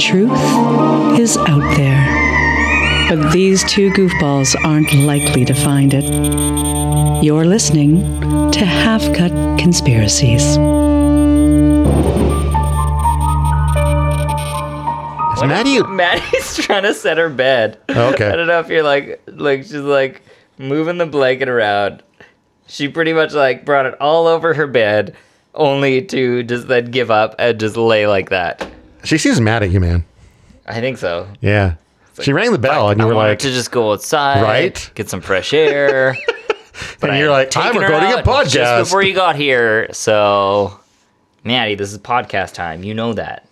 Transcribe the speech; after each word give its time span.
truth 0.00 0.32
is 1.20 1.36
out 1.36 1.76
there, 1.76 2.02
but 3.10 3.32
these 3.32 3.62
two 3.64 3.90
goofballs 3.90 4.56
aren't 4.64 4.94
likely 4.94 5.44
to 5.44 5.52
find 5.52 5.92
it. 5.92 7.22
You're 7.22 7.44
listening 7.44 8.00
to 8.52 8.64
Half 8.64 9.02
Cut 9.14 9.30
Conspiracies. 9.58 10.42
Is 10.42 10.56
Maddie? 15.46 15.82
Maddie's 15.86 16.56
trying 16.56 16.84
to 16.84 16.94
set 16.94 17.18
her 17.18 17.28
bed. 17.28 17.78
Okay. 17.90 18.30
I 18.30 18.36
don't 18.36 18.46
know 18.46 18.60
if 18.60 18.68
you're 18.68 18.82
like, 18.82 19.20
like 19.26 19.64
she's 19.64 19.74
like 19.74 20.22
moving 20.56 20.96
the 20.96 21.06
blanket 21.06 21.50
around. 21.50 22.02
She 22.68 22.88
pretty 22.88 23.12
much 23.12 23.34
like 23.34 23.66
brought 23.66 23.84
it 23.84 24.00
all 24.00 24.26
over 24.26 24.54
her 24.54 24.66
bed, 24.66 25.14
only 25.54 26.00
to 26.06 26.42
just 26.44 26.68
then 26.68 26.86
give 26.86 27.10
up 27.10 27.34
and 27.38 27.60
just 27.60 27.76
lay 27.76 28.06
like 28.06 28.30
that. 28.30 28.66
She 29.04 29.18
seems 29.18 29.40
mad 29.40 29.62
at 29.62 29.70
you, 29.70 29.80
man. 29.80 30.04
I 30.66 30.80
think 30.80 30.98
so. 30.98 31.28
Yeah. 31.40 31.74
She 32.20 32.32
rang 32.32 32.52
the 32.52 32.58
bell, 32.58 32.90
and 32.90 33.00
you 33.00 33.06
were 33.06 33.14
like, 33.14 33.38
to 33.40 33.50
just 33.50 33.70
go 33.70 33.92
outside, 33.92 34.42
Right? 34.42 34.90
Get 34.94 35.08
some 35.08 35.20
fresh 35.20 35.54
air. 35.54 36.10
and 37.02 37.18
you're 37.18 37.30
like, 37.30 37.56
I'm 37.56 37.76
recording 37.76 38.12
a 38.12 38.18
out 38.30 38.46
Just 38.48 38.90
before 38.90 39.02
you 39.02 39.14
got 39.14 39.36
here, 39.36 39.88
so 39.92 40.78
Maddie, 41.44 41.74
this 41.76 41.92
is 41.92 41.98
podcast 41.98 42.52
time. 42.54 42.84
You 42.84 42.92
know 42.94 43.14
that. 43.14 43.46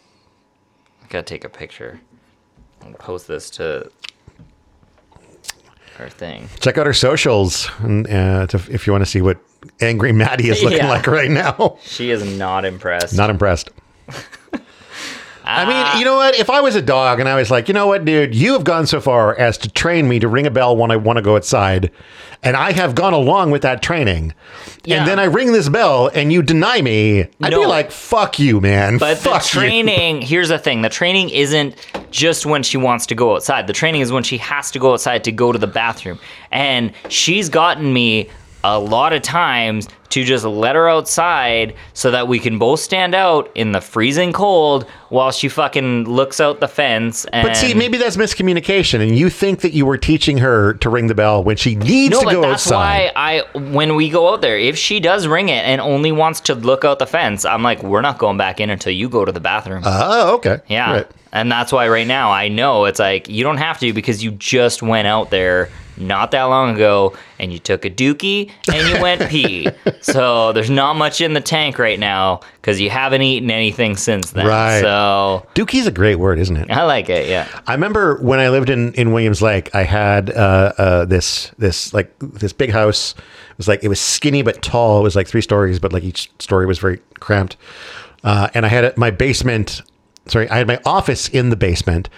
I 1.02 1.06
gotta 1.08 1.22
take 1.24 1.44
a 1.44 1.48
picture. 1.48 1.98
I'll 2.82 2.92
post 2.94 3.26
this 3.26 3.48
to 3.50 3.90
our 5.98 6.10
thing. 6.10 6.48
Check 6.60 6.76
out 6.78 6.86
our 6.86 6.92
socials, 6.92 7.70
and 7.78 8.06
uh, 8.06 8.46
to, 8.48 8.60
if 8.70 8.86
you 8.86 8.92
want 8.92 9.02
to 9.04 9.10
see 9.10 9.22
what 9.22 9.38
angry 9.80 10.12
Maddie 10.12 10.50
is 10.50 10.62
looking 10.62 10.78
Yeah. 10.78 10.88
like 10.88 11.06
right 11.06 11.30
now. 11.30 11.78
She 11.82 12.10
is 12.10 12.38
not 12.38 12.64
impressed. 12.64 13.16
Not 13.16 13.30
impressed. 13.30 13.70
I 15.50 15.64
mean, 15.64 15.74
ah. 15.76 15.98
you 15.98 16.04
know 16.04 16.16
what? 16.16 16.34
If 16.34 16.50
I 16.50 16.60
was 16.60 16.76
a 16.76 16.82
dog 16.82 17.20
and 17.20 17.28
I 17.28 17.34
was 17.34 17.50
like, 17.50 17.68
you 17.68 17.74
know 17.74 17.86
what, 17.86 18.04
dude, 18.04 18.34
you 18.34 18.52
have 18.52 18.64
gone 18.64 18.86
so 18.86 19.00
far 19.00 19.34
as 19.38 19.56
to 19.58 19.70
train 19.70 20.06
me 20.08 20.18
to 20.18 20.28
ring 20.28 20.46
a 20.46 20.50
bell 20.50 20.76
when 20.76 20.90
I 20.90 20.96
want 20.96 21.16
to 21.16 21.22
go 21.22 21.36
outside, 21.36 21.90
and 22.42 22.54
I 22.56 22.72
have 22.72 22.94
gone 22.94 23.14
along 23.14 23.50
with 23.50 23.62
that 23.62 23.80
training, 23.82 24.34
Yeah. 24.84 24.98
and 24.98 25.08
then 25.08 25.18
I 25.18 25.24
ring 25.24 25.52
this 25.52 25.68
bell 25.68 26.08
and 26.14 26.32
you 26.32 26.42
deny 26.42 26.82
me, 26.82 27.20
I'd 27.40 27.50
be 27.50 27.66
like, 27.66 27.90
fuck 27.90 28.38
you, 28.38 28.60
man. 28.60 28.98
But 28.98 29.18
Fuck 29.18 29.42
the 29.42 29.48
you. 29.48 29.60
training, 29.60 30.20
here's 30.22 30.50
the 30.50 30.58
thing 30.58 30.82
the 30.82 30.88
training 30.90 31.30
isn't 31.30 31.74
just 32.10 32.44
when 32.46 32.62
she 32.62 32.76
wants 32.76 33.06
to 33.06 33.14
go 33.14 33.34
outside. 33.34 33.66
The 33.66 33.72
training 33.72 34.02
is 34.02 34.12
when 34.12 34.22
she 34.22 34.36
has 34.38 34.70
to 34.72 34.78
go 34.78 34.92
outside 34.92 35.24
to 35.24 35.32
go 35.32 35.50
to 35.50 35.58
the 35.58 35.66
bathroom. 35.66 36.18
And 36.52 36.92
she's 37.08 37.48
gotten 37.48 37.92
me 37.92 38.28
a 38.64 38.78
lot 38.78 39.12
of 39.12 39.22
times 39.22 39.88
to 40.08 40.24
just 40.24 40.44
let 40.44 40.74
her 40.74 40.88
outside 40.88 41.74
so 41.92 42.10
that 42.10 42.26
we 42.28 42.38
can 42.38 42.58
both 42.58 42.80
stand 42.80 43.14
out 43.14 43.50
in 43.54 43.72
the 43.72 43.80
freezing 43.80 44.32
cold 44.32 44.84
while 45.10 45.30
she 45.30 45.48
fucking 45.48 46.04
looks 46.04 46.40
out 46.40 46.60
the 46.60 46.66
fence. 46.66 47.24
And 47.26 47.46
But 47.46 47.56
see, 47.56 47.74
maybe 47.74 47.98
that's 47.98 48.16
miscommunication, 48.16 49.00
and 49.00 49.16
you 49.16 49.28
think 49.30 49.60
that 49.60 49.74
you 49.74 49.84
were 49.86 49.98
teaching 49.98 50.38
her 50.38 50.74
to 50.74 50.88
ring 50.90 51.06
the 51.08 51.14
bell 51.14 51.44
when 51.44 51.56
she 51.56 51.74
needs 51.76 52.12
No, 52.12 52.20
to 52.20 52.24
but 52.26 52.32
go 52.32 52.40
that's 52.40 52.66
outside. 52.66 53.12
why 53.14 53.42
I 53.54 53.58
when 53.58 53.94
we 53.96 54.08
go 54.08 54.32
out 54.32 54.40
there, 54.40 54.58
if 54.58 54.76
she 54.78 54.98
does 54.98 55.26
ring 55.26 55.50
it 55.50 55.64
and 55.64 55.80
only 55.80 56.10
wants 56.10 56.40
to 56.40 56.54
look 56.54 56.84
out 56.84 56.98
the 56.98 57.06
fence, 57.06 57.44
I'm 57.44 57.62
like, 57.62 57.82
we're 57.82 58.00
not 58.00 58.18
going 58.18 58.38
back 58.38 58.60
in 58.60 58.70
until 58.70 58.92
you 58.92 59.08
go 59.08 59.24
to 59.24 59.32
the 59.32 59.40
bathroom. 59.40 59.82
Oh, 59.84 60.34
okay. 60.36 60.58
Yeah. 60.68 60.92
Right. 60.92 61.06
And 61.32 61.52
that's 61.52 61.70
why 61.70 61.88
right 61.88 62.06
now 62.06 62.30
I 62.32 62.48
know 62.48 62.86
it's 62.86 62.98
like 62.98 63.28
you 63.28 63.44
don't 63.44 63.58
have 63.58 63.78
to 63.80 63.92
because 63.92 64.24
you 64.24 64.30
just 64.32 64.82
went 64.82 65.06
out 65.06 65.30
there 65.30 65.68
not 66.00 66.30
that 66.32 66.44
long 66.44 66.74
ago 66.74 67.16
and 67.38 67.52
you 67.52 67.58
took 67.58 67.84
a 67.84 67.90
dookie 67.90 68.50
and 68.72 68.88
you 68.88 69.00
went 69.02 69.28
pee. 69.30 69.68
So 70.00 70.52
there's 70.52 70.70
not 70.70 70.96
much 70.96 71.20
in 71.20 71.34
the 71.34 71.40
tank 71.40 71.78
right 71.78 71.98
now 71.98 72.40
because 72.60 72.80
you 72.80 72.88
haven't 72.88 73.20
eaten 73.22 73.50
anything 73.50 73.96
since 73.96 74.30
then. 74.30 74.46
Right. 74.46 74.80
So 74.80 75.44
Dookie's 75.54 75.86
a 75.86 75.90
great 75.90 76.16
word, 76.16 76.38
isn't 76.38 76.56
it? 76.56 76.70
I 76.70 76.84
like 76.84 77.10
it. 77.10 77.28
Yeah. 77.28 77.48
I 77.66 77.74
remember 77.74 78.16
when 78.22 78.38
I 78.38 78.48
lived 78.48 78.70
in, 78.70 78.94
in 78.94 79.12
Williams 79.12 79.42
Lake, 79.42 79.74
I 79.74 79.82
had 79.82 80.30
uh, 80.30 80.72
uh, 80.78 81.04
this 81.04 81.50
this 81.58 81.92
like 81.92 82.14
this 82.20 82.52
big 82.52 82.70
house. 82.70 83.14
It 83.50 83.58
was 83.58 83.68
like 83.68 83.82
it 83.82 83.88
was 83.88 84.00
skinny 84.00 84.42
but 84.42 84.62
tall. 84.62 85.00
It 85.00 85.02
was 85.02 85.16
like 85.16 85.26
three 85.26 85.42
stories, 85.42 85.78
but 85.78 85.92
like 85.92 86.04
each 86.04 86.30
story 86.38 86.64
was 86.64 86.78
very 86.78 86.98
cramped. 87.18 87.56
Uh, 88.24 88.48
and 88.54 88.64
I 88.64 88.68
had 88.68 88.96
my 88.96 89.10
basement. 89.10 89.82
Sorry, 90.26 90.48
I 90.48 90.58
had 90.58 90.66
my 90.66 90.80
office 90.84 91.28
in 91.28 91.50
the 91.50 91.56
basement. 91.56 92.08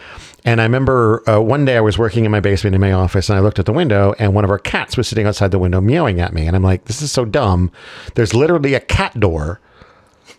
And 0.45 0.61
I 0.61 0.65
remember 0.65 1.29
uh, 1.29 1.41
one 1.41 1.65
day 1.65 1.77
I 1.77 1.81
was 1.81 1.99
working 1.99 2.25
in 2.25 2.31
my 2.31 2.41
basement 2.41 2.75
in 2.75 2.81
my 2.81 2.93
office, 2.93 3.29
and 3.29 3.39
I 3.39 3.43
looked 3.43 3.59
at 3.59 3.67
the 3.67 3.73
window, 3.73 4.15
and 4.19 4.35
one 4.35 4.45
of 4.45 4.51
our 4.51 4.59
cats 4.59 4.97
was 4.97 5.07
sitting 5.09 5.27
outside 5.27 5.51
the 5.51 5.59
window 5.59 5.81
meowing 5.81 6.21
at 6.21 6.33
me. 6.33 6.47
And 6.47 6.57
I'm 6.57 6.63
like, 6.63 6.85
"This 6.87 7.03
is 7.03 7.13
so 7.13 7.25
dumb." 7.25 7.71
There's 8.15 8.35
literally 8.35 8.75
a 8.75 8.81
cat 8.81 9.19
door 9.21 9.61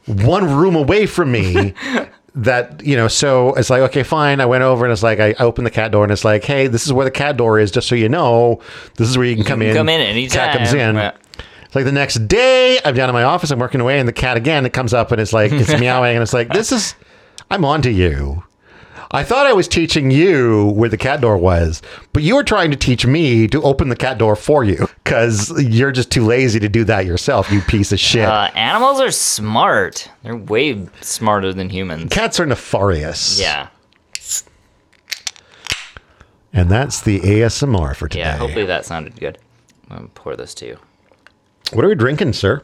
one 0.05 0.55
room 0.55 0.75
away 0.75 1.05
from 1.05 1.31
me 1.31 1.73
that 2.35 2.81
you 2.85 2.95
know 2.95 3.07
so 3.07 3.53
it's 3.55 3.69
like 3.69 3.81
okay 3.81 4.03
fine 4.03 4.39
i 4.39 4.45
went 4.45 4.63
over 4.63 4.85
and 4.85 4.91
it's 4.91 5.03
like 5.03 5.19
i 5.19 5.33
opened 5.33 5.65
the 5.65 5.71
cat 5.71 5.91
door 5.91 6.03
and 6.03 6.13
it's 6.13 6.23
like 6.23 6.43
hey 6.45 6.67
this 6.67 6.85
is 6.85 6.93
where 6.93 7.03
the 7.03 7.11
cat 7.11 7.35
door 7.35 7.59
is 7.59 7.69
just 7.71 7.87
so 7.89 7.95
you 7.95 8.07
know 8.07 8.59
this 8.95 9.09
is 9.09 9.17
where 9.17 9.27
you 9.27 9.35
can 9.35 9.43
come 9.43 9.59
can 9.59 9.69
in 9.69 9.75
come 9.75 9.89
in 9.89 9.99
anytime. 9.99 10.53
cat 10.53 10.57
comes 10.57 10.73
in 10.73 10.95
it's 10.97 11.75
like 11.75 11.83
the 11.83 11.91
next 11.91 12.27
day 12.29 12.79
i'm 12.85 12.95
down 12.95 13.09
in 13.09 13.13
my 13.13 13.23
office 13.23 13.51
i'm 13.51 13.59
working 13.59 13.81
away 13.81 13.99
and 13.99 14.07
the 14.07 14.13
cat 14.13 14.37
again 14.37 14.65
it 14.65 14.71
comes 14.71 14.93
up 14.93 15.11
and 15.11 15.19
it's 15.19 15.33
like 15.33 15.51
it's 15.51 15.69
meowing 15.79 16.15
and 16.15 16.23
it's 16.23 16.33
like 16.33 16.47
this 16.53 16.71
is 16.71 16.95
i'm 17.49 17.65
on 17.65 17.81
to 17.81 17.91
you 17.91 18.41
I 19.13 19.23
thought 19.23 19.45
I 19.45 19.51
was 19.51 19.67
teaching 19.67 20.09
you 20.09 20.69
where 20.69 20.87
the 20.87 20.97
cat 20.97 21.19
door 21.19 21.37
was, 21.37 21.81
but 22.13 22.23
you 22.23 22.35
were 22.35 22.45
trying 22.45 22.71
to 22.71 22.77
teach 22.77 23.05
me 23.05 23.45
to 23.49 23.61
open 23.61 23.89
the 23.89 23.95
cat 23.95 24.17
door 24.17 24.37
for 24.37 24.63
you 24.63 24.87
because 25.03 25.51
you're 25.61 25.91
just 25.91 26.09
too 26.11 26.25
lazy 26.25 26.61
to 26.61 26.69
do 26.69 26.85
that 26.85 27.05
yourself, 27.05 27.51
you 27.51 27.59
piece 27.59 27.91
of 27.91 27.99
shit. 27.99 28.23
Uh, 28.25 28.49
animals 28.55 29.01
are 29.01 29.11
smart. 29.11 30.09
They're 30.23 30.37
way 30.37 30.87
smarter 31.01 31.51
than 31.51 31.69
humans. 31.69 32.13
Cats 32.13 32.39
are 32.39 32.45
nefarious. 32.45 33.37
Yeah. 33.37 33.67
And 36.53 36.69
that's 36.69 37.01
the 37.01 37.19
ASMR 37.19 37.95
for 37.95 38.07
today. 38.07 38.21
Yeah. 38.21 38.37
Hopefully 38.37 38.65
that 38.65 38.85
sounded 38.85 39.19
good. 39.19 39.37
I'm 39.89 39.97
gonna 39.97 40.09
pour 40.09 40.37
this 40.37 40.53
to 40.55 40.67
you. 40.67 40.77
What 41.73 41.83
are 41.83 41.89
we 41.89 41.95
drinking, 41.95 42.33
sir? 42.33 42.63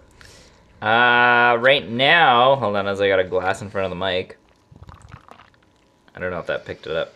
Uh, 0.81 1.57
right 1.59 1.87
now, 1.89 2.55
hold 2.55 2.75
on, 2.75 2.87
as 2.87 3.01
I 3.01 3.07
got 3.09 3.19
a 3.19 3.23
glass 3.23 3.61
in 3.61 3.69
front 3.69 3.85
of 3.85 3.89
the 3.89 3.95
mic. 3.95 4.37
I 6.17 6.19
don't 6.19 6.31
know 6.31 6.39
if 6.39 6.47
that 6.47 6.65
picked 6.65 6.87
it 6.87 6.97
up. 6.97 7.13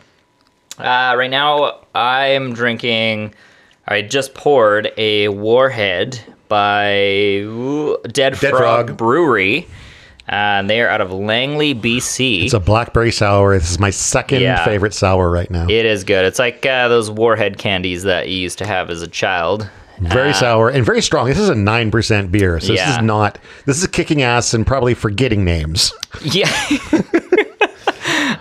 Uh, 0.78 1.16
right 1.17 1.29
now, 1.29 1.79
I 1.95 2.28
am 2.28 2.53
drinking. 2.53 3.34
I 3.88 4.03
just 4.03 4.35
poured 4.35 4.91
a 4.95 5.28
Warhead 5.29 6.19
by 6.47 6.91
ooh, 7.40 7.97
Dead, 8.03 8.38
Dead 8.40 8.51
Frog, 8.51 8.85
Frog. 8.88 8.97
Brewery. 8.97 9.67
And 10.28 10.69
they 10.69 10.81
are 10.81 10.88
out 10.88 11.01
of 11.01 11.11
Langley, 11.11 11.73
BC. 11.73 12.44
It's 12.45 12.53
a 12.53 12.59
blackberry 12.59 13.11
sour. 13.11 13.57
This 13.57 13.72
is 13.72 13.79
my 13.79 13.90
second 13.90 14.41
Yeah. 14.41 14.63
favorite 14.63 14.94
sour 14.94 15.31
right 15.31 15.50
now. 15.50 15.63
it 15.67 15.85
is 15.85 16.03
good. 16.03 16.23
It's 16.25 16.38
like 16.38 16.63
uh, 16.63 16.88
those 16.88 17.09
Warhead 17.09 17.57
candies 17.57 18.03
that 18.03 18.29
you 18.29 18.35
used 18.38 18.59
to 18.59 18.67
have 18.67 18.91
as 18.91 19.01
a 19.01 19.07
child. 19.07 19.67
very 20.00 20.34
sour 20.34 20.69
and 20.69 20.85
very 20.85 21.01
strong. 21.01 21.25
This 21.28 21.40
is 21.40 21.50
a 21.50 21.56
9% 21.56 22.31
beer. 22.31 22.59
So 22.59 22.73
this 22.73 22.88
is 22.88 23.01
not, 23.01 23.40
this 23.66 23.81
is 23.81 23.88
kicking 23.88 24.22
ass 24.22 24.53
and 24.53 24.66
probably 24.66 24.94
forgetting 24.94 25.44
names. 25.44 25.91
Yeah. 26.22 26.51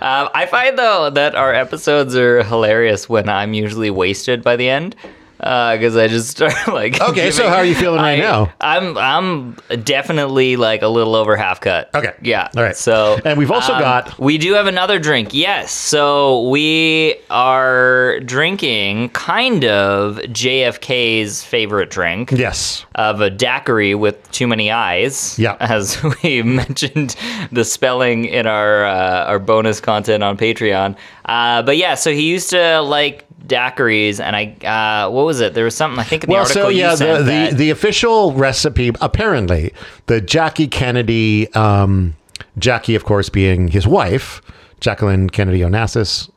um, 0.00 0.28
I 0.34 0.46
find 0.46 0.78
though 0.78 1.10
that 1.10 1.34
our 1.34 1.54
episodes 1.54 2.16
are 2.16 2.42
hilarious 2.42 3.08
when 3.08 3.28
I'm 3.28 3.54
usually 3.54 3.90
wasted 3.90 4.42
by 4.42 4.56
the 4.56 4.68
end. 4.68 4.96
Because 5.40 5.96
I 5.96 6.06
just 6.08 6.28
start 6.28 6.52
like. 6.68 7.00
Okay, 7.00 7.30
so 7.30 7.48
how 7.48 7.56
are 7.56 7.64
you 7.64 7.74
feeling 7.74 8.00
right 8.00 8.18
I- 8.18 8.22
now? 8.22 8.52
I'm 8.60 8.96
I'm 8.98 9.56
definitely 9.84 10.56
like 10.56 10.82
a 10.82 10.88
little 10.88 11.14
over 11.14 11.36
half 11.36 11.60
cut. 11.60 11.90
Okay. 11.94 12.12
Yeah. 12.22 12.48
All 12.56 12.62
right. 12.62 12.76
So 12.76 13.18
And 13.24 13.38
we've 13.38 13.50
also 13.50 13.72
um, 13.72 13.80
got- 13.80 14.18
we 14.18 14.36
do 14.38 14.52
have 14.54 14.66
another 14.66 14.98
drink. 14.98 15.30
Yes. 15.32 15.72
So 15.72 16.48
we 16.50 17.16
are 17.30 18.20
drinking 18.20 19.08
kind 19.10 19.64
of 19.64 20.16
JFK's 20.64 21.42
favorite 21.44 21.90
drink 21.90 22.32
Yes. 22.32 22.84
of 22.94 23.20
a 23.20 23.30
daiquiri 23.30 23.94
with 23.94 24.30
too 24.30 24.46
many 24.46 24.70
eyes. 24.70 25.38
Yeah. 25.38 25.56
As 25.60 26.02
we 26.22 26.42
mentioned 26.60 27.16
the 27.52 27.64
spelling 27.64 28.26
in 28.26 28.46
our 28.46 28.84
uh, 28.84 29.24
our 29.26 29.38
bonus 29.38 29.80
content 29.80 30.22
on 30.22 30.36
Patreon. 30.36 30.96
Uh, 31.24 31.62
but 31.62 31.76
yeah, 31.76 31.94
so 31.94 32.12
he 32.12 32.28
used 32.28 32.50
to 32.50 32.80
like 32.80 33.24
daiquiris, 33.46 34.20
and 34.20 34.36
I 34.36 35.04
uh, 35.06 35.10
what 35.10 35.24
was 35.26 35.40
it? 35.40 35.54
There 35.54 35.64
was 35.64 35.74
something 35.76 35.98
I 35.98 36.04
think 36.04 36.24
in 36.24 36.28
the 36.30 36.34
Well, 36.34 36.42
article 36.42 36.62
so 36.64 36.68
yeah, 36.68 36.94
the, 36.94 37.22
the, 37.50 37.56
the 37.56 37.70
official 37.70 38.32
recipe, 38.32 38.92
apparently, 39.00 39.72
the 40.06 40.20
Jackie 40.20 40.68
Kennedy, 40.68 41.52
um, 41.54 42.14
Jackie, 42.58 42.94
of 42.94 43.04
course, 43.04 43.28
being 43.28 43.68
his 43.68 43.86
wife, 43.86 44.40
Jacqueline 44.80 45.30
Kennedy 45.30 45.60
Onassis, 45.60 46.30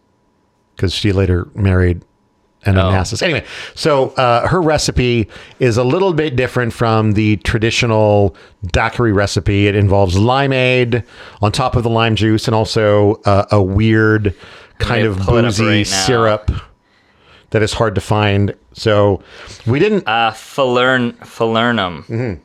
because 0.76 0.94
she 0.94 1.12
later 1.12 1.48
married 1.56 2.04
an 2.66 2.78
Oh. 2.78 2.84
Onassis. 2.84 3.22
Anyway, 3.22 3.44
so 3.76 4.10
uh, 4.12 4.48
her 4.48 4.62
recipe 4.62 5.28
is 5.60 5.76
a 5.78 5.84
little 5.84 6.14
bit 6.14 6.36
different 6.38 6.72
from 6.72 7.12
the 7.12 7.36
traditional 7.38 8.36
daiquiri 8.72 9.12
recipe. 9.12 9.68
It 9.68 9.76
involves 9.76 10.16
limeade 10.16 11.06
on 11.42 11.52
top 11.52 11.76
of 11.76 11.84
the 11.84 11.90
lime 11.90 12.16
juice 12.16 12.48
and 12.48 12.56
also 12.56 13.16
uh, 13.26 13.46
a 13.52 13.62
weird 13.62 14.34
kind 14.80 15.06
of 15.06 15.18
pull 15.20 15.38
it 15.38 15.46
up 15.46 15.50
boozy 15.50 15.66
right 15.66 15.88
syrup 15.88 16.52
that 17.54 17.62
is 17.62 17.72
hard 17.72 17.96
to 17.96 18.02
find. 18.02 18.56
So 18.74 19.22
we 19.66 19.80
didn't. 19.80 20.08
Uh, 20.08 20.32
falern, 20.32 21.14
falernum. 21.20 22.04
Mm-hmm. 22.06 22.42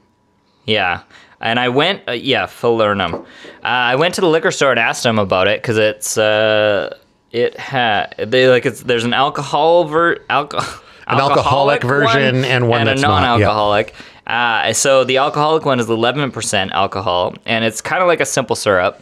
Yeah. 0.66 1.02
And 1.40 1.58
I 1.58 1.70
went, 1.70 2.06
uh, 2.08 2.12
yeah, 2.12 2.46
Falernum. 2.46 3.14
Uh, 3.14 3.24
I 3.62 3.94
went 3.96 4.14
to 4.16 4.20
the 4.20 4.28
liquor 4.28 4.50
store 4.50 4.70
and 4.70 4.78
asked 4.78 5.04
them 5.04 5.18
about 5.18 5.48
it 5.48 5.62
because 5.62 5.78
it's 5.78 6.18
uh, 6.18 6.96
it 7.30 7.58
had 7.58 8.14
they 8.18 8.48
like 8.48 8.66
it's 8.66 8.82
there's 8.82 9.04
an 9.04 9.14
alcohol 9.14 9.84
ver 9.84 10.18
alcohol. 10.28 10.82
An 11.06 11.20
alcoholic 11.20 11.82
version 11.82 12.44
and 12.44 12.68
one 12.68 12.80
and 12.80 12.88
that's 12.88 13.00
a 13.00 13.06
not, 13.06 13.22
yeah. 13.22 13.46
non-alcoholic. 13.46 13.94
Uh, 14.26 14.74
so 14.74 15.04
the 15.04 15.16
alcoholic 15.16 15.64
one 15.64 15.80
is 15.80 15.86
11% 15.86 16.70
alcohol, 16.72 17.34
and 17.46 17.64
it's 17.64 17.80
kind 17.80 18.02
of 18.02 18.08
like 18.08 18.20
a 18.20 18.26
simple 18.26 18.54
syrup. 18.54 19.00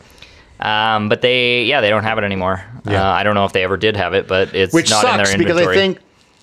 Um, 0.61 1.09
but 1.09 1.21
they, 1.21 1.65
yeah, 1.65 1.81
they 1.81 1.91
don't 1.91 2.03
have 2.05 2.19
it 2.19 2.25
anymore. 2.25 2.65
Yeah. 2.87 3.09
Uh, 3.09 3.13
I 3.13 3.23
don't 3.23 3.35
know 3.35 3.45
if 3.45 3.53
they 3.53 3.63
ever 3.63 3.77
did 3.77 3.97
have 3.97 4.15
it, 4.15 4.27
but 4.27 4.55
it's 4.55 4.73
which 4.73 4.91
not 4.91 5.05
in 5.05 5.11
sucks 5.19 5.31
their 5.31 5.39
because. 5.39 5.67
I 5.67 5.75
think, 5.75 5.99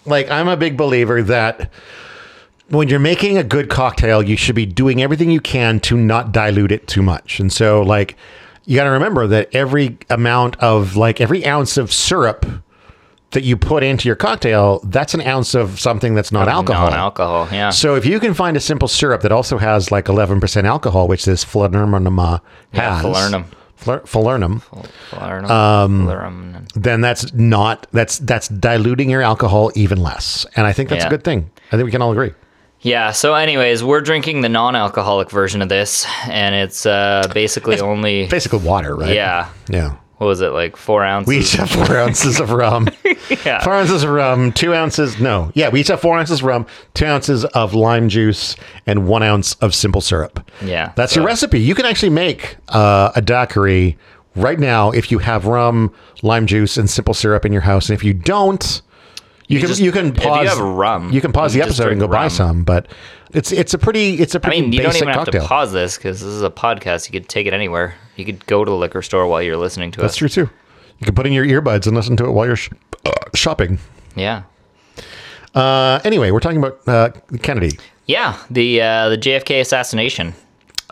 like, 0.06 0.30
I'm 0.30 0.48
a 0.48 0.58
big 0.58 0.78
believer 0.78 1.22
that 1.24 1.72
when 2.70 2.90
you're 2.90 3.00
making 3.00 3.38
a 3.38 3.44
good 3.44 3.70
cocktail, 3.70 4.22
you 4.22 4.36
should 4.38 4.56
be 4.56 4.66
doing 4.66 5.02
everything 5.02 5.32
you 5.32 5.42
can 5.42 5.80
to 5.82 5.98
not 5.98 6.32
dilute 6.32 6.72
it 6.72 6.88
too 6.88 7.02
much. 7.02 7.40
And 7.40 7.52
so, 7.52 7.82
like, 7.82 8.16
you 8.66 8.76
got 8.76 8.86
to 8.86 8.92
remember 8.92 9.28
that 9.28 9.50
every 9.54 9.98
amount 10.10 10.58
of, 10.58 10.96
like, 10.96 11.20
every 11.20 11.46
ounce 11.46 11.78
of 11.78 11.92
syrup 11.92 12.46
that 13.32 13.44
you 13.44 13.58
put 13.58 13.84
into 13.84 14.08
your 14.08 14.16
cocktail, 14.16 14.80
that's 14.86 15.14
an 15.14 15.22
ounce 15.22 15.56
of 15.56 15.80
something 15.80 16.14
that's 16.14 16.32
not 16.32 16.48
alcohol. 16.48 16.90
non-alcohol, 16.92 17.48
yeah. 17.52 17.72
So 17.72 17.96
if 17.96 18.06
you 18.06 18.20
can 18.20 18.34
find 18.34 18.56
a 18.56 18.60
simple 18.60 18.88
syrup 18.88 19.22
that 19.22 19.32
also 19.32 19.58
has 19.58 19.92
like 19.92 20.06
11% 20.06 20.64
alcohol, 20.66 21.08
which 21.08 21.26
this 21.26 21.44
falernum 21.44 22.42
Yeah, 22.72 22.96
has, 22.96 23.04
falernum. 23.06 23.46
Falernum, 23.84 24.62
Falernum, 25.12 25.50
Um, 25.50 26.08
falernum. 26.08 26.68
then 26.74 27.02
that's 27.02 27.32
not 27.34 27.88
that's 27.92 28.20
that's 28.20 28.48
diluting 28.48 29.10
your 29.10 29.22
alcohol 29.22 29.72
even 29.76 30.02
less, 30.02 30.46
and 30.56 30.66
I 30.68 30.74
think 30.74 30.90
that's 30.90 31.06
a 31.06 31.10
good 31.10 31.24
thing. 31.24 31.50
I 31.72 31.78
think 31.78 31.86
we 31.86 31.92
can 31.92 32.02
all 32.02 32.12
agree. 32.12 32.32
Yeah. 32.82 33.12
So, 33.12 33.34
anyways, 33.34 33.82
we're 33.82 34.02
drinking 34.02 34.42
the 34.42 34.50
non-alcoholic 34.50 35.32
version 35.32 35.62
of 35.62 35.70
this, 35.70 36.06
and 36.28 36.54
it's 36.54 36.86
uh, 36.86 37.32
basically 37.34 37.80
only 37.80 38.28
Basically, 38.28 38.60
water, 38.60 38.96
right? 38.98 39.14
yeah. 39.16 39.48
yeah. 39.70 39.96
What 40.24 40.30
was 40.30 40.42
it 40.42 40.50
like 40.54 40.78
four 40.78 41.04
ounces? 41.04 41.28
We 41.28 41.40
each 41.40 41.54
have 41.54 41.70
four 41.70 41.98
ounces 42.04 42.40
of 42.40 42.52
rum. 42.52 42.88
yeah. 43.46 43.62
Four 43.64 43.74
ounces 43.74 44.04
of 44.04 44.10
rum, 44.10 44.52
two 44.54 44.74
ounces. 44.74 45.20
No, 45.20 45.52
yeah, 45.54 45.68
we 45.70 45.82
each 45.82 45.90
have 45.90 46.00
four 46.00 46.18
ounces 46.18 46.40
of 46.40 46.46
rum, 46.46 46.66
two 46.94 47.06
ounces 47.06 47.44
of 47.46 47.74
lime 47.74 48.08
juice, 48.10 48.56
and 48.88 49.08
one 49.08 49.22
ounce 49.22 49.56
of 49.56 49.76
simple 49.76 50.00
syrup. 50.02 50.50
Yeah, 50.64 50.94
that's 50.96 51.14
so- 51.14 51.20
your 51.20 51.28
recipe. 51.28 51.60
You 51.60 51.76
can 51.76 51.86
actually 51.86 52.12
make 52.12 52.56
uh, 52.70 53.12
a 53.16 53.22
daiquiri 53.22 53.98
right 54.36 54.60
now 54.60 54.92
if 54.92 55.12
you 55.12 55.20
have 55.20 55.46
rum, 55.46 55.94
lime 56.22 56.48
juice, 56.48 56.78
and 56.78 56.90
simple 56.90 57.14
syrup 57.14 57.46
in 57.46 57.52
your 57.52 57.62
house. 57.62 57.90
And 57.90 57.96
if 57.98 58.04
you 58.04 58.14
don't, 58.14 58.82
you, 59.48 59.60
can 59.60 59.68
just- 59.68 59.82
you 59.82 59.92
can 59.92 60.08
if 60.16 60.24
you 60.24 60.30
pause. 60.30 60.48
have 60.48 60.60
rum, 60.60 61.12
you 61.12 61.20
can 61.22 61.34
pause 61.34 61.54
you 61.54 61.62
the 61.62 61.68
episode 61.68 61.92
and 61.92 62.00
go 62.00 62.08
drink 62.08 62.12
buy 62.22 62.28
some. 62.30 62.64
But 62.64 62.88
it's 63.34 63.52
it's 63.52 63.74
a 63.74 63.78
pretty 63.78 64.14
it's 64.22 64.36
a 64.36 64.40
pretty 64.40 64.58
I 64.60 64.62
mean, 64.62 64.72
you 64.72 64.82
don't 64.82 64.96
even 64.96 65.10
have 65.10 65.18
cocktail. 65.26 65.42
to 65.42 65.48
pause 65.48 65.74
this 65.74 65.98
because 65.98 66.20
this 66.22 66.30
is 66.30 66.44
a 66.44 66.50
podcast. 66.50 67.12
You 67.12 67.20
could 67.20 67.28
take 67.28 67.46
it 67.46 67.54
anywhere. 67.54 67.96
You 68.16 68.26
could 68.26 68.46
go 68.46 68.64
to 68.64 68.70
the 68.70 68.78
liquor 68.78 69.02
store 69.02 69.28
while 69.28 69.42
you're 69.42 69.58
listening 69.58 69.92
to 69.92 70.00
it. 70.00 70.04
That's 70.04 70.14
us. 70.14 70.18
true 70.18 70.30
too. 70.30 70.50
You 71.00 71.06
can 71.06 71.16
put 71.16 71.26
in 71.26 71.34
your 71.34 71.46
earbuds 71.46 71.88
and 71.88 71.96
listen 71.96 72.16
to 72.18 72.26
it 72.26 72.32
while 72.32 72.46
you're 72.46 72.56
sh- 72.56 72.70
uh, 73.06 73.12
shopping. 73.34 73.80
Yeah. 74.16 74.44
Uh, 75.56 76.00
anyway, 76.04 76.32
we're 76.32 76.40
talking 76.40 76.58
about 76.64 76.80
uh, 76.88 77.10
Kennedy, 77.42 77.78
Yeah. 78.06 78.38
The 78.50 78.82
uh, 78.82 79.10
the 79.10 79.18
JFK 79.18 79.60
assassination 79.62 80.34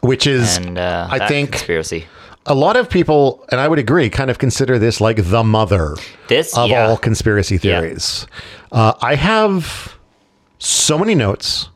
which 0.02 0.26
is 0.26 0.58
and 0.58 0.78
uh, 0.80 1.08
I 1.12 1.20
that 1.20 1.28
think 1.30 1.52
conspiracy. 1.52 2.06
a 2.48 2.56
lot 2.56 2.76
of 2.76 2.90
people, 2.90 3.46
and 3.50 3.60
I 3.62 3.68
would 3.68 3.78
agree, 3.78 4.10
kind 4.10 4.32
of 4.32 4.40
consider 4.40 4.80
this 4.80 5.00
like 5.00 5.18
the 5.30 5.44
mother 5.44 5.96
This 6.28 6.58
of 6.58 6.70
yeah. 6.72 6.88
all 6.88 6.98
conspiracy 6.98 7.60
theories. 7.60 8.26
Uh, 8.72 8.94
I 9.02 9.14
have 9.16 9.96
so 10.58 10.98
many 10.98 11.14
notes, 11.14 11.70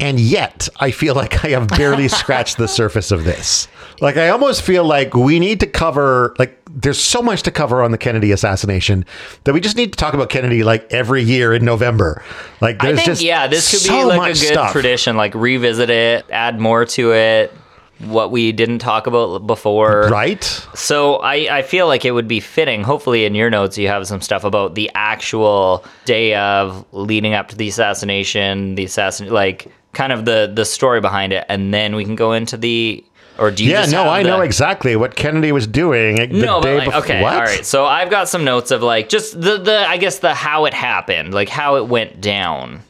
and 0.00 0.18
yet 0.18 0.68
I 0.80 0.90
feel 0.90 1.14
like 1.14 1.44
I 1.44 1.48
have 1.48 1.68
barely 1.68 2.08
scratched 2.20 2.56
the 2.56 2.66
surface 2.66 3.10
of 3.10 3.24
this. 3.24 3.68
Like 4.00 4.16
I 4.16 4.30
almost 4.30 4.62
feel 4.62 4.84
like 4.84 5.14
we 5.14 5.38
need 5.38 5.60
to 5.60 5.66
cover 5.66 6.34
like 6.38 6.56
there's 6.70 6.98
so 6.98 7.20
much 7.20 7.42
to 7.42 7.50
cover 7.50 7.82
on 7.82 7.90
the 7.90 7.98
Kennedy 7.98 8.32
assassination 8.32 9.04
that 9.44 9.52
we 9.52 9.60
just 9.60 9.76
need 9.76 9.92
to 9.92 9.96
talk 9.96 10.14
about 10.14 10.30
Kennedy 10.30 10.62
like 10.62 10.90
every 10.92 11.22
year 11.22 11.52
in 11.52 11.64
November. 11.64 12.24
Like 12.60 12.82
I 12.82 12.86
there's 12.86 12.98
think 12.98 13.06
just 13.06 13.22
yeah, 13.22 13.46
this 13.46 13.70
could 13.70 13.80
be 13.80 14.00
so 14.00 14.08
like 14.08 14.32
a 14.32 14.38
good 14.38 14.52
stuff. 14.52 14.72
tradition. 14.72 15.16
Like 15.16 15.34
revisit 15.34 15.90
it, 15.90 16.24
add 16.30 16.58
more 16.58 16.84
to 16.86 17.12
it. 17.12 17.52
What 17.98 18.30
we 18.30 18.52
didn't 18.52 18.78
talk 18.78 19.06
about 19.06 19.46
before, 19.46 20.08
right? 20.08 20.42
So 20.74 21.16
I, 21.16 21.58
I 21.58 21.62
feel 21.62 21.86
like 21.86 22.06
it 22.06 22.12
would 22.12 22.28
be 22.28 22.40
fitting. 22.40 22.82
Hopefully, 22.82 23.26
in 23.26 23.34
your 23.34 23.50
notes, 23.50 23.76
you 23.76 23.88
have 23.88 24.06
some 24.06 24.22
stuff 24.22 24.42
about 24.42 24.74
the 24.74 24.90
actual 24.94 25.84
day 26.06 26.34
of 26.34 26.86
leading 26.92 27.34
up 27.34 27.48
to 27.48 27.56
the 27.56 27.68
assassination, 27.68 28.74
the 28.76 28.84
assassin, 28.84 29.28
like 29.28 29.70
kind 29.92 30.12
of 30.12 30.24
the 30.24 30.50
the 30.54 30.64
story 30.64 31.00
behind 31.00 31.32
it, 31.32 31.44
and 31.48 31.72
then 31.74 31.94
we 31.96 32.04
can 32.04 32.16
go 32.16 32.32
into 32.32 32.56
the. 32.56 33.04
Or 33.38 33.50
do 33.50 33.64
you? 33.64 33.70
Yeah, 33.70 33.86
no, 33.86 34.04
I 34.08 34.22
the- 34.22 34.28
know 34.28 34.40
exactly 34.42 34.96
what 34.96 35.16
Kennedy 35.16 35.50
was 35.52 35.66
doing 35.66 36.16
the 36.16 36.26
no, 36.28 36.60
day 36.60 36.76
but 36.78 36.78
like, 36.78 36.84
before. 36.86 37.00
okay, 37.02 37.22
what? 37.22 37.34
all 37.34 37.40
right. 37.40 37.64
So 37.64 37.86
I've 37.86 38.10
got 38.10 38.28
some 38.28 38.44
notes 38.44 38.70
of 38.70 38.82
like 38.82 39.08
just 39.08 39.40
the 39.40 39.56
the 39.58 39.78
I 39.88 39.96
guess 39.96 40.18
the 40.18 40.34
how 40.34 40.66
it 40.66 40.74
happened, 40.74 41.32
like 41.32 41.48
how 41.48 41.76
it 41.76 41.86
went 41.86 42.20
down. 42.20 42.82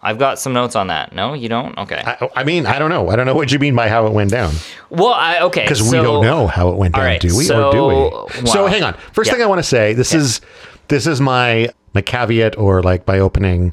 I've 0.00 0.18
got 0.18 0.38
some 0.38 0.52
notes 0.52 0.76
on 0.76 0.88
that. 0.88 1.14
No, 1.14 1.32
you 1.32 1.48
don't. 1.48 1.76
Okay. 1.78 2.02
I, 2.04 2.28
I 2.36 2.44
mean, 2.44 2.66
I 2.66 2.78
don't 2.78 2.90
know. 2.90 3.08
I 3.08 3.16
don't 3.16 3.24
know 3.24 3.34
what 3.34 3.50
you 3.50 3.58
mean 3.58 3.74
by 3.74 3.88
how 3.88 4.06
it 4.06 4.12
went 4.12 4.30
down 4.30 4.52
well, 4.90 5.14
I 5.14 5.40
okay. 5.44 5.62
because 5.62 5.82
we 5.82 5.92
don't 5.96 6.22
know 6.22 6.46
how 6.46 6.68
it 6.68 6.76
went 6.76 6.94
down, 6.94 7.04
right, 7.04 7.20
do 7.20 7.34
we? 7.34 7.44
so- 7.44 7.70
or 7.70 7.72
do 7.72 8.40
we? 8.42 8.46
So 8.46 8.66
hang 8.66 8.82
on. 8.82 8.92
First 9.14 9.28
Yeah. 9.28 9.34
thing 9.34 9.42
I 9.42 9.46
want 9.46 9.60
to 9.60 9.62
say 9.68 9.94
this 9.94 10.12
is 10.14 10.42
this 10.88 11.06
is 11.06 11.20
my 11.22 11.70
my 11.94 12.02
caveat 12.02 12.58
or 12.58 12.82
like 12.82 13.06
my 13.06 13.18
opening 13.18 13.72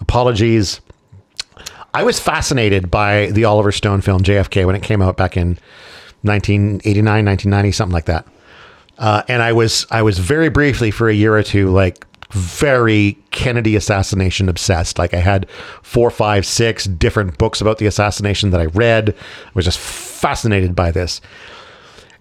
apologies. 0.00 0.80
I 1.94 2.02
was 2.02 2.20
fascinated 2.20 2.90
by 2.90 3.26
the 3.26 3.44
Oliver 3.44 3.72
Stone 3.72 4.02
film 4.02 4.22
JFK 4.22 4.66
when 4.66 4.76
it 4.76 4.82
came 4.82 5.00
out 5.00 5.16
back 5.16 5.36
in 5.36 5.58
1989, 6.22 7.24
1990, 7.24 7.72
something 7.72 7.94
like 7.94 8.06
that. 8.06 8.26
Uh, 8.98 9.22
and 9.28 9.42
I 9.42 9.52
was 9.52 9.86
I 9.90 10.02
was 10.02 10.18
very 10.18 10.48
briefly 10.48 10.90
for 10.90 11.08
a 11.08 11.14
year 11.14 11.36
or 11.36 11.42
two 11.42 11.70
like 11.70 12.06
very 12.30 13.16
Kennedy 13.30 13.76
assassination 13.76 14.48
obsessed. 14.48 14.98
Like 14.98 15.14
I 15.14 15.18
had 15.18 15.48
four, 15.82 16.10
five, 16.10 16.44
six 16.44 16.84
different 16.84 17.38
books 17.38 17.60
about 17.60 17.78
the 17.78 17.86
assassination 17.86 18.50
that 18.50 18.60
I 18.60 18.66
read. 18.66 19.10
I 19.10 19.50
was 19.54 19.64
just 19.64 19.78
fascinated 19.78 20.74
by 20.74 20.90
this. 20.90 21.20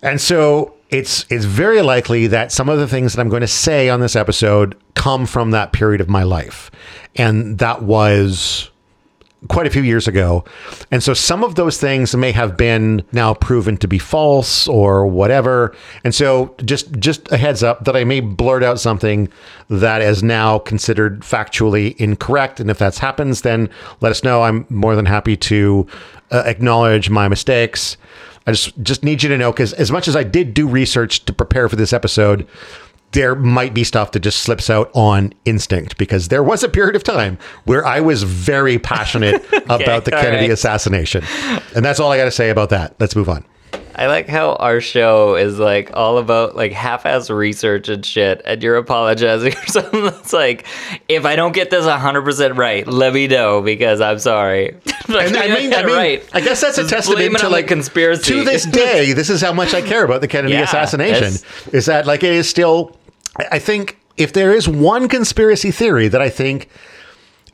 And 0.01 0.21
so 0.21 0.75
it's 0.89 1.25
it's 1.29 1.45
very 1.45 1.81
likely 1.81 2.27
that 2.27 2.51
some 2.51 2.69
of 2.69 2.77
the 2.77 2.87
things 2.87 3.13
that 3.13 3.21
I'm 3.21 3.29
going 3.29 3.41
to 3.41 3.47
say 3.47 3.89
on 3.89 3.99
this 3.99 4.15
episode 4.15 4.77
come 4.93 5.25
from 5.25 5.51
that 5.51 5.73
period 5.73 6.01
of 6.01 6.09
my 6.09 6.23
life. 6.23 6.69
And 7.15 7.57
that 7.59 7.81
was 7.81 8.69
quite 9.47 9.67
a 9.67 9.69
few 9.69 9.83
years 9.83 10.07
ago. 10.07 10.43
And 10.91 11.03
so 11.03 11.13
some 11.13 11.43
of 11.43 11.55
those 11.55 11.79
things 11.79 12.15
may 12.15 12.31
have 12.31 12.57
been 12.57 13.03
now 13.11 13.33
proven 13.33 13.77
to 13.77 13.87
be 13.87 13.99
false 13.99 14.67
or 14.67 15.05
whatever. 15.05 15.75
And 16.03 16.15
so 16.15 16.55
just 16.65 16.91
just 16.99 17.31
a 17.31 17.37
heads 17.37 17.63
up 17.63 17.85
that 17.85 17.95
I 17.95 18.03
may 18.03 18.21
blurt 18.21 18.63
out 18.63 18.79
something 18.79 19.29
that 19.69 20.01
is 20.01 20.23
now 20.23 20.59
considered 20.59 21.21
factually 21.21 21.95
incorrect 21.97 22.59
and 22.59 22.69
if 22.69 22.77
that 22.79 22.97
happens 22.97 23.41
then 23.41 23.69
let 24.01 24.11
us 24.11 24.23
know. 24.23 24.43
I'm 24.43 24.65
more 24.69 24.95
than 24.95 25.05
happy 25.05 25.37
to 25.37 25.87
uh, 26.31 26.43
acknowledge 26.45 27.09
my 27.09 27.27
mistakes. 27.27 27.97
I 28.47 28.51
just 28.51 28.81
just 28.83 29.03
need 29.03 29.23
you 29.23 29.29
to 29.29 29.37
know 29.37 29.51
cuz 29.51 29.73
as 29.73 29.91
much 29.91 30.07
as 30.07 30.15
I 30.15 30.23
did 30.23 30.53
do 30.53 30.67
research 30.67 31.25
to 31.25 31.33
prepare 31.33 31.69
for 31.69 31.75
this 31.75 31.93
episode, 31.93 32.47
there 33.15 33.33
might 33.33 33.73
be 33.73 33.83
stuff 33.83 34.11
that 34.11 34.19
just 34.19 34.41
slips 34.41 34.69
out 34.69 34.91
on 34.93 35.33
instinct 35.45 35.97
because 35.97 36.27
there 36.27 36.43
was 36.43 36.63
a 36.63 36.69
period 36.69 36.95
of 36.95 37.03
time 37.03 37.39
where 37.63 37.85
I 37.85 38.01
was 38.01 38.23
very 38.23 38.77
passionate 38.77 39.43
about 39.69 40.05
the 40.05 40.11
Kennedy 40.11 40.43
right. 40.43 40.51
assassination. 40.51 41.23
And 41.75 41.83
that's 41.83 41.99
all 41.99 42.11
I 42.11 42.17
got 42.17 42.25
to 42.25 42.31
say 42.31 42.49
about 42.49 42.69
that. 42.69 42.95
Let's 42.99 43.15
move 43.15 43.29
on. 43.29 43.45
I 43.97 44.07
like 44.07 44.27
how 44.27 44.55
our 44.55 44.81
show 44.81 45.35
is 45.35 45.57
like 45.57 45.91
all 45.93 46.17
about 46.17 46.57
like 46.57 46.73
half-ass 46.73 47.29
research 47.29 47.87
and 47.87 48.05
shit, 48.05 48.41
and 48.43 48.61
you're 48.61 48.75
apologizing 48.75 49.51
for 49.53 49.67
something 49.67 50.03
that's 50.03 50.33
like, 50.33 50.65
if 51.07 51.23
I 51.23 51.37
don't 51.37 51.53
get 51.53 51.69
this 51.69 51.85
100% 51.85 52.57
right, 52.57 52.85
let 52.85 53.13
me 53.13 53.27
know 53.27 53.61
because 53.61 54.01
I'm 54.01 54.19
sorry. 54.19 54.75
Like, 55.07 55.27
And 55.27 55.37
I 55.37 55.47
mean, 55.47 55.73
I 55.73 55.83
mean, 55.85 55.95
right. 55.95 56.29
I 56.33 56.41
guess 56.41 56.59
that's 56.59 56.77
a 56.77 56.81
Just 56.81 57.07
testament 57.07 57.37
to 57.39 57.47
like 57.47 57.67
conspiracy. 57.67 58.33
To 58.33 58.43
this 58.43 58.65
day, 58.65 59.13
this 59.13 59.29
is 59.29 59.41
how 59.41 59.53
much 59.53 59.73
I 59.73 59.81
care 59.81 60.03
about 60.03 60.19
the 60.19 60.27
Kennedy 60.27 60.55
Yeah, 60.55 60.63
assassination. 60.63 61.33
Is 61.71 61.85
that 61.85 62.05
like 62.05 62.23
it 62.23 62.33
is 62.33 62.49
still? 62.49 62.97
I 63.37 63.59
think 63.59 63.99
if 64.17 64.33
there 64.33 64.53
is 64.53 64.67
one 64.67 65.07
conspiracy 65.07 65.71
theory 65.71 66.07
that 66.07 66.21
I 66.21 66.29
think 66.29 66.69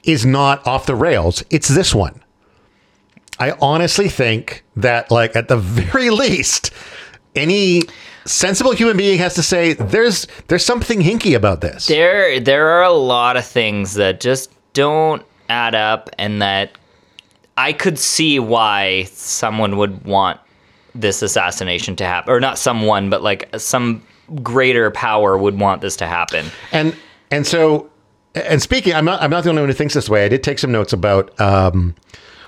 is 0.04 0.26
not 0.26 0.66
off 0.66 0.86
the 0.86 0.96
rails, 0.96 1.44
it's 1.50 1.68
this 1.68 1.94
one. 1.94 2.22
I 3.40 3.52
honestly 3.62 4.10
think 4.10 4.64
that, 4.76 5.10
like, 5.10 5.36
at 5.36 5.48
the 5.48 5.58
very 5.58 6.10
least, 6.10 6.72
any 7.36 7.82
sensible 8.26 8.72
human 8.72 8.98
being 8.98 9.18
has 9.18 9.34
to 9.34 9.42
say 9.42 9.74
there's 9.74 10.28
there's 10.48 10.64
something 10.64 11.02
hinky 11.02 11.36
about 11.36 11.62
this. 11.62 11.88
There, 11.88 12.40
there 12.40 12.68
are 12.68 12.84
a 12.84 12.92
lot 12.92 13.36
of 13.38 13.46
things 13.46 13.96
that 13.96 14.20
just 14.20 14.52
don't 14.74 15.24
add 15.50 15.74
up, 15.74 16.10
and 16.18 16.42
that 16.42 16.78
I 17.58 17.74
could 17.74 17.98
see 17.98 18.40
why 18.40 19.06
someone 19.06 19.78
would 19.78 20.06
want 20.06 20.40
this 20.94 21.22
assassination 21.22 21.96
to 21.96 22.06
happen, 22.06 22.32
or 22.32 22.40
not 22.40 22.58
someone, 22.58 23.10
but 23.10 23.24
like 23.24 23.50
some 23.58 24.04
greater 24.44 24.92
power 24.92 25.38
would 25.38 25.60
want 25.60 25.82
this 25.82 25.96
to 25.98 26.08
happen. 26.08 26.48
And 26.72 26.96
and 27.30 27.46
so 27.46 27.90
and 28.36 28.62
speaking, 28.62 28.94
I'm 28.94 29.06
not 29.06 29.22
I'm 29.22 29.30
not 29.30 29.44
the 29.44 29.50
only 29.50 29.62
one 29.62 29.70
who 29.70 29.74
thinks 29.74 29.94
this 29.94 30.10
way. 30.10 30.26
I 30.26 30.30
did 30.30 30.44
take 30.44 30.60
some 30.60 30.72
notes 30.72 30.94
about 30.94 31.40
um, 31.40 31.96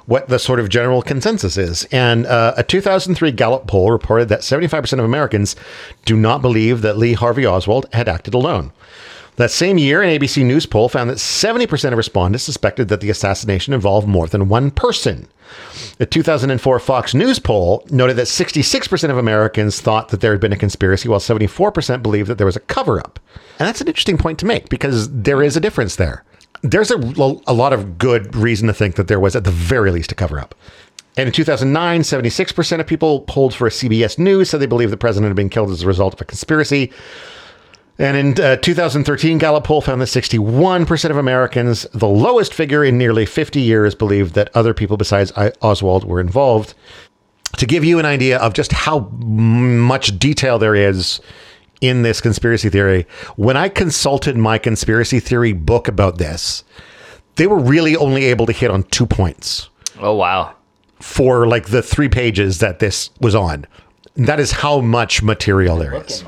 what 0.06 0.28
the 0.28 0.40
sort 0.40 0.60
of 0.60 0.70
general 0.70 1.02
consensus 1.02 1.58
is. 1.58 1.86
And 1.86 2.26
uh, 2.26 2.54
a 2.58 2.64
2003 2.64 3.32
Gallup 3.32 3.68
poll 3.68 3.92
reported 3.92 4.30
that 4.30 4.42
75% 4.42 4.94
of 4.94 5.06
Americans 5.06 5.56
do 6.06 6.16
not 6.16 6.42
believe 6.42 6.82
that 6.82 6.98
Lee 6.98 7.14
Harvey 7.14 7.46
Oswald 7.46 7.86
had 7.94 8.08
acted 8.10 8.34
alone. 8.34 8.72
That 9.36 9.52
same 9.52 9.78
year, 9.78 10.02
an 10.02 10.10
ABC 10.10 10.46
News 10.46 10.66
poll 10.66 10.90
found 10.90 11.10
that 11.10 11.18
70% 11.18 11.92
of 11.92 11.98
respondents 11.98 12.44
suspected 12.44 12.88
that 12.90 13.02
the 13.02 13.10
assassination 13.10 13.74
involved 13.74 14.08
more 14.08 14.28
than 14.28 14.48
one 14.48 14.70
person. 14.70 15.28
A 16.00 16.06
2004 16.06 16.80
Fox 16.80 17.14
News 17.14 17.40
poll 17.40 17.86
noted 17.90 18.16
that 18.18 18.28
66% 18.28 19.10
of 19.10 19.18
Americans 19.18 19.82
thought 19.82 20.10
that 20.10 20.22
there 20.22 20.32
had 20.32 20.42
been 20.42 20.54
a 20.54 20.58
conspiracy, 20.58 21.10
while 21.10 21.20
74% 21.20 22.04
believed 22.04 22.30
that 22.30 22.38
there 22.38 22.46
was 22.46 22.56
a 22.56 22.62
cover 22.62 23.00
up. 23.00 23.20
And 23.60 23.68
that's 23.68 23.82
an 23.82 23.88
interesting 23.88 24.18
point 24.18 24.40
to 24.40 24.46
make 24.46 24.70
because 24.70 25.12
there 25.12 25.42
is 25.42 25.58
a 25.58 25.62
difference 25.62 25.96
there. 25.96 26.24
There's 26.62 26.92
a, 26.92 26.98
a 27.48 27.54
lot 27.54 27.74
of 27.74 27.98
good 27.98 28.36
reason 28.36 28.68
to 28.68 28.74
think 28.74 28.96
that 28.96 29.08
there 29.08 29.20
was, 29.20 29.36
at 29.36 29.44
the 29.44 29.52
very 29.52 29.92
least, 29.92 30.12
a 30.12 30.16
cover 30.16 30.40
up. 30.40 30.56
And 31.18 31.28
in 31.28 31.34
2009, 31.34 32.02
76% 32.02 32.80
of 32.80 32.88
people 32.88 33.22
polled 33.22 33.54
for 33.54 33.70
CBS 33.70 34.18
News 34.18 34.50
said 34.50 34.60
they 34.60 34.66
believed 34.66 34.92
the 34.92 34.98
president 34.98 35.30
had 35.30 35.36
been 35.36 35.50
killed 35.50 35.70
as 35.70 35.84
a 35.84 35.88
result 35.88 36.14
of 36.14 36.22
a 36.22 36.26
conspiracy. 36.26 36.92
And 38.00 38.18
in 38.18 38.44
uh, 38.44 38.56
2013, 38.58 39.38
Gallup 39.38 39.66
poll 39.66 39.82
found 39.82 40.02
that 40.02 40.06
61% 40.06 41.10
of 41.10 41.18
Americans, 41.18 41.84
the 41.94 42.08
lowest 42.08 42.54
figure 42.54 42.84
in 42.84 42.98
nearly 42.98 43.26
50 43.26 43.62
years, 43.62 43.94
believed 43.94 44.34
that 44.34 44.50
other 44.56 44.74
people 44.74 44.98
besides 44.98 45.32
Oswald 45.62 46.04
were 46.04 46.20
involved. 46.20 46.74
To 47.58 47.68
give 47.68 47.84
you 47.84 48.00
an 48.00 48.06
idea 48.06 48.40
of 48.40 48.54
just 48.54 48.72
how 48.72 49.00
much 49.12 50.18
detail 50.18 50.58
there 50.58 50.74
is 50.74 51.22
in 51.82 52.02
this 52.02 52.20
conspiracy 52.20 52.70
theory, 52.70 53.06
when 53.36 53.58
I 53.58 53.70
consulted 53.70 54.38
my 54.38 54.58
conspiracy 54.58 55.20
theory 55.20 55.54
book 55.54 55.88
about 55.88 56.18
this, 56.18 56.64
they 57.36 57.46
were 57.46 57.60
really 57.60 57.96
only 57.96 58.26
able 58.26 58.48
to 58.48 58.54
hit 58.54 58.72
on 58.72 58.84
two 58.84 59.06
points. 59.06 59.70
Oh, 60.00 60.16
wow. 60.16 60.56
For 61.00 61.46
like 61.46 61.68
the 61.68 61.84
three 61.84 62.10
pages 62.10 62.60
that 62.60 62.80
this 62.80 63.12
was 63.20 63.36
on. 63.36 63.68
That 64.16 64.40
is 64.40 64.52
how 64.52 64.80
much 64.80 65.22
material 65.22 65.78
there 65.78 65.94
is. 66.04 66.24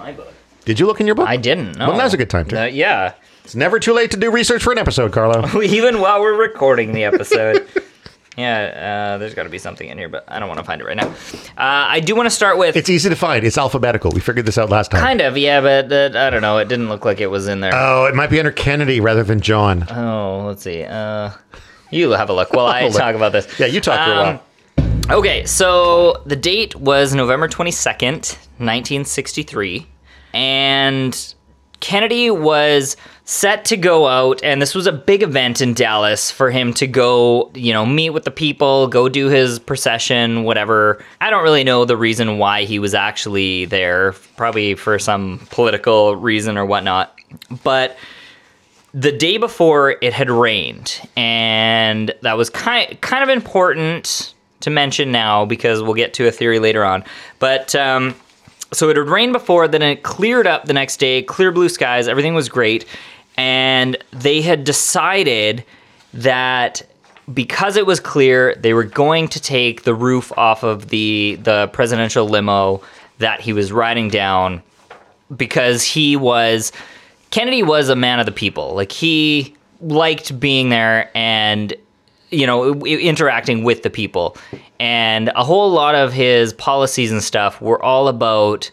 Did 0.65 0.79
you 0.79 0.87
look 0.87 0.99
in 0.99 1.05
your 1.05 1.15
book? 1.15 1.27
I 1.27 1.37
didn't. 1.37 1.77
No. 1.77 1.89
Well, 1.89 1.97
now's 1.97 2.13
a 2.13 2.17
good 2.17 2.29
time 2.29 2.47
to. 2.47 2.63
Uh, 2.63 2.65
yeah. 2.65 3.13
It's 3.43 3.55
never 3.55 3.79
too 3.79 3.93
late 3.93 4.09
to 4.11 4.17
do 4.17 4.31
research 4.31 4.63
for 4.63 4.71
an 4.71 4.79
episode, 4.79 5.11
Carlo. 5.11 5.61
Even 5.63 5.99
while 5.99 6.19
we're 6.19 6.33
recording 6.35 6.93
the 6.93 7.03
episode. 7.03 7.67
yeah, 8.37 9.13
uh, 9.13 9.17
there's 9.19 9.35
got 9.35 9.43
to 9.43 9.49
be 9.49 9.59
something 9.59 9.87
in 9.87 9.99
here, 9.99 10.09
but 10.09 10.25
I 10.27 10.39
don't 10.39 10.47
want 10.47 10.59
to 10.59 10.65
find 10.65 10.81
it 10.81 10.85
right 10.85 10.97
now. 10.97 11.09
Uh, 11.09 11.13
I 11.55 11.99
do 11.99 12.15
want 12.15 12.25
to 12.25 12.31
start 12.31 12.57
with. 12.57 12.75
It's 12.75 12.89
easy 12.89 13.07
to 13.07 13.15
find. 13.15 13.45
It's 13.45 13.59
alphabetical. 13.59 14.09
We 14.15 14.19
figured 14.19 14.47
this 14.47 14.57
out 14.57 14.71
last 14.71 14.89
time. 14.89 15.01
Kind 15.01 15.21
of, 15.21 15.37
yeah, 15.37 15.61
but 15.61 15.91
uh, 15.91 16.19
I 16.19 16.31
don't 16.31 16.41
know. 16.41 16.57
It 16.57 16.67
didn't 16.67 16.89
look 16.89 17.05
like 17.05 17.21
it 17.21 17.27
was 17.27 17.47
in 17.47 17.59
there. 17.59 17.71
Oh, 17.75 18.05
it 18.05 18.15
might 18.15 18.31
be 18.31 18.39
under 18.39 18.51
Kennedy 18.51 18.99
rather 18.99 19.23
than 19.23 19.41
John. 19.41 19.85
Oh, 19.91 20.45
let's 20.47 20.63
see. 20.63 20.83
Uh, 20.83 21.29
you 21.91 22.09
have 22.11 22.31
a 22.31 22.33
look 22.33 22.51
while 22.53 22.65
I 22.65 22.89
talk 22.89 23.13
about 23.13 23.31
this. 23.31 23.59
Yeah, 23.59 23.67
you 23.67 23.79
talk 23.79 24.03
for 24.03 24.11
a 24.11 24.15
while. 24.15 24.43
Um, 24.79 25.19
okay, 25.19 25.45
so 25.45 26.23
the 26.25 26.35
date 26.35 26.75
was 26.75 27.13
November 27.13 27.47
22nd, 27.47 28.33
1963 28.57 29.85
and 30.35 31.35
Kennedy 31.79 32.29
was 32.29 32.97
set 33.23 33.65
to 33.65 33.77
go 33.77 34.07
out, 34.07 34.43
and 34.43 34.61
this 34.61 34.75
was 34.75 34.85
a 34.85 34.91
big 34.91 35.23
event 35.23 35.61
in 35.61 35.73
Dallas 35.73 36.29
for 36.29 36.51
him 36.51 36.73
to 36.75 36.85
go, 36.85 37.49
you 37.55 37.73
know, 37.73 37.85
meet 37.85 38.11
with 38.11 38.23
the 38.23 38.31
people, 38.31 38.87
go 38.87 39.09
do 39.09 39.27
his 39.29 39.59
procession, 39.59 40.43
whatever. 40.43 41.03
I 41.21 41.29
don't 41.29 41.43
really 41.43 41.63
know 41.63 41.85
the 41.85 41.97
reason 41.97 42.37
why 42.37 42.65
he 42.65 42.79
was 42.79 42.93
actually 42.93 43.65
there, 43.65 44.13
probably 44.35 44.75
for 44.75 44.99
some 44.99 45.47
political 45.49 46.15
reason 46.15 46.57
or 46.57 46.65
whatnot. 46.65 47.17
But 47.63 47.97
the 48.93 49.11
day 49.11 49.37
before, 49.37 49.95
it 50.01 50.13
had 50.13 50.29
rained, 50.29 51.01
and 51.15 52.13
that 52.21 52.37
was 52.37 52.49
kind 52.49 52.99
kind 53.01 53.23
of 53.23 53.29
important 53.29 54.33
to 54.61 54.69
mention 54.69 55.11
now 55.11 55.45
because 55.45 55.81
we'll 55.81 55.93
get 55.93 56.13
to 56.15 56.27
a 56.27 56.31
theory 56.31 56.59
later 56.59 56.83
on. 56.83 57.03
But 57.39 57.75
um, 57.75 58.15
so 58.75 58.89
it 58.89 58.97
had 58.97 59.07
rained 59.07 59.33
before, 59.33 59.67
then 59.67 59.81
it 59.81 60.03
cleared 60.03 60.47
up 60.47 60.65
the 60.65 60.73
next 60.73 60.97
day, 60.97 61.23
clear 61.23 61.51
blue 61.51 61.69
skies, 61.69 62.07
everything 62.07 62.33
was 62.33 62.49
great. 62.49 62.85
And 63.37 63.97
they 64.11 64.41
had 64.41 64.63
decided 64.63 65.63
that 66.13 66.83
because 67.33 67.75
it 67.75 67.85
was 67.85 67.99
clear, 67.99 68.55
they 68.55 68.73
were 68.73 68.83
going 68.83 69.27
to 69.29 69.41
take 69.41 69.83
the 69.83 69.93
roof 69.93 70.31
off 70.37 70.63
of 70.63 70.89
the 70.89 71.39
the 71.41 71.67
presidential 71.73 72.27
limo 72.27 72.81
that 73.17 73.41
he 73.41 73.53
was 73.53 73.71
riding 73.71 74.09
down 74.09 74.61
because 75.35 75.83
he 75.83 76.15
was 76.15 76.71
Kennedy 77.31 77.63
was 77.63 77.89
a 77.89 77.95
man 77.95 78.19
of 78.19 78.25
the 78.25 78.31
people. 78.31 78.75
Like 78.75 78.91
he 78.91 79.55
liked 79.81 80.39
being 80.39 80.69
there 80.69 81.09
and 81.15 81.73
you 82.29 82.45
know, 82.45 82.73
interacting 82.85 83.63
with 83.63 83.83
the 83.83 83.89
people. 83.89 84.37
And 84.79 85.31
a 85.35 85.43
whole 85.43 85.71
lot 85.71 85.95
of 85.95 86.11
his 86.11 86.53
policies 86.53 87.11
and 87.11 87.23
stuff 87.23 87.61
were 87.61 87.81
all 87.81 88.07
about 88.07 88.69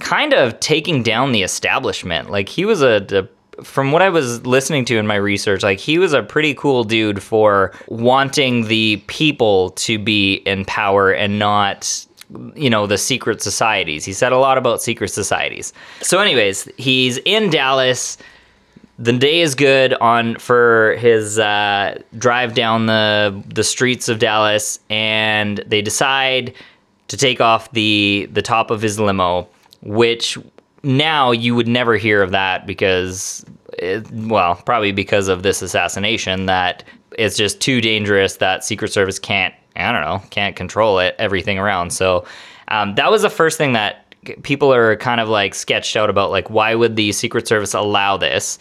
kind 0.00 0.32
of 0.32 0.58
taking 0.60 1.02
down 1.02 1.32
the 1.32 1.42
establishment. 1.42 2.30
Like 2.30 2.48
he 2.48 2.64
was 2.64 2.82
a, 2.82 3.06
a 3.10 3.28
from 3.64 3.92
what 3.92 4.02
I 4.02 4.08
was 4.08 4.46
listening 4.46 4.84
to 4.86 4.96
in 4.96 5.06
my 5.06 5.16
research, 5.16 5.62
like 5.62 5.78
he 5.78 5.98
was 5.98 6.12
a 6.12 6.22
pretty 6.22 6.54
cool 6.54 6.84
dude 6.84 7.22
for 7.22 7.72
wanting 7.88 8.66
the 8.68 9.02
people 9.06 9.70
to 9.70 9.98
be 9.98 10.34
in 10.34 10.64
power 10.64 11.10
and 11.12 11.38
not 11.38 12.06
you 12.54 12.70
know 12.70 12.86
the 12.86 12.98
secret 12.98 13.42
societies. 13.42 14.04
He 14.04 14.12
said 14.12 14.32
a 14.32 14.38
lot 14.38 14.56
about 14.56 14.82
secret 14.82 15.08
societies. 15.08 15.72
So 16.00 16.20
anyways, 16.20 16.68
he's 16.76 17.18
in 17.24 17.50
Dallas 17.50 18.18
the 19.00 19.14
day 19.14 19.40
is 19.40 19.54
good 19.54 19.94
on 19.94 20.36
for 20.38 20.94
his 20.98 21.38
uh, 21.38 22.00
drive 22.18 22.54
down 22.54 22.86
the 22.86 23.42
the 23.48 23.64
streets 23.64 24.08
of 24.08 24.18
Dallas, 24.18 24.78
and 24.90 25.64
they 25.66 25.80
decide 25.80 26.54
to 27.08 27.16
take 27.16 27.40
off 27.40 27.72
the 27.72 28.28
the 28.30 28.42
top 28.42 28.70
of 28.70 28.82
his 28.82 29.00
limo, 29.00 29.48
which 29.80 30.36
now 30.82 31.30
you 31.30 31.54
would 31.54 31.66
never 31.66 31.96
hear 31.96 32.22
of 32.22 32.30
that 32.30 32.66
because, 32.66 33.44
it, 33.78 34.10
well, 34.12 34.54
probably 34.66 34.92
because 34.92 35.28
of 35.28 35.42
this 35.42 35.62
assassination 35.62 36.46
that 36.46 36.84
it's 37.18 37.36
just 37.36 37.60
too 37.60 37.80
dangerous 37.80 38.36
that 38.36 38.64
Secret 38.64 38.92
Service 38.92 39.18
can't 39.18 39.54
I 39.76 39.92
don't 39.92 40.02
know 40.02 40.22
can't 40.28 40.56
control 40.56 40.98
it 40.98 41.14
everything 41.18 41.58
around. 41.58 41.92
So 41.94 42.26
um, 42.68 42.94
that 42.96 43.10
was 43.10 43.22
the 43.22 43.30
first 43.30 43.56
thing 43.56 43.72
that 43.72 44.14
people 44.42 44.72
are 44.72 44.96
kind 44.96 45.20
of 45.20 45.28
like 45.30 45.54
sketched 45.54 45.96
out 45.96 46.10
about 46.10 46.30
like 46.30 46.50
why 46.50 46.74
would 46.74 46.96
the 46.96 47.12
Secret 47.12 47.48
Service 47.48 47.72
allow 47.72 48.18
this? 48.18 48.58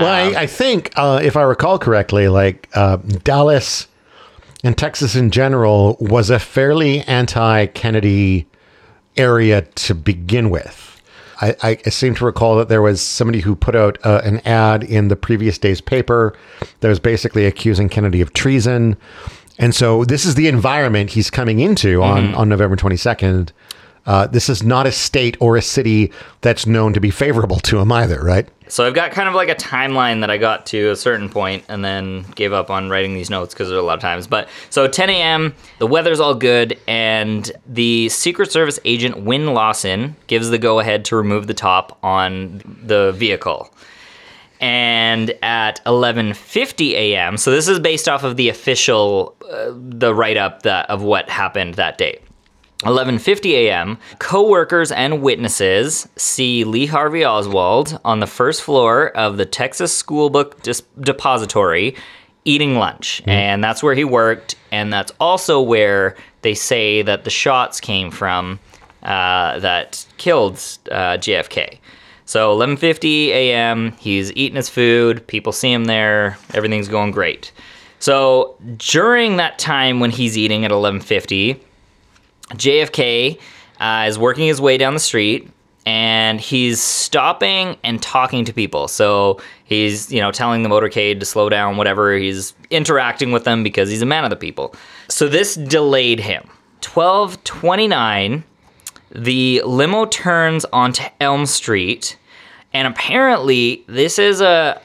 Well, 0.00 0.28
um, 0.28 0.36
I, 0.36 0.42
I, 0.42 0.46
think 0.46 0.92
uh, 0.96 1.20
if 1.22 1.36
I 1.36 1.42
recall 1.42 1.78
correctly, 1.78 2.28
like 2.28 2.68
uh, 2.74 2.96
Dallas 3.24 3.88
and 4.64 4.76
Texas 4.76 5.14
in 5.14 5.30
general 5.30 5.96
was 6.00 6.30
a 6.30 6.38
fairly 6.38 7.00
anti-Kennedy 7.02 8.46
area 9.16 9.62
to 9.62 9.94
begin 9.94 10.50
with. 10.50 10.88
I, 11.40 11.78
I, 11.84 11.90
seem 11.90 12.14
to 12.16 12.24
recall 12.24 12.56
that 12.58 12.68
there 12.68 12.82
was 12.82 13.02
somebody 13.02 13.40
who 13.40 13.56
put 13.56 13.74
out 13.74 13.98
uh, 14.04 14.20
an 14.22 14.38
ad 14.46 14.84
in 14.84 15.08
the 15.08 15.16
previous 15.16 15.58
day's 15.58 15.80
paper 15.80 16.38
that 16.80 16.88
was 16.88 17.00
basically 17.00 17.46
accusing 17.46 17.88
Kennedy 17.88 18.20
of 18.20 18.32
treason. 18.32 18.96
And 19.58 19.74
so 19.74 20.04
this 20.04 20.24
is 20.24 20.36
the 20.36 20.46
environment 20.46 21.10
he's 21.10 21.30
coming 21.30 21.58
into 21.58 22.00
on, 22.00 22.28
mm-hmm. 22.28 22.36
on 22.36 22.48
November 22.48 22.76
22nd. 22.76 23.50
Uh, 24.04 24.26
this 24.26 24.48
is 24.48 24.62
not 24.62 24.86
a 24.86 24.92
state 24.92 25.36
or 25.40 25.56
a 25.56 25.62
city 25.62 26.10
that's 26.40 26.66
known 26.66 26.92
to 26.92 27.00
be 27.00 27.10
favorable 27.10 27.60
to 27.60 27.78
him 27.78 27.92
either, 27.92 28.20
right? 28.22 28.48
So 28.72 28.86
I've 28.86 28.94
got 28.94 29.12
kind 29.12 29.28
of 29.28 29.34
like 29.34 29.48
a 29.48 29.54
timeline 29.54 30.20
that 30.20 30.30
I 30.30 30.38
got 30.38 30.64
to 30.66 30.90
a 30.90 30.96
certain 30.96 31.28
point 31.28 31.64
and 31.68 31.84
then 31.84 32.22
gave 32.34 32.52
up 32.52 32.70
on 32.70 32.88
writing 32.88 33.14
these 33.14 33.28
notes 33.28 33.52
because 33.52 33.68
there's 33.68 33.78
a 33.78 33.84
lot 33.84 33.94
of 33.94 34.00
times. 34.00 34.26
But 34.26 34.48
so 34.70 34.88
10 34.88 35.10
a.m., 35.10 35.54
the 35.78 35.86
weather's 35.86 36.20
all 36.20 36.34
good, 36.34 36.78
and 36.88 37.52
the 37.66 38.08
Secret 38.08 38.50
Service 38.50 38.80
agent 38.84 39.24
Win 39.24 39.52
Lawson 39.52 40.16
gives 40.26 40.48
the 40.48 40.58
go 40.58 40.80
ahead 40.80 41.04
to 41.06 41.16
remove 41.16 41.46
the 41.48 41.54
top 41.54 41.98
on 42.02 42.62
the 42.82 43.12
vehicle. 43.12 43.72
And 44.58 45.32
at 45.42 45.84
11:50 45.84 46.92
a.m., 46.92 47.36
so 47.36 47.50
this 47.50 47.68
is 47.68 47.78
based 47.78 48.08
off 48.08 48.22
of 48.22 48.36
the 48.36 48.48
official, 48.48 49.34
uh, 49.50 49.72
the 49.74 50.14
write 50.14 50.36
up 50.36 50.62
that 50.62 50.88
of 50.88 51.02
what 51.02 51.28
happened 51.28 51.74
that 51.74 51.98
day. 51.98 52.20
11:50 52.82 53.52
a.m. 53.52 53.98
Co-workers 54.18 54.92
and 54.92 55.22
witnesses 55.22 56.08
see 56.16 56.64
Lee 56.64 56.86
Harvey 56.86 57.24
Oswald 57.24 57.98
on 58.04 58.20
the 58.20 58.26
first 58.26 58.62
floor 58.62 59.16
of 59.16 59.36
the 59.36 59.46
Texas 59.46 59.96
School 59.96 60.30
Book 60.30 60.62
Dis- 60.62 60.82
Depository 61.00 61.94
eating 62.44 62.76
lunch, 62.76 63.22
mm. 63.24 63.28
and 63.28 63.62
that's 63.62 63.82
where 63.82 63.94
he 63.94 64.04
worked, 64.04 64.56
and 64.72 64.92
that's 64.92 65.12
also 65.20 65.60
where 65.60 66.16
they 66.42 66.54
say 66.54 67.02
that 67.02 67.24
the 67.24 67.30
shots 67.30 67.80
came 67.80 68.10
from 68.10 68.58
uh, 69.02 69.58
that 69.60 70.04
killed 70.16 70.54
uh, 70.90 71.18
JFK. 71.18 71.78
So 72.24 72.56
11:50 72.56 73.28
a.m. 73.28 73.92
He's 73.98 74.32
eating 74.32 74.56
his 74.56 74.68
food. 74.68 75.26
People 75.26 75.52
see 75.52 75.72
him 75.72 75.84
there. 75.84 76.38
Everything's 76.54 76.88
going 76.88 77.10
great. 77.10 77.52
So 77.98 78.56
during 78.78 79.36
that 79.36 79.58
time 79.60 80.00
when 80.00 80.10
he's 80.10 80.36
eating 80.36 80.64
at 80.64 80.70
11:50 80.70 81.60
JFK 82.54 83.38
uh, 83.80 84.06
is 84.08 84.18
working 84.18 84.46
his 84.46 84.60
way 84.60 84.76
down 84.78 84.94
the 84.94 85.00
street 85.00 85.50
and 85.84 86.40
he's 86.40 86.80
stopping 86.80 87.76
and 87.82 88.00
talking 88.00 88.44
to 88.44 88.52
people. 88.52 88.86
So 88.88 89.40
he's, 89.64 90.12
you 90.12 90.20
know, 90.20 90.30
telling 90.30 90.62
the 90.62 90.68
motorcade 90.68 91.18
to 91.20 91.26
slow 91.26 91.48
down, 91.48 91.76
whatever. 91.76 92.14
He's 92.14 92.54
interacting 92.70 93.32
with 93.32 93.44
them 93.44 93.62
because 93.62 93.88
he's 93.88 94.02
a 94.02 94.06
man 94.06 94.24
of 94.24 94.30
the 94.30 94.36
people. 94.36 94.74
So 95.08 95.28
this 95.28 95.56
delayed 95.56 96.20
him. 96.20 96.48
1229, 96.82 98.44
the 99.10 99.62
limo 99.64 100.06
turns 100.06 100.64
onto 100.72 101.04
Elm 101.20 101.46
Street, 101.46 102.16
and 102.72 102.88
apparently 102.88 103.84
this 103.86 104.18
is 104.18 104.40
a 104.40 104.80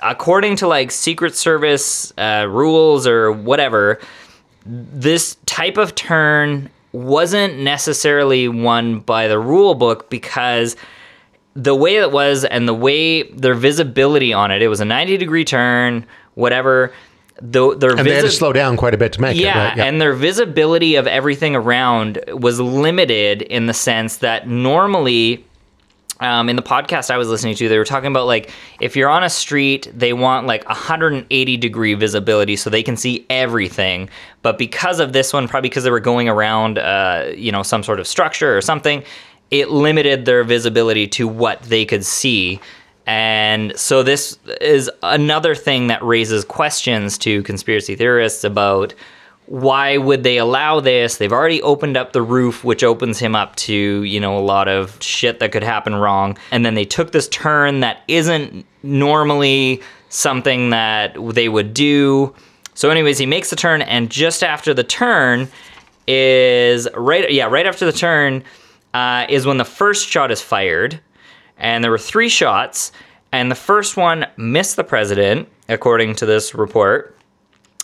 according 0.00 0.56
to 0.56 0.68
like 0.68 0.90
Secret 0.90 1.34
Service 1.34 2.12
uh, 2.18 2.46
rules 2.48 3.06
or 3.06 3.32
whatever, 3.32 3.98
this 4.64 5.36
type 5.46 5.76
of 5.76 5.94
turn 5.94 6.70
wasn't 6.98 7.58
necessarily 7.58 8.48
one 8.48 9.00
by 9.00 9.28
the 9.28 9.38
rule 9.38 9.74
book 9.74 10.10
because 10.10 10.76
the 11.54 11.74
way 11.74 11.96
it 11.96 12.12
was 12.12 12.44
and 12.44 12.68
the 12.68 12.74
way 12.74 13.22
their 13.22 13.54
visibility 13.54 14.32
on 14.32 14.50
it, 14.50 14.62
it 14.62 14.68
was 14.68 14.80
a 14.80 14.84
90 14.84 15.16
degree 15.16 15.44
turn, 15.44 16.06
whatever. 16.34 16.92
The, 17.40 17.76
their 17.76 17.90
And 17.96 18.04
they 18.04 18.14
had 18.14 18.24
to 18.24 18.30
slow 18.32 18.52
down 18.52 18.76
quite 18.76 18.94
a 18.94 18.96
bit 18.96 19.12
to 19.12 19.20
make 19.20 19.36
yeah, 19.36 19.72
it, 19.72 19.78
right? 19.78 19.86
and 19.86 20.00
their 20.00 20.12
visibility 20.12 20.96
of 20.96 21.06
everything 21.06 21.54
around 21.54 22.18
was 22.28 22.58
limited 22.58 23.42
in 23.42 23.66
the 23.66 23.74
sense 23.74 24.16
that 24.18 24.48
normally 24.48 25.46
um, 26.20 26.48
in 26.48 26.56
the 26.56 26.62
podcast 26.62 27.10
I 27.10 27.16
was 27.16 27.28
listening 27.28 27.54
to, 27.56 27.68
they 27.68 27.78
were 27.78 27.84
talking 27.84 28.10
about 28.10 28.26
like 28.26 28.50
if 28.80 28.96
you're 28.96 29.08
on 29.08 29.22
a 29.22 29.30
street, 29.30 29.90
they 29.94 30.12
want 30.12 30.46
like 30.46 30.66
180 30.68 31.56
degree 31.56 31.94
visibility 31.94 32.56
so 32.56 32.70
they 32.70 32.82
can 32.82 32.96
see 32.96 33.24
everything. 33.30 34.08
But 34.42 34.58
because 34.58 35.00
of 35.00 35.12
this 35.12 35.32
one, 35.32 35.46
probably 35.46 35.68
because 35.70 35.84
they 35.84 35.90
were 35.90 36.00
going 36.00 36.28
around, 36.28 36.78
uh, 36.78 37.32
you 37.36 37.52
know, 37.52 37.62
some 37.62 37.82
sort 37.82 38.00
of 38.00 38.06
structure 38.06 38.56
or 38.56 38.60
something, 38.60 39.04
it 39.50 39.70
limited 39.70 40.24
their 40.24 40.44
visibility 40.44 41.06
to 41.08 41.28
what 41.28 41.62
they 41.62 41.84
could 41.84 42.04
see. 42.04 42.60
And 43.06 43.76
so 43.78 44.02
this 44.02 44.38
is 44.60 44.90
another 45.02 45.54
thing 45.54 45.86
that 45.86 46.02
raises 46.02 46.44
questions 46.44 47.16
to 47.18 47.42
conspiracy 47.44 47.96
theorists 47.96 48.44
about 48.44 48.92
why 49.48 49.96
would 49.96 50.24
they 50.24 50.36
allow 50.36 50.78
this? 50.78 51.16
They've 51.16 51.32
already 51.32 51.62
opened 51.62 51.96
up 51.96 52.12
the 52.12 52.20
roof, 52.20 52.64
which 52.64 52.84
opens 52.84 53.18
him 53.18 53.34
up 53.34 53.56
to, 53.56 53.74
you 54.02 54.20
know, 54.20 54.36
a 54.36 54.40
lot 54.40 54.68
of 54.68 55.02
shit 55.02 55.38
that 55.40 55.52
could 55.52 55.62
happen 55.62 55.94
wrong. 55.94 56.36
And 56.50 56.66
then 56.66 56.74
they 56.74 56.84
took 56.84 57.12
this 57.12 57.28
turn 57.28 57.80
that 57.80 58.02
isn't 58.08 58.66
normally 58.82 59.82
something 60.10 60.68
that 60.70 61.16
they 61.32 61.48
would 61.48 61.72
do. 61.72 62.34
So, 62.74 62.90
anyways, 62.90 63.16
he 63.16 63.24
makes 63.24 63.48
the 63.48 63.56
turn, 63.56 63.80
and 63.80 64.10
just 64.10 64.44
after 64.44 64.74
the 64.74 64.84
turn 64.84 65.48
is 66.06 66.86
right, 66.94 67.32
yeah, 67.32 67.46
right 67.46 67.66
after 67.66 67.86
the 67.86 67.92
turn 67.92 68.44
uh, 68.92 69.26
is 69.30 69.46
when 69.46 69.56
the 69.56 69.64
first 69.64 70.06
shot 70.06 70.30
is 70.30 70.42
fired. 70.42 71.00
And 71.56 71.82
there 71.82 71.90
were 71.90 71.98
three 71.98 72.28
shots, 72.28 72.92
and 73.32 73.50
the 73.50 73.56
first 73.56 73.96
one 73.96 74.26
missed 74.36 74.76
the 74.76 74.84
president, 74.84 75.48
according 75.70 76.16
to 76.16 76.26
this 76.26 76.54
report. 76.54 77.17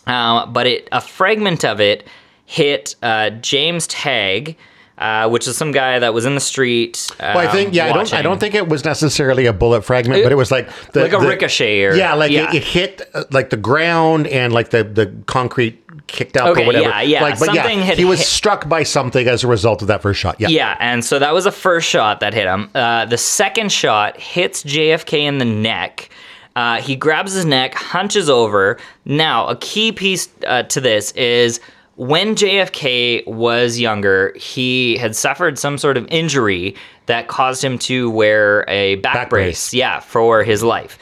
Uh, 0.06 0.46
but 0.46 0.66
it 0.66 0.88
a 0.92 1.00
fragment 1.00 1.64
of 1.64 1.80
it 1.80 2.06
hit 2.46 2.94
uh, 3.02 3.30
James 3.30 3.86
Tague, 3.86 4.54
uh, 4.98 5.28
which 5.28 5.48
is 5.48 5.56
some 5.56 5.72
guy 5.72 5.98
that 5.98 6.12
was 6.12 6.24
in 6.26 6.34
the 6.34 6.40
street. 6.40 7.10
Well, 7.18 7.38
I 7.38 7.48
think 7.48 7.68
um, 7.70 7.74
yeah, 7.74 7.86
I 7.86 7.92
don't. 7.92 8.12
I 8.14 8.22
don't 8.22 8.38
think 8.38 8.54
it 8.54 8.68
was 8.68 8.84
necessarily 8.84 9.46
a 9.46 9.52
bullet 9.52 9.82
fragment, 9.82 10.22
but 10.22 10.30
it 10.30 10.36
was 10.36 10.50
like 10.50 10.68
the, 10.92 11.02
Like 11.02 11.12
a 11.12 11.18
the- 11.18 11.26
ricochet 11.28 11.82
or- 11.84 11.94
yeah, 11.94 12.14
like 12.14 12.30
yeah. 12.30 12.50
It, 12.50 12.56
it 12.56 12.64
hit 12.64 13.02
uh, 13.14 13.24
like 13.30 13.50
the 13.50 13.56
ground 13.56 14.26
and 14.26 14.52
like 14.52 14.70
the 14.70 14.84
the 14.84 15.12
concrete 15.26 15.80
kicked 16.06 16.36
up 16.36 16.48
Okay, 16.48 16.64
or 16.64 16.66
whatever. 16.66 16.84
yeah, 16.86 17.00
yeah, 17.00 17.22
Like, 17.22 17.38
but 17.38 17.46
something 17.46 17.78
yeah, 17.78 17.94
he 17.94 18.04
was 18.04 18.18
hit- 18.18 18.28
struck 18.28 18.68
by 18.68 18.82
something 18.82 19.26
as 19.26 19.42
a 19.42 19.46
result 19.48 19.80
of 19.80 19.88
that 19.88 20.02
first 20.02 20.20
shot. 20.20 20.38
Yeah, 20.38 20.48
Yeah, 20.48 20.76
and 20.78 21.02
so 21.02 21.18
that 21.18 21.32
was 21.32 21.44
the 21.44 21.50
first 21.50 21.88
shot 21.88 22.20
that 22.20 22.34
hit 22.34 22.46
him. 22.46 22.68
Uh, 22.74 23.06
the 23.06 23.16
second 23.16 23.72
shot 23.72 24.20
hits 24.20 24.62
JFK 24.64 25.20
in 25.20 25.38
the 25.38 25.46
neck. 25.46 26.10
Uh, 26.56 26.80
he 26.80 26.94
grabs 26.94 27.32
his 27.32 27.44
neck, 27.44 27.74
hunches 27.74 28.30
over. 28.30 28.78
Now, 29.04 29.48
a 29.48 29.56
key 29.56 29.90
piece 29.92 30.28
uh, 30.46 30.62
to 30.64 30.80
this 30.80 31.10
is 31.12 31.60
when 31.96 32.34
JFK 32.36 33.26
was 33.26 33.78
younger, 33.78 34.32
he 34.36 34.96
had 34.96 35.16
suffered 35.16 35.58
some 35.58 35.78
sort 35.78 35.96
of 35.96 36.06
injury 36.10 36.76
that 37.06 37.28
caused 37.28 37.62
him 37.62 37.78
to 37.80 38.10
wear 38.10 38.64
a 38.68 38.96
back, 38.96 39.14
Back 39.14 39.30
brace. 39.30 39.44
brace. 39.70 39.74
Yeah, 39.74 40.00
for 40.00 40.42
his 40.44 40.62
life. 40.62 40.98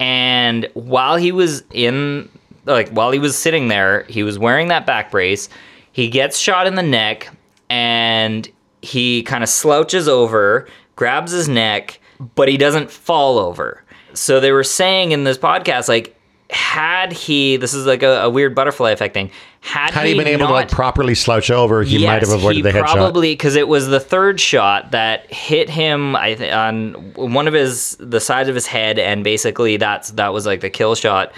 And 0.00 0.68
while 0.74 1.16
he 1.16 1.32
was 1.32 1.62
in, 1.70 2.28
like, 2.64 2.88
while 2.90 3.10
he 3.10 3.18
was 3.18 3.36
sitting 3.38 3.68
there, 3.68 4.04
he 4.04 4.22
was 4.22 4.38
wearing 4.38 4.68
that 4.68 4.86
back 4.86 5.10
brace. 5.10 5.48
He 5.92 6.08
gets 6.08 6.38
shot 6.38 6.66
in 6.66 6.74
the 6.74 6.82
neck 6.82 7.30
and 7.70 8.48
he 8.82 9.22
kind 9.22 9.42
of 9.42 9.48
slouches 9.48 10.08
over, 10.08 10.66
grabs 10.96 11.32
his 11.32 11.48
neck, 11.48 12.00
but 12.34 12.48
he 12.48 12.56
doesn't 12.56 12.90
fall 12.90 13.38
over. 13.38 13.82
So 14.14 14.40
they 14.40 14.52
were 14.52 14.64
saying 14.64 15.12
in 15.12 15.24
this 15.24 15.38
podcast, 15.38 15.88
like, 15.88 16.16
had 16.50 17.12
he, 17.12 17.56
this 17.56 17.74
is 17.74 17.86
like 17.86 18.02
a, 18.02 18.22
a 18.22 18.30
weird 18.30 18.54
butterfly 18.54 18.90
effect 18.90 19.14
thing, 19.14 19.30
had, 19.60 19.92
Had 19.92 20.06
he 20.06 20.14
been 20.14 20.26
able 20.26 20.46
to 20.48 20.52
like 20.52 20.70
properly 20.70 21.14
slouch 21.14 21.50
over, 21.50 21.82
he 21.82 22.06
might 22.06 22.20
have 22.22 22.30
avoided 22.30 22.56
he 22.56 22.62
the 22.62 22.70
headshot. 22.70 22.92
Probably 22.92 23.32
because 23.32 23.56
it 23.56 23.66
was 23.66 23.86
the 23.86 23.98
third 23.98 24.38
shot 24.38 24.90
that 24.90 25.32
hit 25.32 25.70
him. 25.70 26.14
I 26.16 26.34
th- 26.34 26.52
on 26.52 26.92
one 27.14 27.48
of 27.48 27.54
his 27.54 27.96
the 27.98 28.20
sides 28.20 28.50
of 28.50 28.54
his 28.54 28.66
head, 28.66 28.98
and 28.98 29.24
basically 29.24 29.78
that's 29.78 30.10
that 30.12 30.34
was 30.34 30.44
like 30.44 30.60
the 30.60 30.68
kill 30.68 30.94
shot. 30.94 31.32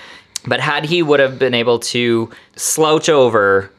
But 0.44 0.58
had 0.58 0.84
he 0.84 1.04
would 1.04 1.20
have 1.20 1.38
been 1.38 1.54
able 1.54 1.78
to 1.78 2.28
slouch 2.56 3.08
over, 3.08 3.70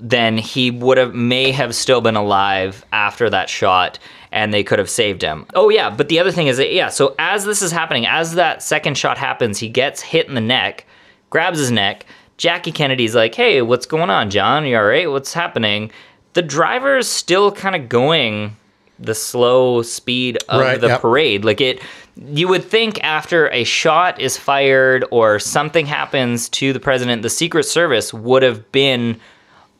then 0.00 0.38
he 0.38 0.72
would 0.72 0.98
have 0.98 1.14
may 1.14 1.52
have 1.52 1.72
still 1.74 2.00
been 2.00 2.16
alive 2.16 2.84
after 2.92 3.30
that 3.30 3.48
shot. 3.48 4.00
And 4.34 4.52
they 4.52 4.64
could 4.64 4.80
have 4.80 4.90
saved 4.90 5.22
him. 5.22 5.46
Oh 5.54 5.68
yeah, 5.68 5.88
but 5.90 6.08
the 6.08 6.18
other 6.18 6.32
thing 6.32 6.48
is 6.48 6.56
that 6.56 6.72
yeah. 6.72 6.88
So 6.88 7.14
as 7.18 7.44
this 7.44 7.62
is 7.62 7.70
happening, 7.70 8.04
as 8.04 8.34
that 8.34 8.62
second 8.62 8.98
shot 8.98 9.16
happens, 9.16 9.58
he 9.58 9.68
gets 9.68 10.02
hit 10.02 10.26
in 10.26 10.34
the 10.34 10.40
neck, 10.40 10.84
grabs 11.30 11.60
his 11.60 11.70
neck. 11.70 12.04
Jackie 12.36 12.72
Kennedy's 12.72 13.14
like, 13.14 13.32
"Hey, 13.32 13.62
what's 13.62 13.86
going 13.86 14.10
on, 14.10 14.30
John? 14.30 14.66
You 14.66 14.76
all 14.76 14.84
right? 14.84 15.08
What's 15.08 15.32
happening?" 15.32 15.92
The 16.32 16.42
driver 16.42 16.98
is 16.98 17.08
still 17.08 17.52
kind 17.52 17.76
of 17.76 17.88
going 17.88 18.56
the 18.98 19.14
slow 19.14 19.82
speed 19.82 20.38
of 20.48 20.60
Right, 20.60 20.80
the 20.80 20.88
yep. 20.88 21.00
parade. 21.00 21.44
Like 21.44 21.60
it, 21.60 21.80
you 22.16 22.48
would 22.48 22.64
think 22.64 23.02
after 23.04 23.48
a 23.52 23.62
shot 23.64 24.20
is 24.20 24.36
fired 24.36 25.04
or 25.12 25.38
something 25.38 25.86
happens 25.86 26.48
to 26.50 26.72
the 26.72 26.80
president, 26.80 27.22
the 27.22 27.30
Secret 27.30 27.64
Service 27.64 28.12
would 28.12 28.42
have 28.42 28.70
been 28.72 29.20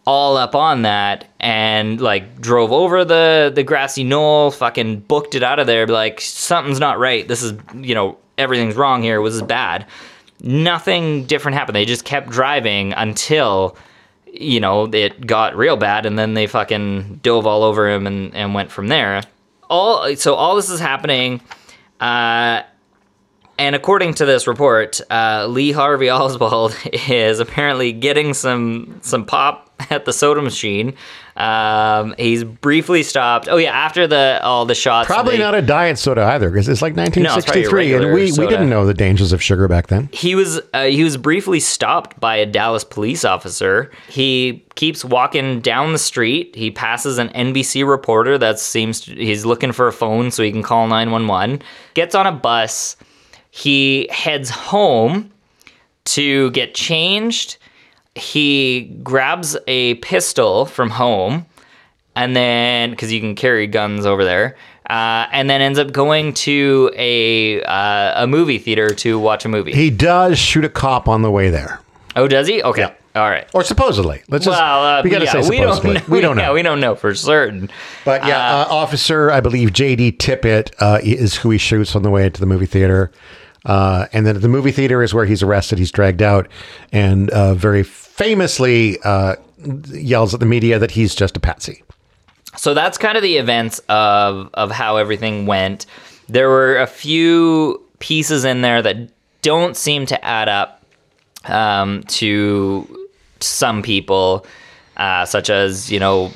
all 0.07 0.37
up 0.37 0.55
on 0.55 0.83
that 0.83 1.27
and 1.41 2.01
like 2.01 2.41
drove 2.41 2.73
over 2.73 3.05
the 3.05 3.53
the 3.55 3.63
grassy 3.63 4.05
knoll, 4.05 4.51
fucking 4.51 5.01
booked 5.01 5.35
it 5.35 5.43
out 5.43 5.59
of 5.59 5.67
there. 5.67 5.87
Like 5.87 6.21
something's 6.21 6.81
not 6.81 6.99
right. 6.99 7.27
This 7.27 7.43
is 7.43 7.55
you 7.75 7.95
know 7.95 8.19
everything's 8.37 8.77
wrong 8.77 9.03
here. 9.03 9.23
This 9.23 9.35
is 9.35 9.43
bad. 9.43 9.87
Nothing 10.41 11.25
different 11.25 11.57
happened. 11.57 11.77
They 11.77 11.87
just 11.87 12.05
kept 12.05 12.29
driving 12.29 12.93
until 12.93 13.77
you 14.27 14.61
know 14.61 14.85
it 14.85 15.27
got 15.27 15.57
real 15.57 15.77
bad, 15.77 16.07
and 16.07 16.19
then 16.19 16.35
they 16.35 16.47
fucking 16.47 17.21
dove 17.23 17.47
all 17.47 17.63
over 17.63 17.89
him 17.89 18.07
and 18.07 18.35
and 18.35 18.55
went 18.55 18.71
from 18.71 18.89
there. 18.89 19.23
All 19.71 20.15
so 20.17 20.35
all 20.35 20.57
this 20.57 20.71
is 20.71 20.81
happening. 20.81 21.41
Uh, 22.01 22.63
and 23.57 23.77
according 23.77 24.15
to 24.15 24.27
this 24.27 24.47
report, 24.47 25.01
uh, 25.11 25.47
Lee 25.47 25.73
Harvey 25.73 26.11
Oswald 26.11 26.77
is 27.09 27.41
apparently 27.41 27.93
getting 27.93 28.35
some 28.35 28.99
some 29.03 29.25
pop 29.25 29.64
at 29.91 30.05
the 30.05 30.13
soda 30.13 30.41
machine. 30.41 30.95
Um, 31.37 32.15
he's 32.17 32.45
briefly 32.45 33.03
stopped. 33.03 33.49
Oh 33.49 33.57
yeah, 33.57 33.73
after 33.73 34.07
the 34.07 34.39
all 34.43 34.67
the 34.67 34.75
shots. 34.75 35.07
Probably 35.09 35.37
they- 35.37 35.43
not 35.43 35.55
a 35.55 35.63
diet 35.63 35.99
soda 35.99 36.23
either, 36.23 36.49
because 36.51 36.69
it's 36.69 36.81
like 36.81 36.93
it's 36.97 37.17
probably 37.17 37.23
a 37.23 37.27
1963, 37.27 37.95
and 37.95 38.05
regular 38.05 38.15
we, 38.15 38.33
we 38.33 38.47
didn't 38.47 38.71
know 38.71 38.87
the 38.87 38.95
dangers 38.95 39.33
of 39.33 39.43
sugar 39.43 39.67
back 39.67 39.89
then. 39.89 40.09
he 40.13 40.35
was 40.35 40.61
uh, 40.73 40.85
he 40.85 41.03
was 41.03 41.17
briefly 41.17 41.59
stopped 41.61 42.19
by 42.21 42.37
a 42.37 42.47
Dallas 42.47 42.85
police 42.85 43.25
officer. 43.25 43.91
He 44.09 44.65
keeps 44.77 45.05
walking 45.05 45.61
down 45.61 45.93
the 45.93 45.99
street. 45.99 46.55
He 46.55 46.71
passes 46.71 47.19
an 47.19 47.29
NBC 47.31 47.87
reporter 47.89 48.39
that 48.39 48.61
seems 48.61 49.01
to, 49.03 49.15
he's 49.15 49.45
looking 49.45 49.73
for 49.73 49.89
a 49.89 49.93
phone 49.93 50.31
so 50.31 50.43
he 50.43 50.53
can 50.53 50.63
call 50.63 50.87
911. 50.87 51.63
Gets 51.95 52.15
on 52.15 52.27
a 52.27 52.33
bus. 52.33 52.97
He 53.51 54.09
heads 54.11 54.51
home 54.51 55.31
to 56.07 56.51
get 56.53 56.75
changed. 56.75 57.57
He 58.15 58.83
grabs 59.03 59.57
a 59.67 59.95
pistol 59.97 60.67
from 60.67 60.91
home 60.91 61.47
and 62.15 62.37
then 62.37 62.91
because 62.91 63.13
you 63.13 63.21
can 63.21 63.35
carry 63.35 63.67
guns 63.67 64.07
over 64.07 64.25
there 64.25 64.57
uh, 64.89 65.27
and 65.33 65.51
then 65.51 65.61
ends 65.61 65.79
up 65.81 65.91
going 65.93 66.33
to 66.35 66.93
a 66.95 67.61
uh, 67.63 68.23
a 68.23 68.27
movie 68.29 68.59
theater 68.59 68.91
to 68.91 69.19
watch 69.19 69.45
a 69.45 69.49
movie. 69.49 69.73
He 69.73 69.91
does 69.91 70.39
shoot 70.39 70.65
a 70.65 70.69
cop 70.69 71.09
on 71.09 71.23
the 71.23 71.31
way 71.31 71.51
there, 71.51 71.81
oh, 72.15 72.29
does 72.29 72.47
he? 72.47 72.63
Okay, 72.63 72.83
Yeah. 72.83 72.93
all 73.21 73.29
right. 73.29 73.49
or 73.53 73.65
supposedly. 73.65 74.23
Let's 74.29 74.45
just 74.45 74.57
Well, 74.61 74.99
uh, 74.99 75.03
we 75.03 75.11
gotta 75.11 75.25
yeah, 75.25 75.33
say 75.43 75.49
we 75.49 75.57
don't 75.59 75.75
supposedly. 75.75 75.95
know. 75.95 76.05
We 76.09 76.21
don't 76.21 76.37
know. 76.39 76.43
Yeah, 76.43 76.53
we 76.53 76.63
don't 76.63 76.79
know 76.81 76.95
for 76.95 77.15
certain. 77.17 77.69
But 78.05 78.25
yeah, 78.27 78.61
uh, 78.61 78.67
Officer, 78.71 79.33
I 79.33 79.41
believe 79.41 79.73
J.D. 79.73 80.13
Tippit 80.13 80.71
uh, 80.79 81.01
is 81.03 81.35
who 81.37 81.51
he 81.51 81.59
shoots 81.59 81.97
on 81.97 82.03
the 82.03 82.11
way 82.11 82.29
to 82.31 82.39
the 82.41 82.47
movie 82.47 82.67
theater. 82.67 83.11
Uh, 83.65 84.07
and 84.13 84.27
then 84.27 84.37
at 84.37 84.43
the 84.43 84.49
movie 84.49 84.71
theater 84.71 85.03
is 85.03 85.15
where 85.15 85.25
he's 85.25 85.43
arrested. 85.43 85.79
He's 85.79 85.91
dragged 85.91 86.21
out 86.21 86.47
and 86.93 87.31
uh, 87.31 87.55
very 87.55 87.83
famously 88.15 88.97
uh, 89.03 89.35
yells 89.91 90.33
at 90.35 90.39
the 90.39 90.47
media 90.47 90.79
that 90.79 90.93
he's 90.93 91.17
just 91.17 91.37
a 91.37 91.41
patsy. 91.41 91.83
so 92.57 92.73
that's 92.73 92.97
kind 92.97 93.17
of 93.17 93.23
the 93.25 93.37
events 93.39 93.81
of 93.89 94.49
of 94.55 94.71
how 94.71 94.97
everything 94.97 95.47
went. 95.47 95.87
There 96.29 96.49
were 96.49 96.79
a 96.79 96.87
few 96.87 97.83
pieces 97.99 98.45
in 98.45 98.63
there 98.63 98.81
that 98.83 99.11
don't 99.43 99.77
seem 99.77 100.07
to 100.07 100.25
add 100.25 100.49
up 100.49 100.85
um, 101.47 102.05
to 102.05 102.87
some 103.41 103.83
people, 103.83 104.47
uh, 104.97 105.25
such 105.25 105.51
as 105.51 105.91
you 105.91 105.99
know, 105.99 106.31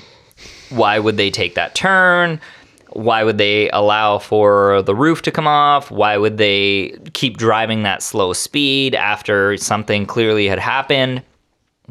why 0.70 0.98
would 0.98 1.16
they 1.16 1.30
take 1.30 1.54
that 1.54 1.76
turn? 1.76 2.40
Why 2.92 3.22
would 3.22 3.38
they 3.38 3.70
allow 3.70 4.18
for 4.18 4.82
the 4.82 4.96
roof 4.96 5.22
to 5.22 5.30
come 5.30 5.46
off? 5.46 5.92
Why 5.92 6.16
would 6.16 6.38
they 6.38 6.96
keep 7.12 7.36
driving 7.36 7.84
that 7.84 8.02
slow 8.02 8.32
speed 8.32 8.96
after 8.96 9.56
something 9.56 10.06
clearly 10.06 10.48
had 10.48 10.58
happened? 10.58 11.22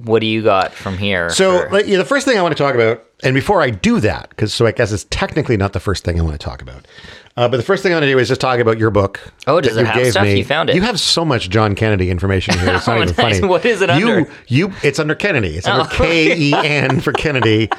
What 0.03 0.19
do 0.19 0.27
you 0.27 0.43
got 0.43 0.73
from 0.73 0.97
here? 0.97 1.29
So, 1.31 1.63
for- 1.63 1.71
like, 1.71 1.87
yeah, 1.87 1.97
the 1.97 2.05
first 2.05 2.25
thing 2.27 2.37
I 2.37 2.41
want 2.41 2.55
to 2.55 2.63
talk 2.63 2.75
about, 2.75 3.03
and 3.23 3.33
before 3.33 3.61
I 3.61 3.71
do 3.71 3.99
that, 4.01 4.29
because 4.29 4.53
so 4.53 4.65
I 4.67 4.71
guess 4.71 4.91
it's 4.91 5.05
technically 5.09 5.57
not 5.57 5.73
the 5.73 5.79
first 5.79 6.03
thing 6.05 6.19
I 6.19 6.23
want 6.23 6.39
to 6.39 6.43
talk 6.45 6.61
about, 6.61 6.87
uh, 7.35 7.47
but 7.47 7.57
the 7.57 7.63
first 7.63 7.81
thing 7.81 7.91
I 7.91 7.95
want 7.95 8.03
to 8.03 8.11
do 8.11 8.19
is 8.19 8.27
just 8.27 8.39
talk 8.41 8.59
about 8.59 8.77
your 8.77 8.91
book. 8.91 9.19
Oh, 9.47 9.59
does 9.59 9.75
it 9.75 9.85
have 9.87 10.07
stuff? 10.11 10.27
You 10.27 10.45
found 10.45 10.69
it. 10.69 10.75
You 10.75 10.83
have 10.83 10.99
so 10.99 11.25
much 11.25 11.49
John 11.49 11.73
Kennedy 11.75 12.11
information 12.11 12.57
here. 12.59 12.75
It's 12.75 12.85
not 12.87 12.97
Oh, 12.99 13.03
even 13.03 13.15
nice. 13.15 13.39
funny. 13.39 13.47
What 13.49 13.65
is 13.65 13.81
it 13.81 13.89
you, 13.99 14.07
under? 14.09 14.31
You, 14.47 14.71
it's 14.83 14.99
under 14.99 15.15
Kennedy. 15.15 15.57
It's 15.57 15.67
under 15.67 15.89
Oh. 15.91 15.95
K 15.95 16.37
E 16.37 16.53
N 16.53 16.99
for 16.99 17.11
Kennedy. 17.11 17.69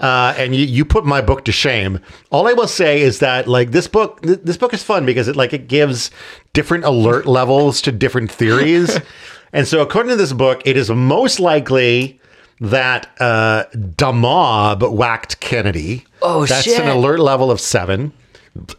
Uh, 0.00 0.34
and 0.38 0.54
you, 0.56 0.64
you 0.64 0.84
put 0.84 1.04
my 1.04 1.20
book 1.20 1.44
to 1.44 1.52
shame. 1.52 2.00
All 2.30 2.48
I 2.48 2.52
will 2.54 2.66
say 2.68 3.00
is 3.02 3.18
that 3.18 3.46
like 3.46 3.70
this 3.70 3.86
book, 3.86 4.22
th- 4.22 4.40
this 4.42 4.56
book 4.56 4.72
is 4.74 4.82
fun 4.82 5.04
because 5.06 5.28
it 5.28 5.36
like 5.36 5.52
it 5.52 5.68
gives 5.68 6.10
different 6.52 6.84
alert 6.84 7.26
levels 7.26 7.80
to 7.82 7.92
different 7.92 8.30
theories. 8.32 8.98
And 9.52 9.66
so, 9.66 9.80
according 9.80 10.10
to 10.10 10.16
this 10.16 10.32
book, 10.32 10.62
it 10.64 10.76
is 10.76 10.90
most 10.90 11.40
likely 11.40 12.20
that 12.60 13.10
uh, 13.20 13.64
the 13.72 14.12
mob 14.12 14.82
whacked 14.82 15.40
Kennedy. 15.40 16.04
Oh, 16.22 16.44
shit. 16.44 16.50
That's 16.50 16.64
shit. 16.64 16.80
an 16.80 16.88
alert 16.88 17.18
level 17.18 17.50
of 17.50 17.60
seven. 17.60 18.12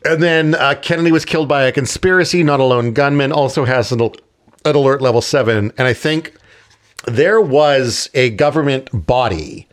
And 0.05 0.21
then 0.21 0.55
uh, 0.55 0.75
Kennedy 0.81 1.11
was 1.11 1.25
killed 1.25 1.47
by 1.47 1.63
a 1.63 1.71
conspiracy, 1.71 2.43
not 2.43 2.59
a 2.59 2.63
lone 2.63 2.93
gunman, 2.93 3.31
also 3.31 3.65
has 3.65 3.91
an, 3.91 4.01
an 4.01 4.75
alert 4.75 5.01
level 5.01 5.21
seven. 5.21 5.71
And 5.77 5.87
I 5.87 5.93
think 5.93 6.35
there 7.05 7.41
was 7.41 8.09
a 8.13 8.29
government 8.31 8.89
body, 8.93 9.67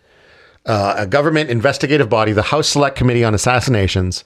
uh, 0.66 0.94
a 0.98 1.06
government 1.06 1.50
investigative 1.50 2.08
body, 2.08 2.32
the 2.32 2.42
House 2.42 2.68
Select 2.68 2.96
Committee 2.96 3.24
on 3.24 3.34
Assassinations, 3.34 4.24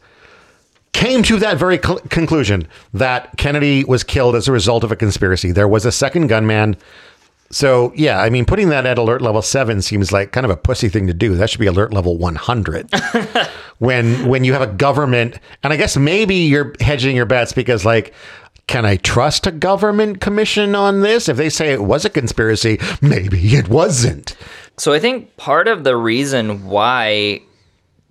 came 0.93 1.23
to 1.25 1.39
that 1.39 1.57
very 1.57 1.79
cl- 1.79 2.01
conclusion 2.11 2.67
that 2.95 3.37
Kennedy 3.37 3.85
was 3.85 4.05
killed 4.05 4.35
as 4.37 4.49
a 4.49 4.53
result 4.53 4.85
of 4.85 4.93
a 4.93 4.97
conspiracy. 4.97 5.53
There 5.53 5.69
was 5.69 5.85
a 5.85 5.93
second 5.93 6.29
gunman. 6.29 6.77
So, 7.51 7.93
yeah, 7.95 8.21
I 8.21 8.31
mean, 8.31 8.47
putting 8.47 8.71
that 8.71 8.87
at 8.87 8.97
alert 8.97 9.21
level 9.21 9.43
seven 9.43 9.83
seems 9.83 10.11
like 10.11 10.33
kind 10.33 10.45
of 10.45 10.51
a 10.51 10.57
pussy 10.57 10.89
thing 10.89 11.07
to 11.07 11.15
do. 11.15 11.35
That 11.35 11.51
should 11.51 11.61
be 11.61 11.67
alert 11.67 11.93
level 11.93 12.17
100. 12.17 12.91
when 13.79 14.27
when 14.27 14.45
you 14.45 14.53
have 14.55 14.63
a 14.63 14.67
government, 14.67 15.39
and 15.63 15.73
I 15.73 15.77
guess 15.77 15.97
maybe 15.97 16.35
you're 16.35 16.75
hedging 16.81 17.15
your 17.15 17.27
bets 17.27 17.53
because, 17.53 17.85
like, 17.85 18.15
can 18.69 18.87
I 18.87 18.97
trust 18.97 19.47
a 19.47 19.53
government 19.53 20.21
commission 20.21 20.75
on 20.75 21.01
this? 21.01 21.29
If 21.29 21.37
they 21.37 21.51
say 21.51 21.73
it 21.73 21.83
was 21.83 22.05
a 22.05 22.11
conspiracy, 22.11 22.79
maybe 23.03 23.55
it 23.55 23.69
wasn't. 23.69 24.35
So 24.79 24.93
I 24.93 24.99
think 24.99 25.37
part 25.37 25.69
of 25.69 25.85
the 25.85 25.97
reason 25.97 26.65
why 26.65 27.43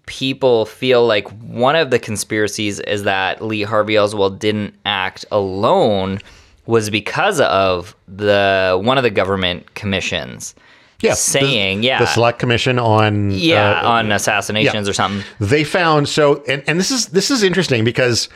people 0.05 0.65
feel 0.65 1.05
like 1.05 1.27
one 1.41 1.75
of 1.75 1.91
the 1.91 1.99
conspiracies 1.99 2.79
is 2.81 3.03
that 3.03 3.41
Lee 3.41 3.63
Harvey 3.63 3.97
Oswald 3.97 4.39
didn't 4.39 4.73
act 4.85 5.25
alone 5.31 6.19
was 6.65 6.89
because 6.89 7.39
of 7.41 7.95
the 8.07 8.79
one 8.83 8.97
of 8.97 9.03
the 9.03 9.09
government 9.09 9.73
commissions 9.73 10.53
Yeah, 10.99 11.13
saying 11.13 11.81
the, 11.81 11.87
yeah. 11.87 11.99
the 11.99 12.05
Select 12.05 12.39
Commission 12.39 12.77
on 12.79 13.31
yeah 13.31 13.81
uh, 13.81 13.89
on 13.89 14.11
assassinations 14.11 14.87
or 14.87 14.93
something. 14.93 15.23
They 15.39 15.63
found 15.63 16.07
so 16.09 16.43
and, 16.47 16.63
and 16.67 16.79
this 16.79 16.91
is 16.91 17.07
this 17.07 17.31
is 17.31 17.43
interesting 17.43 17.83
because 17.83 18.29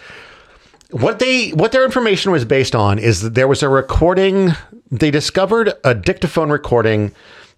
what 0.92 1.20
they 1.20 1.50
what 1.50 1.72
their 1.72 1.84
information 1.86 2.32
was 2.32 2.46
based 2.46 2.76
on 2.76 3.00
is 3.00 3.22
that 3.22 3.36
there 3.36 3.48
was 3.48 3.64
a 3.64 3.70
recording 3.70 4.54
they 4.92 5.12
discovered 5.12 5.74
a 5.84 5.94
dictaphone 5.96 6.50
recording 6.50 7.12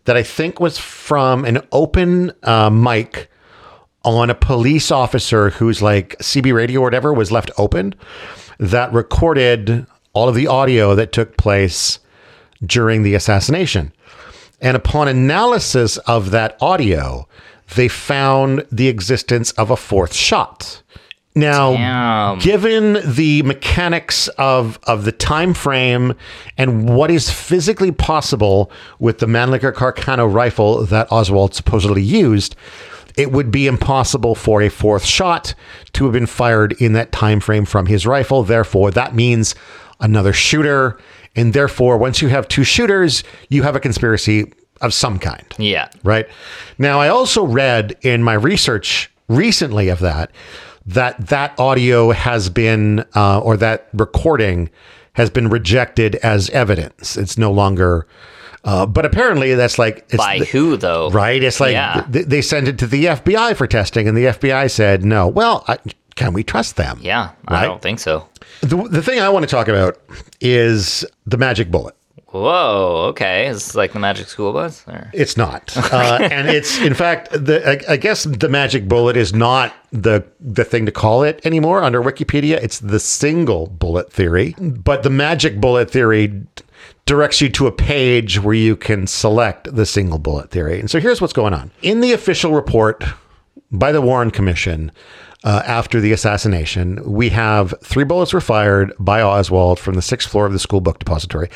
that 0.05 0.15
I 0.15 0.23
think 0.23 0.59
was 0.59 0.77
from 0.77 1.43
an 1.43 1.59
open 1.71 2.31
uh, 2.43 2.69
mic 2.69 3.29
on 4.15 4.29
a 4.29 4.35
police 4.35 4.89
officer 4.91 5.49
who's 5.49 5.81
like 5.81 6.17
CB 6.19 6.53
radio 6.53 6.79
or 6.79 6.83
whatever 6.83 7.13
was 7.13 7.31
left 7.31 7.51
open 7.57 7.93
that 8.57 8.91
recorded 8.93 9.85
all 10.13 10.29
of 10.29 10.35
the 10.35 10.47
audio 10.47 10.95
that 10.95 11.11
took 11.11 11.35
place 11.37 11.99
during 12.65 13.03
the 13.03 13.13
assassination. 13.13 13.91
And 14.61 14.77
upon 14.77 15.07
analysis 15.07 15.97
of 15.97 16.31
that 16.31 16.57
audio, 16.61 17.27
they 17.75 17.87
found 17.87 18.65
the 18.71 18.87
existence 18.87 19.51
of 19.51 19.69
a 19.69 19.77
fourth 19.77 20.13
shot. 20.13 20.81
Now, 21.35 21.73
Damn. 21.73 22.39
given 22.39 22.97
the 23.05 23.43
mechanics 23.43 24.27
of 24.39 24.79
of 24.85 25.05
the 25.05 25.11
time 25.11 25.53
frame 25.53 26.15
and 26.57 26.89
what 26.89 27.11
is 27.11 27.29
physically 27.29 27.91
possible 27.91 28.71
with 28.97 29.19
the 29.19 29.27
Mannlicher 29.27 29.71
Carcano 29.71 30.33
rifle 30.33 30.83
that 30.85 31.11
Oswald 31.11 31.53
supposedly 31.53 32.01
used, 32.01 32.55
it 33.17 33.31
would 33.31 33.51
be 33.51 33.67
impossible 33.67 34.35
for 34.35 34.61
a 34.61 34.69
fourth 34.69 35.03
shot 35.03 35.53
to 35.93 36.03
have 36.05 36.13
been 36.13 36.27
fired 36.27 36.73
in 36.81 36.93
that 36.93 37.11
time 37.11 37.39
frame 37.39 37.65
from 37.65 37.87
his 37.87 38.05
rifle. 38.05 38.43
Therefore, 38.43 38.91
that 38.91 39.15
means 39.15 39.55
another 39.99 40.31
shooter, 40.31 40.99
and 41.35 41.53
therefore, 41.53 41.97
once 41.97 42.21
you 42.21 42.27
have 42.29 42.47
two 42.47 42.63
shooters, 42.63 43.23
you 43.49 43.63
have 43.63 43.75
a 43.75 43.79
conspiracy 43.79 44.53
of 44.79 44.93
some 44.93 45.17
kind 45.17 45.43
yeah 45.57 45.89
right? 46.03 46.27
Now, 46.77 46.99
I 46.99 47.09
also 47.09 47.43
read 47.43 47.97
in 48.01 48.21
my 48.21 48.33
research 48.35 49.11
recently 49.27 49.89
of 49.89 49.99
that 49.99 50.31
that 50.85 51.27
that 51.27 51.59
audio 51.59 52.11
has 52.11 52.49
been 52.49 53.03
uh, 53.15 53.39
or 53.39 53.57
that 53.57 53.89
recording 53.93 54.69
has 55.13 55.31
been 55.31 55.49
rejected 55.49 56.15
as 56.17 56.49
evidence. 56.51 57.17
It's 57.17 57.37
no 57.37 57.51
longer. 57.51 58.07
Uh, 58.67 58.85
but 58.85 59.05
apparently, 59.05 59.55
that's 59.55 59.79
like 59.79 60.05
it's 60.09 60.17
by 60.17 60.39
the- 60.39 60.45
who 60.45 60.75
though 60.77 61.09
right? 61.11 61.41
It's 61.41 61.59
like 61.59 61.71
Yeah. 61.71 62.05
th- 62.11 62.25
they 62.27 62.41
sent 62.41 62.67
it 62.67 62.77
to 62.79 62.87
the 62.87 63.05
FBI 63.05 63.55
for 63.55 63.65
testing, 63.65 64.07
and 64.07 64.15
the 64.17 64.25
FBI 64.27 64.69
said 64.69 65.05
no. 65.05 65.27
Well, 65.27 65.63
I, 65.69 65.77
can 66.15 66.33
we 66.33 66.43
trust 66.43 66.75
them? 66.75 66.99
yeah 67.01 67.29
Right? 67.49 67.61
I 67.61 67.65
don't 67.65 67.81
think 67.81 67.99
so 67.99 68.27
The, 68.61 68.75
the 68.89 69.01
thing 69.01 69.19
I 69.21 69.29
want 69.29 69.43
to 69.43 69.47
talk 69.55 69.67
about 69.67 69.97
is 70.41 71.05
the 71.25 71.37
magic 71.37 71.69
bullet. 71.71 71.95
whoa 72.31 73.05
okay 73.09 73.47
it's 73.47 73.73
like 73.75 73.93
the 73.93 73.99
Magic 73.99 74.27
School 74.27 74.51
Bus 74.51 74.83
or 74.87 75.09
It's 75.13 75.37
not, 75.37 75.75
uh, 75.93 76.19
and 76.29 76.49
it's 76.49 76.77
in 76.79 76.93
fact 76.93 77.29
the. 77.31 77.57
I, 77.89 77.93
I 77.93 77.97
guess 77.97 78.23
the 78.25 78.49
magic 78.49 78.87
bullet 78.87 79.15
is 79.15 79.33
not 79.33 79.73
the 79.93 80.23
the 80.41 80.65
thing 80.65 80.85
to 80.87 80.91
call 80.91 81.23
it 81.23 81.39
anymore 81.45 81.81
under 81.83 82.01
Wikipedia. 82.03 82.61
It's 82.61 82.79
the 82.79 82.99
single 82.99 83.67
bullet 83.67 84.11
theory, 84.11 84.55
but 84.59 85.03
the 85.03 85.09
magic 85.09 85.61
bullet 85.61 85.89
theory 85.89 86.33
directs 87.07 87.41
you 87.41 87.49
to 87.49 87.65
a 87.67 87.71
page 87.71 88.39
where 88.39 88.53
you 88.53 88.75
can 88.75 89.07
select 89.07 89.73
the 89.75 89.85
single 89.85 90.19
bullet 90.19 90.51
theory. 90.51 90.79
And 90.79 90.91
so 90.91 90.99
here's 90.99 91.19
what's 91.21 91.33
going 91.33 91.53
on 91.53 91.71
in 91.81 92.01
the 92.01 92.11
official 92.13 92.53
report 92.53 93.03
by 93.71 93.91
the 93.91 94.01
Warren 94.01 94.29
Commission. 94.29 94.91
Uh, 95.43 95.61
after 95.65 96.01
the 96.01 96.11
assassination, 96.11 96.99
we 97.09 97.29
have 97.29 97.73
three 97.83 98.03
bullets 98.03 98.33
were 98.33 98.41
fired 98.41 98.91
by 98.99 99.21
Oswald 99.21 99.79
from 99.79 99.93
the 99.93 100.01
sixth 100.01 100.27
floor 100.29 100.47
of 100.47 100.51
the 100.51 100.57
school 100.59 100.81
book 100.81 100.97
depository, 100.97 101.47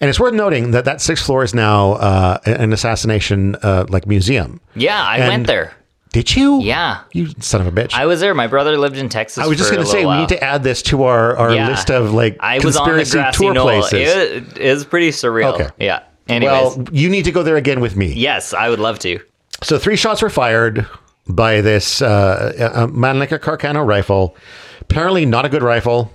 and 0.00 0.10
it's 0.10 0.20
worth 0.20 0.34
noting 0.34 0.72
that 0.72 0.84
that 0.84 1.00
sixth 1.00 1.24
floor 1.24 1.42
is 1.42 1.54
now 1.54 1.92
uh, 1.94 2.38
an 2.44 2.72
assassination 2.72 3.56
uh, 3.62 3.86
like 3.88 4.06
museum. 4.06 4.60
yeah 4.76 5.02
I 5.02 5.16
And- 5.16 5.28
went 5.28 5.46
there 5.46 5.72
Did 6.12 6.34
you? 6.34 6.60
Yeah. 6.60 7.02
You 7.12 7.28
son 7.38 7.60
of 7.60 7.66
a 7.66 7.72
bitch. 7.72 7.94
I 7.94 8.06
was 8.06 8.18
there 8.20 8.34
my 8.34 8.46
brother 8.48 8.76
lived 8.76 8.96
in 8.96 9.08
Texas 9.08 9.42
I 9.44 9.46
was 9.46 9.58
just 9.58 9.70
going 9.70 9.82
to 9.82 9.88
say 9.88 9.98
little 9.98 10.12
we 10.12 10.18
need 10.18 10.28
to 10.30 10.42
add 10.42 10.62
this 10.64 10.82
to 10.82 11.04
our, 11.04 11.36
our 11.36 11.54
Yeah. 11.54 11.68
list 11.68 11.90
of 11.90 12.12
like 12.12 12.36
I 12.40 12.58
was 12.58 12.76
on 12.76 12.88
the 12.88 12.96
conspiracy 12.96 13.36
tour 13.38 13.54
knoll. 13.54 13.66
places. 13.66 13.92
It 13.92 14.58
is 14.58 14.84
pretty 14.84 15.10
surreal. 15.10 15.54
Okay. 15.54 15.68
Yeah. 15.78 16.02
Anyways. 16.28 16.76
well, 16.76 16.84
you 16.92 17.08
need 17.08 17.24
to 17.26 17.32
go 17.32 17.42
there 17.42 17.56
again 17.56 17.80
with 17.80 17.96
me. 17.96 18.12
yes, 18.12 18.52
I 18.52 18.68
would 18.68 18.78
love 18.80 18.98
to. 19.00 19.20
So 19.62 19.78
three 19.78 19.96
shots 19.96 20.22
were 20.22 20.30
fired 20.30 20.86
by 21.28 21.60
this 21.60 22.02
uh, 22.02 22.70
uh, 22.74 22.86
Mannlicher 22.88 23.38
Carcano 23.38 23.86
rifle. 23.86 24.36
Apparently 24.80 25.24
not 25.26 25.44
a 25.44 25.48
good 25.48 25.62
rifle. 25.62 26.12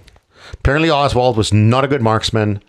Apparently 0.53 0.89
Oswald 0.89 1.37
was 1.37 1.53
not 1.53 1.83
a 1.85 1.87
good 1.87 2.01
marksman. 2.01 2.61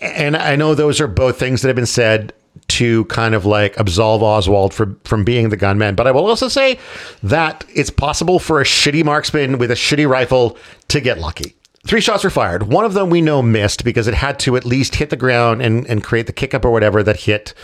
And 0.00 0.36
I 0.36 0.54
know 0.54 0.74
those 0.74 1.00
are 1.00 1.08
both 1.08 1.38
things 1.38 1.62
that 1.62 1.68
have 1.68 1.76
been 1.76 1.86
said 1.86 2.32
to 2.68 3.04
kind 3.06 3.34
of 3.34 3.44
like 3.44 3.76
absolve 3.78 4.22
Oswald 4.22 4.72
from 4.72 4.98
from 5.04 5.24
being 5.24 5.48
the 5.48 5.56
gunman. 5.56 5.94
But 5.94 6.06
I 6.06 6.10
will 6.12 6.26
also 6.26 6.48
say 6.48 6.78
that 7.22 7.64
it's 7.74 7.90
possible 7.90 8.38
for 8.38 8.60
a 8.60 8.64
shitty 8.64 9.04
marksman 9.04 9.58
with 9.58 9.70
a 9.70 9.74
shitty 9.74 10.08
rifle 10.08 10.56
to 10.88 11.00
get 11.00 11.18
lucky. 11.18 11.54
Three 11.86 12.00
shots 12.00 12.22
were 12.22 12.30
fired. 12.30 12.64
One 12.64 12.84
of 12.84 12.94
them 12.94 13.10
we 13.10 13.20
know 13.20 13.42
missed 13.42 13.84
because 13.84 14.06
it 14.06 14.14
had 14.14 14.38
to 14.40 14.56
at 14.56 14.64
least 14.64 14.94
hit 14.94 15.10
the 15.10 15.16
ground 15.16 15.62
and, 15.62 15.84
and 15.88 16.02
create 16.02 16.26
the 16.28 16.32
kick 16.32 16.54
up 16.54 16.64
or 16.64 16.70
whatever 16.70 17.02
that 17.02 17.18
hit 17.18 17.54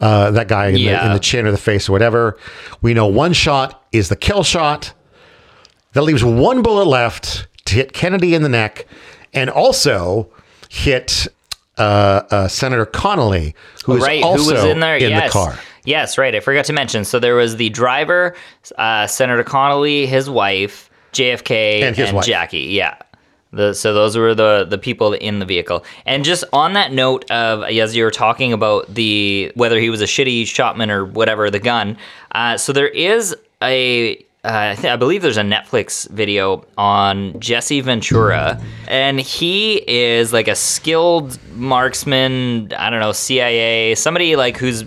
uh, 0.00 0.30
that 0.30 0.48
guy 0.48 0.68
in, 0.68 0.74
the, 0.74 1.06
in 1.06 1.12
the 1.12 1.18
chin 1.18 1.46
or 1.46 1.50
the 1.50 1.58
face 1.58 1.88
or 1.88 1.92
whatever. 1.92 2.38
We 2.82 2.94
know 2.94 3.06
one 3.06 3.32
shot 3.32 3.84
is 3.92 4.08
the 4.08 4.16
kill 4.16 4.42
shot. 4.42 4.92
That 5.92 6.02
leaves 6.02 6.24
one 6.24 6.62
bullet 6.62 6.86
left 6.86 7.46
to 7.66 7.74
hit 7.74 7.92
Kennedy 7.92 8.34
in 8.34 8.42
the 8.42 8.48
neck 8.48 8.86
and 9.32 9.48
also 9.50 10.30
hit 10.68 11.28
uh, 11.78 12.22
uh, 12.30 12.48
Senator 12.48 12.86
Connally, 12.86 13.54
who 13.84 13.96
is 13.96 14.02
right. 14.02 14.22
also 14.22 14.44
Who 14.44 14.54
was 14.54 14.64
in 14.64 14.80
there? 14.80 14.96
in 14.96 15.10
yes. 15.10 15.28
the 15.28 15.32
car. 15.32 15.58
Yes, 15.84 16.18
right. 16.18 16.34
I 16.34 16.40
forgot 16.40 16.64
to 16.66 16.72
mention. 16.72 17.04
So 17.04 17.18
there 17.18 17.36
was 17.36 17.56
the 17.56 17.68
driver, 17.70 18.34
uh, 18.76 19.06
Senator 19.06 19.44
Connally, 19.44 20.06
his 20.06 20.28
wife, 20.28 20.90
JFK, 21.12 21.82
And 21.82 22.14
wife. 22.14 22.26
Jackie. 22.26 22.58
Yeah. 22.58 22.96
The, 23.52 23.72
so 23.72 23.94
those 23.94 24.16
were 24.16 24.34
the 24.34 24.66
the 24.68 24.76
people 24.76 25.12
in 25.14 25.38
the 25.38 25.46
vehicle. 25.46 25.84
And 26.04 26.24
just 26.24 26.44
on 26.52 26.72
that 26.74 26.92
note 26.92 27.30
of 27.30 27.62
as 27.62 27.94
you 27.94 28.02
were 28.04 28.10
talking 28.10 28.52
about 28.52 28.92
the 28.92 29.52
whether 29.54 29.78
he 29.78 29.88
was 29.88 30.00
a 30.02 30.04
shitty 30.06 30.42
shotman 30.42 30.90
or 30.90 31.04
whatever, 31.04 31.48
the 31.50 31.60
gun. 31.60 31.96
Uh, 32.32 32.58
so 32.58 32.72
there 32.72 32.88
is 32.88 33.34
a 33.62 34.22
uh, 34.46 34.72
I, 34.72 34.74
th- 34.76 34.92
I 34.92 34.94
believe 34.94 35.22
there's 35.22 35.36
a 35.36 35.42
Netflix 35.42 36.08
video 36.08 36.64
on 36.78 37.38
Jesse 37.40 37.80
Ventura, 37.80 38.62
and 38.86 39.18
he 39.18 39.82
is 39.88 40.32
like 40.32 40.46
a 40.46 40.54
skilled 40.54 41.36
marksman. 41.54 42.72
I 42.74 42.88
don't 42.90 43.00
know 43.00 43.10
CIA, 43.10 43.96
somebody 43.96 44.36
like 44.36 44.56
who's 44.56 44.84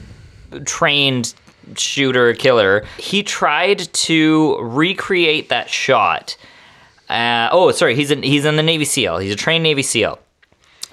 trained 0.63 1.33
shooter 1.75 2.33
killer. 2.35 2.85
He 2.97 3.21
tried 3.21 3.79
to 3.79 4.57
recreate 4.61 5.49
that 5.49 5.69
shot. 5.69 6.37
Uh, 7.09 7.49
oh, 7.51 7.71
sorry, 7.71 7.95
he's 7.95 8.11
in, 8.11 8.23
he's 8.23 8.45
in 8.45 8.55
the 8.55 8.63
Navy 8.63 8.85
SEAL. 8.85 9.17
He's 9.17 9.33
a 9.33 9.35
trained 9.35 9.63
Navy 9.63 9.83
SEAL. 9.83 10.19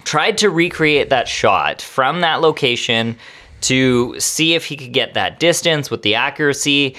Tried 0.03 0.39
to 0.39 0.51
recreate 0.51 1.11
that 1.11 1.29
shot 1.29 1.81
from 1.81 2.21
that 2.23 2.41
location 2.41 3.17
to 3.61 4.19
see 4.19 4.55
if 4.55 4.65
he 4.65 4.77
could 4.77 4.93
get 4.93 5.15
that 5.15 5.39
distance 5.39 5.89
with 5.89 6.03
the 6.03 6.17
accuracy. 6.17 6.97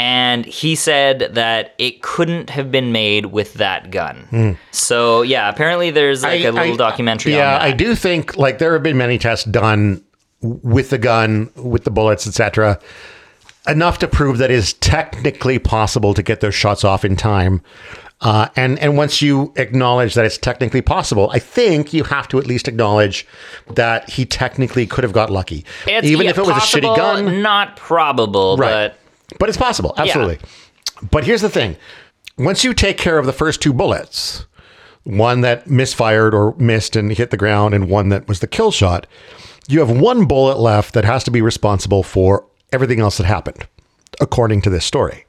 And 0.00 0.46
he 0.46 0.74
said 0.76 1.28
that 1.34 1.74
it 1.76 2.00
couldn't 2.00 2.48
have 2.50 2.72
been 2.72 2.90
made 2.90 3.26
with 3.26 3.54
that 3.54 3.90
gun. 3.90 4.56
So 4.70 5.20
yeah, 5.22 5.48
apparently 5.50 5.90
there's 5.90 6.22
like 6.22 6.42
a 6.42 6.50
little 6.50 6.76
documentary. 6.76 7.34
Yeah, 7.34 7.54
on 7.54 7.60
that. 7.60 7.62
I 7.62 7.72
do 7.72 7.94
think 7.94 8.36
like 8.36 8.58
there 8.58 8.72
have 8.72 8.82
been 8.82 8.96
many 8.96 9.18
tests 9.18 9.44
done 9.44 10.02
with 10.40 10.88
the 10.90 10.98
gun, 10.98 11.50
with 11.54 11.84
the 11.84 11.90
bullets, 11.90 12.26
etc. 12.26 12.80
Enough 13.68 13.98
to 13.98 14.08
prove 14.08 14.38
that 14.38 14.50
it 14.50 14.54
is 14.54 14.72
technically 14.74 15.58
possible 15.58 16.14
to 16.14 16.22
get 16.22 16.40
those 16.40 16.54
shots 16.54 16.82
off 16.82 17.04
in 17.04 17.14
time. 17.14 17.60
Uh, 18.22 18.48
and 18.56 18.78
and 18.78 18.96
once 18.98 19.22
you 19.22 19.52
acknowledge 19.56 20.14
that 20.14 20.24
it's 20.26 20.36
technically 20.38 20.82
possible, 20.82 21.30
I 21.30 21.38
think 21.38 21.92
you 21.92 22.04
have 22.04 22.28
to 22.28 22.38
at 22.38 22.46
least 22.46 22.68
acknowledge 22.68 23.26
that 23.74 24.08
he 24.10 24.26
technically 24.26 24.86
could 24.86 25.04
have 25.04 25.12
got 25.12 25.30
lucky, 25.30 25.64
It's, 25.86 26.06
even 26.06 26.26
if 26.26 26.36
it 26.36 26.42
was 26.42 26.50
a 26.56 26.60
shitty 26.60 26.94
gun. 26.96 27.40
Not 27.42 27.76
probable, 27.76 28.56
Right. 28.58 28.88
but 28.92 28.98
But 29.38 29.48
it's 29.48 29.58
possible, 29.58 29.94
absolutely. 29.96 30.38
But 31.10 31.24
here's 31.24 31.40
the 31.40 31.50
thing 31.50 31.76
once 32.36 32.64
you 32.64 32.74
take 32.74 32.98
care 32.98 33.18
of 33.18 33.26
the 33.26 33.32
first 33.32 33.60
two 33.60 33.72
bullets, 33.72 34.46
one 35.04 35.42
that 35.42 35.68
misfired 35.68 36.34
or 36.34 36.54
missed 36.56 36.96
and 36.96 37.12
hit 37.12 37.30
the 37.30 37.36
ground, 37.36 37.74
and 37.74 37.88
one 37.88 38.08
that 38.10 38.28
was 38.28 38.40
the 38.40 38.46
kill 38.46 38.70
shot, 38.70 39.06
you 39.68 39.80
have 39.80 39.90
one 39.90 40.26
bullet 40.26 40.58
left 40.58 40.94
that 40.94 41.04
has 41.04 41.24
to 41.24 41.30
be 41.30 41.42
responsible 41.42 42.02
for 42.02 42.46
everything 42.72 43.00
else 43.00 43.18
that 43.18 43.26
happened, 43.26 43.66
according 44.20 44.62
to 44.62 44.70
this 44.70 44.84
story. 44.84 45.26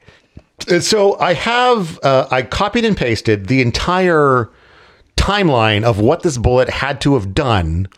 And 0.68 0.82
so 0.82 1.18
I 1.18 1.34
have, 1.34 1.98
uh, 2.02 2.28
I 2.30 2.42
copied 2.42 2.84
and 2.84 2.96
pasted 2.96 3.46
the 3.46 3.60
entire 3.60 4.50
timeline 5.16 5.84
of 5.84 5.98
what 6.00 6.22
this 6.22 6.38
bullet 6.38 6.68
had 6.68 7.00
to 7.02 7.14
have 7.14 7.34
done 7.34 7.88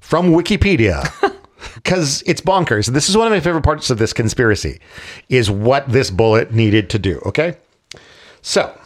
from 0.00 0.30
Wikipedia 0.30 1.10
because 1.74 2.22
it's 2.26 2.40
bonkers. 2.40 2.92
This 2.92 3.08
is 3.08 3.16
one 3.16 3.26
of 3.26 3.32
my 3.32 3.40
favorite 3.40 3.64
parts 3.64 3.90
of 3.90 3.98
this 3.98 4.12
conspiracy 4.12 4.80
is 5.28 5.50
what 5.50 5.88
this 5.88 6.10
bullet 6.10 6.52
needed 6.52 6.90
to 6.90 6.98
do. 6.98 7.20
Okay. 7.26 7.56
So 8.42 8.76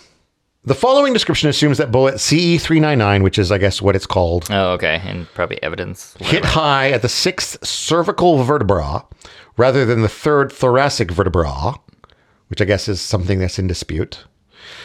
the 0.65 0.75
following 0.75 1.13
description 1.13 1.49
assumes 1.49 1.79
that 1.79 1.91
bullet 1.91 2.17
CE399, 2.17 3.23
which 3.23 3.39
is, 3.39 3.51
I 3.51 3.59
guess, 3.59 3.81
what 3.81 3.97
it's 3.97 4.07
called, 4.07 4.49
oh, 4.51 4.73
okay, 4.73 5.01
and 5.05 5.27
probably 5.35 5.63
evidence. 5.63 6.15
hit 6.21 6.45
high 6.45 6.91
at 6.91 7.03
the 7.03 7.09
sixth 7.09 7.65
cervical 7.67 8.43
vertebra 8.43 9.05
rather 9.57 9.85
than 9.85 10.03
the 10.03 10.09
third 10.09 10.53
thoracic 10.53 11.11
vertebra, 11.11 11.75
which 12.49 12.61
I 12.61 12.65
guess 12.65 12.89
is 12.89 13.01
something 13.01 13.39
that's 13.39 13.59
in 13.59 13.67
dispute. 13.67 14.25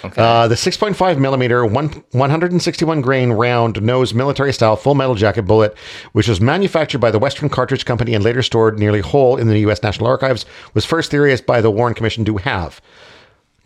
Uh, 0.03 0.47
the 0.47 0.55
6.5 0.55 1.17
millimeter, 1.17 1.65
one, 1.65 1.89
161 2.11 3.01
grain 3.01 3.31
round 3.31 3.81
nose 3.81 4.13
military 4.13 4.53
style 4.53 4.75
full 4.75 4.95
metal 4.95 5.15
jacket 5.15 5.43
bullet, 5.43 5.75
which 6.11 6.27
was 6.27 6.41
manufactured 6.41 6.99
by 6.99 7.11
the 7.11 7.19
Western 7.19 7.49
Cartridge 7.49 7.85
Company 7.85 8.13
and 8.13 8.23
later 8.23 8.41
stored 8.41 8.77
nearly 8.79 9.01
whole 9.01 9.37
in 9.37 9.47
the 9.47 9.59
U.S. 9.59 9.83
National 9.83 10.07
Archives, 10.07 10.45
was 10.73 10.85
first 10.85 11.11
theorized 11.11 11.45
by 11.45 11.61
the 11.61 11.71
Warren 11.71 11.93
Commission 11.93 12.25
to 12.25 12.37
have. 12.37 12.81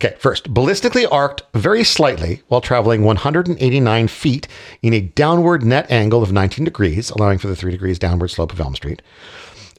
Okay, 0.00 0.14
first, 0.20 0.54
ballistically 0.54 1.08
arced 1.10 1.42
very 1.54 1.82
slightly 1.82 2.42
while 2.46 2.60
traveling 2.60 3.02
189 3.02 4.06
feet 4.06 4.46
in 4.80 4.92
a 4.92 5.00
downward 5.00 5.64
net 5.64 5.90
angle 5.90 6.22
of 6.22 6.30
19 6.30 6.64
degrees, 6.64 7.10
allowing 7.10 7.38
for 7.38 7.48
the 7.48 7.56
3 7.56 7.72
degrees 7.72 7.98
downward 7.98 8.28
slope 8.28 8.52
of 8.52 8.60
Elm 8.60 8.76
Street. 8.76 9.02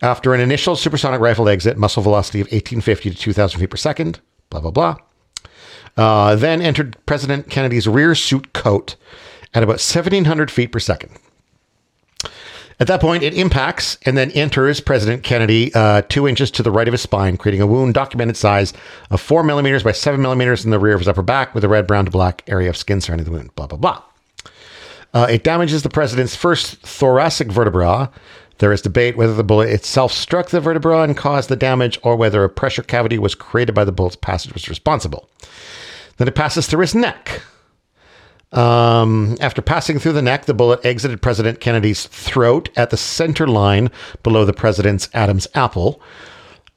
After 0.01 0.33
an 0.33 0.41
initial 0.41 0.75
supersonic 0.75 1.21
rifle 1.21 1.47
exit, 1.47 1.77
muzzle 1.77 2.03
velocity 2.03 2.41
of 2.41 2.47
1850 2.47 3.11
to 3.11 3.15
2000 3.15 3.59
feet 3.61 3.69
per 3.69 3.77
second, 3.77 4.19
blah, 4.49 4.59
blah, 4.59 4.71
blah. 4.71 4.97
Uh, 5.97 6.35
then 6.35 6.61
entered 6.61 6.97
President 7.05 7.49
Kennedy's 7.49 7.87
rear 7.87 8.15
suit 8.15 8.53
coat 8.53 8.95
at 9.53 9.63
about 9.63 9.73
1700 9.73 10.51
feet 10.51 10.71
per 10.71 10.79
second. 10.79 11.11
At 12.81 12.87
that 12.87 13.01
point, 13.01 13.23
it 13.23 13.33
impacts 13.33 13.97
and 14.05 14.17
then 14.17 14.31
enters 14.31 14.79
President 14.79 15.21
Kennedy 15.21 15.73
uh, 15.73 16.01
two 16.03 16.27
inches 16.27 16.49
to 16.51 16.63
the 16.63 16.71
right 16.71 16.87
of 16.87 16.93
his 16.93 17.01
spine, 17.01 17.35
creating 17.35 17.61
a 17.61 17.67
wound 17.67 17.93
documented 17.93 18.37
size 18.37 18.71
of 19.11 19.19
four 19.19 19.43
millimeters 19.43 19.83
by 19.83 19.91
seven 19.91 20.21
millimeters 20.21 20.63
in 20.63 20.71
the 20.71 20.79
rear 20.79 20.93
of 20.93 21.01
his 21.01 21.07
upper 21.09 21.21
back 21.21 21.53
with 21.53 21.65
a 21.65 21.67
red, 21.67 21.85
brown 21.85 22.05
to 22.05 22.11
black 22.11 22.41
area 22.47 22.69
of 22.69 22.77
skin 22.77 23.01
surrounding 23.01 23.25
the 23.25 23.31
wound. 23.31 23.53
Blah, 23.55 23.67
blah, 23.67 23.77
blah. 23.77 24.01
Uh, 25.13 25.27
it 25.29 25.43
damages 25.43 25.83
the 25.83 25.89
president's 25.89 26.35
first 26.35 26.77
thoracic 26.77 27.51
vertebra. 27.51 28.09
There 28.59 28.71
is 28.71 28.81
debate 28.81 29.17
whether 29.17 29.33
the 29.33 29.43
bullet 29.43 29.69
itself 29.69 30.13
struck 30.13 30.49
the 30.49 30.61
vertebra 30.61 31.01
and 31.01 31.17
caused 31.17 31.49
the 31.49 31.55
damage 31.55 31.99
or 32.03 32.15
whether 32.15 32.43
a 32.43 32.49
pressure 32.49 32.83
cavity 32.83 33.17
was 33.17 33.35
created 33.35 33.73
by 33.73 33.83
the 33.83 33.91
bullet's 33.91 34.15
passage 34.15 34.53
was 34.53 34.69
responsible. 34.69 35.29
Then 36.19 36.27
it 36.27 36.35
passes 36.35 36.67
through 36.67 36.81
his 36.81 36.93
neck. 36.93 37.41
Um, 38.51 39.37
after 39.39 39.61
passing 39.61 39.99
through 39.99 40.13
the 40.13 40.21
neck, 40.21 40.45
the 40.45 40.53
bullet 40.53 40.83
exited 40.85 41.21
President 41.21 41.59
Kennedy's 41.59 42.05
throat 42.07 42.69
at 42.75 42.89
the 42.89 42.97
center 42.97 43.47
line 43.47 43.89
below 44.23 44.43
the 44.43 44.53
president's 44.53 45.07
Adam's 45.13 45.47
apple. 45.55 46.01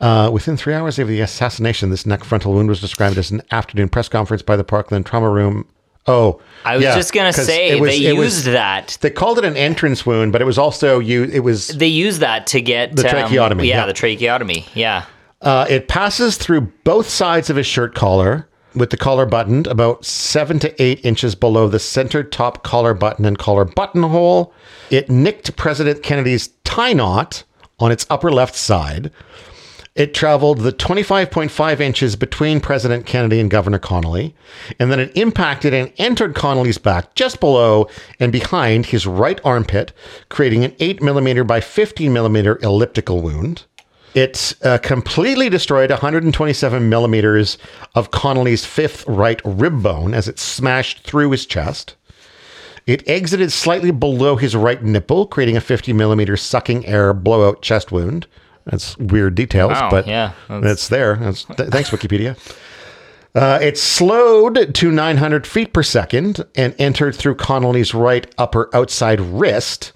Uh, 0.00 0.30
within 0.32 0.56
three 0.56 0.74
hours 0.74 0.98
of 0.98 1.08
the 1.08 1.20
assassination, 1.20 1.90
this 1.90 2.06
neck 2.06 2.24
frontal 2.24 2.52
wound 2.52 2.68
was 2.68 2.80
described 2.80 3.16
as 3.18 3.30
an 3.30 3.40
afternoon 3.50 3.88
press 3.88 4.08
conference 4.08 4.42
by 4.42 4.56
the 4.56 4.64
Parkland 4.64 5.06
Trauma 5.06 5.30
Room. 5.30 5.66
Oh, 6.06 6.40
I 6.64 6.74
was 6.76 6.82
yeah, 6.82 6.94
just 6.96 7.12
gonna 7.12 7.32
say 7.32 7.78
was- 7.80 7.90
they 7.90 7.96
used 7.96 8.18
was- 8.18 8.44
that. 8.46 8.98
They 9.00 9.10
called 9.10 9.38
it 9.38 9.44
an 9.44 9.56
entrance 9.56 10.04
wound, 10.04 10.32
but 10.32 10.42
it 10.42 10.44
was 10.44 10.58
also 10.58 10.98
you. 10.98 11.24
It 11.24 11.40
was 11.40 11.68
They 11.68 11.86
used 11.86 12.20
that 12.20 12.46
to 12.48 12.60
get 12.60 12.96
The 12.96 13.04
um, 13.08 13.10
tracheotomy, 13.10 13.68
yeah, 13.68 13.80
yeah. 13.80 13.86
the 13.86 13.92
tracheotomy. 13.92 14.66
Yeah. 14.74 15.04
Uh, 15.40 15.66
it 15.70 15.88
passes 15.88 16.36
through 16.36 16.72
both 16.84 17.08
sides 17.08 17.50
of 17.50 17.56
his 17.56 17.66
shirt 17.66 17.94
collar, 17.94 18.48
with 18.74 18.90
the 18.90 18.96
collar 18.96 19.26
buttoned 19.26 19.66
about 19.66 20.04
seven 20.04 20.58
to 20.60 20.82
eight 20.82 21.04
inches 21.04 21.34
below 21.34 21.68
the 21.68 21.78
center 21.78 22.22
top 22.22 22.62
collar 22.62 22.94
button 22.94 23.24
and 23.24 23.38
collar 23.38 23.64
buttonhole. 23.64 24.52
It 24.90 25.10
nicked 25.10 25.56
President 25.56 26.02
Kennedy's 26.02 26.48
tie 26.64 26.92
knot 26.92 27.44
on 27.78 27.92
its 27.92 28.06
upper 28.08 28.30
left 28.30 28.54
side. 28.54 29.10
It 29.94 30.14
traveled 30.14 30.60
the 30.60 30.72
25.5 30.72 31.80
inches 31.80 32.16
between 32.16 32.60
President 32.60 33.04
Kennedy 33.04 33.38
and 33.40 33.50
Governor 33.50 33.78
Connally, 33.78 34.32
and 34.78 34.90
then 34.90 34.98
it 34.98 35.14
impacted 35.14 35.74
and 35.74 35.92
entered 35.98 36.34
Connally's 36.34 36.78
back 36.78 37.14
just 37.14 37.40
below 37.40 37.88
and 38.18 38.32
behind 38.32 38.86
his 38.86 39.06
right 39.06 39.38
armpit, 39.44 39.92
creating 40.30 40.64
an 40.64 40.74
8 40.80 41.02
millimeter 41.02 41.44
by 41.44 41.60
15 41.60 42.10
millimeter 42.10 42.58
elliptical 42.62 43.20
wound. 43.20 43.66
It 44.14 44.54
uh, 44.62 44.78
completely 44.78 45.48
destroyed 45.48 45.90
127 45.90 46.88
millimeters 46.88 47.56
of 47.94 48.10
Connally's 48.10 48.66
fifth 48.66 49.06
right 49.06 49.40
rib 49.44 49.82
bone 49.82 50.12
as 50.12 50.28
it 50.28 50.38
smashed 50.38 51.04
through 51.04 51.30
his 51.30 51.46
chest. 51.46 51.96
It 52.86 53.08
exited 53.08 53.52
slightly 53.52 53.90
below 53.90 54.36
his 54.36 54.54
right 54.56 54.82
nipple, 54.82 55.26
creating 55.26 55.56
a 55.56 55.60
50 55.60 55.92
millimeter 55.92 56.36
sucking 56.36 56.84
air 56.84 57.14
blowout 57.14 57.62
chest 57.62 57.92
wound. 57.92 58.26
That's 58.66 58.96
weird 58.98 59.34
details, 59.34 59.72
Wow, 59.72 59.90
but 59.90 60.06
yeah, 60.06 60.32
it's 60.48 60.88
there. 60.88 61.16
That's, 61.16 61.44
th- 61.44 61.70
thanks, 61.70 61.90
Wikipedia. 61.90 62.36
Uh, 63.34 63.58
it 63.62 63.78
slowed 63.78 64.74
to 64.74 64.90
900 64.90 65.46
feet 65.46 65.72
per 65.72 65.82
second 65.82 66.44
and 66.54 66.74
entered 66.78 67.14
through 67.16 67.36
Connally's 67.36 67.94
right 67.94 68.32
upper 68.36 68.68
outside 68.76 69.20
wrist, 69.20 69.92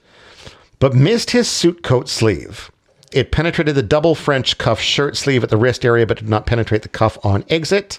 but 0.79 0.95
missed 0.95 1.33
his 1.33 1.49
suit 1.49 1.83
coat 1.83 2.09
sleeve. 2.09 2.71
It 3.13 3.31
penetrated 3.31 3.75
the 3.75 3.83
double 3.83 4.15
French 4.15 4.59
cuff 4.59 4.81
shirt 4.81 5.17
sleeve 5.17 5.45
at 5.45 5.51
the 5.51 5.57
wrist 5.57 5.85
area, 5.85 6.07
but 6.07 6.19
did 6.19 6.29
not 6.29 6.47
penetrate 6.47 6.83
the 6.83 6.89
cuff 6.89 7.19
on 7.25 7.45
exit. 7.49 7.99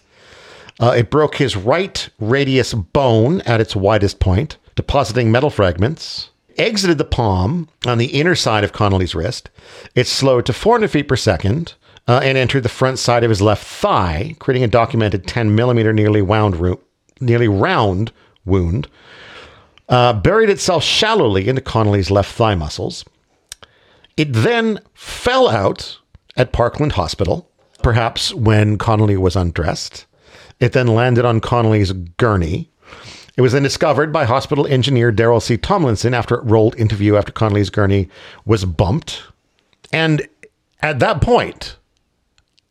Uh, 0.79 0.93
it 0.97 1.09
broke 1.09 1.35
his 1.35 1.55
right 1.55 2.09
radius 2.19 2.73
bone 2.73 3.41
at 3.41 3.61
its 3.61 3.75
widest 3.75 4.19
point, 4.19 4.57
depositing 4.75 5.31
metal 5.31 5.49
fragments. 5.49 6.29
Exited 6.57 6.97
the 6.97 7.05
palm 7.05 7.69
on 7.85 7.97
the 7.97 8.07
inner 8.07 8.35
side 8.35 8.63
of 8.63 8.73
Connally's 8.73 9.15
wrist. 9.15 9.49
It 9.95 10.07
slowed 10.07 10.45
to 10.47 10.53
400 10.53 10.89
feet 10.89 11.07
per 11.07 11.15
second 11.15 11.73
uh, 12.07 12.19
and 12.23 12.37
entered 12.37 12.63
the 12.63 12.69
front 12.69 12.99
side 12.99 13.23
of 13.23 13.29
his 13.29 13.41
left 13.41 13.65
thigh, 13.65 14.35
creating 14.39 14.63
a 14.63 14.67
documented 14.67 15.27
10 15.27 15.53
millimeter 15.53 15.93
nearly 15.93 16.21
wound, 16.21 16.55
ro- 16.55 16.79
nearly 17.19 17.47
round 17.47 18.11
wound. 18.45 18.87
Uh, 19.89 20.13
buried 20.13 20.49
itself 20.49 20.83
shallowly 20.83 21.47
into 21.47 21.61
Connally's 21.61 22.11
left 22.11 22.33
thigh 22.33 22.55
muscles. 22.55 23.05
It 24.17 24.33
then 24.33 24.79
fell 24.93 25.47
out 25.47 25.99
at 26.35 26.51
Parkland 26.51 26.93
Hospital, 26.93 27.49
perhaps 27.83 28.33
when 28.33 28.77
Connally 28.77 29.17
was 29.17 29.35
undressed. 29.35 30.05
It 30.59 30.73
then 30.73 30.87
landed 30.87 31.23
on 31.23 31.39
Connally's 31.39 31.91
gurney. 31.91 32.69
It 33.35 33.41
was 33.41 33.53
then 33.53 33.61
discovered 33.63 34.11
by 34.11 34.25
hospital 34.25 34.65
engineer 34.65 35.11
Darrell 35.11 35.39
C. 35.39 35.57
Tomlinson 35.57 36.15
after 36.15 36.35
it 36.35 36.43
rolled 36.43 36.73
into 36.75 36.95
view 36.95 37.15
after 37.15 37.31
Connally's 37.31 37.69
gurney 37.69 38.09
was 38.45 38.65
bumped. 38.65 39.21
And 39.93 40.27
at 40.81 40.99
that 40.99 41.21
point, 41.21 41.77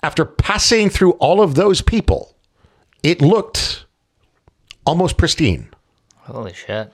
after 0.02 0.24
passing 0.24 0.90
through 0.90 1.12
all 1.12 1.40
of 1.40 1.54
those 1.54 1.80
people, 1.80 2.34
it 3.04 3.22
looked 3.22 3.86
almost 4.84 5.16
pristine. 5.16 5.68
Holy 6.22 6.52
shit. 6.52 6.92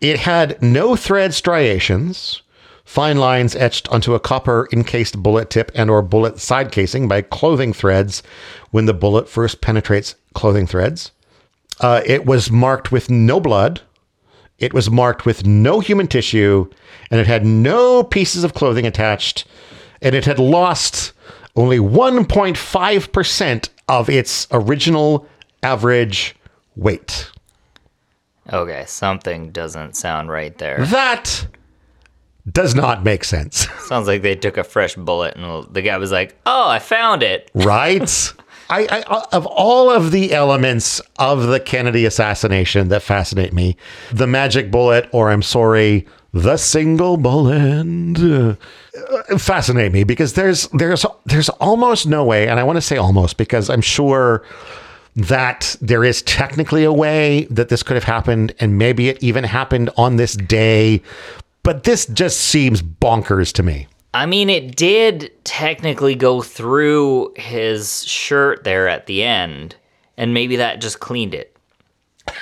It 0.00 0.20
had 0.20 0.62
no 0.62 0.94
thread 0.94 1.34
striations, 1.34 2.42
fine 2.88 3.18
lines 3.18 3.54
etched 3.54 3.86
onto 3.90 4.14
a 4.14 4.18
copper 4.18 4.66
encased 4.72 5.22
bullet 5.22 5.50
tip 5.50 5.70
and 5.74 5.90
or 5.90 6.00
bullet 6.00 6.38
side 6.38 6.72
casing 6.72 7.06
by 7.06 7.20
clothing 7.20 7.70
threads 7.70 8.22
when 8.70 8.86
the 8.86 8.94
bullet 8.94 9.28
first 9.28 9.60
penetrates 9.60 10.14
clothing 10.32 10.66
threads. 10.66 11.12
Uh, 11.80 12.00
it 12.06 12.24
was 12.24 12.50
marked 12.50 12.90
with 12.90 13.10
no 13.10 13.40
blood. 13.40 13.82
It 14.58 14.72
was 14.72 14.90
marked 14.90 15.26
with 15.26 15.46
no 15.46 15.80
human 15.80 16.06
tissue, 16.06 16.66
and 17.10 17.20
it 17.20 17.26
had 17.26 17.44
no 17.44 18.02
pieces 18.02 18.42
of 18.42 18.54
clothing 18.54 18.86
attached, 18.86 19.44
and 20.00 20.14
it 20.14 20.24
had 20.24 20.38
lost 20.38 21.12
only 21.56 21.78
1.5% 21.78 23.68
of 23.86 24.08
its 24.08 24.48
original 24.50 25.28
average 25.62 26.34
weight. 26.74 27.30
Okay, 28.50 28.84
something 28.86 29.50
doesn't 29.50 29.94
sound 29.94 30.30
right 30.30 30.56
there. 30.56 30.86
That 30.86 31.48
does 32.52 32.74
not 32.74 33.04
make 33.04 33.24
sense, 33.24 33.66
Sounds 33.86 34.06
like 34.06 34.22
they 34.22 34.34
took 34.34 34.56
a 34.56 34.64
fresh 34.64 34.94
bullet 34.94 35.36
and 35.36 35.66
the 35.72 35.82
guy 35.82 35.96
was 35.98 36.12
like, 36.12 36.36
"Oh, 36.46 36.68
I 36.68 36.78
found 36.78 37.22
it." 37.22 37.50
right? 37.54 38.32
I, 38.70 38.86
I, 38.90 39.24
of 39.32 39.46
all 39.46 39.90
of 39.90 40.10
the 40.10 40.34
elements 40.34 41.00
of 41.18 41.46
the 41.46 41.58
Kennedy 41.58 42.04
assassination 42.04 42.88
that 42.88 43.02
fascinate 43.02 43.54
me, 43.54 43.78
the 44.12 44.26
magic 44.26 44.70
bullet, 44.70 45.08
or 45.10 45.30
I'm 45.30 45.42
sorry, 45.42 46.06
the 46.34 46.58
single 46.58 47.16
bullet, 47.16 48.18
uh, 48.18 49.38
fascinate 49.38 49.92
me 49.92 50.04
because 50.04 50.34
there's 50.34 50.68
there's 50.68 51.06
there's 51.24 51.48
almost 51.48 52.06
no 52.06 52.24
way, 52.24 52.48
and 52.48 52.60
I 52.60 52.64
want 52.64 52.76
to 52.76 52.82
say 52.82 52.98
almost 52.98 53.38
because 53.38 53.70
I'm 53.70 53.80
sure 53.80 54.44
that 55.16 55.74
there 55.80 56.04
is 56.04 56.22
technically 56.22 56.84
a 56.84 56.92
way 56.92 57.44
that 57.50 57.70
this 57.70 57.82
could 57.82 57.94
have 57.94 58.04
happened, 58.04 58.54
and 58.60 58.78
maybe 58.78 59.08
it 59.08 59.22
even 59.22 59.44
happened 59.44 59.90
on 59.96 60.16
this 60.16 60.34
day, 60.34 61.02
but 61.68 61.84
this 61.84 62.06
just 62.06 62.40
seems 62.40 62.80
bonkers 62.80 63.52
to 63.52 63.62
me. 63.62 63.88
I 64.14 64.24
mean, 64.24 64.48
it 64.48 64.74
did 64.74 65.30
technically 65.44 66.14
go 66.14 66.40
through 66.40 67.34
his 67.36 68.06
shirt 68.06 68.64
there 68.64 68.88
at 68.88 69.04
the 69.04 69.22
end, 69.22 69.76
and 70.16 70.32
maybe 70.32 70.56
that 70.56 70.80
just 70.80 70.98
cleaned 70.98 71.34
it. 71.34 71.54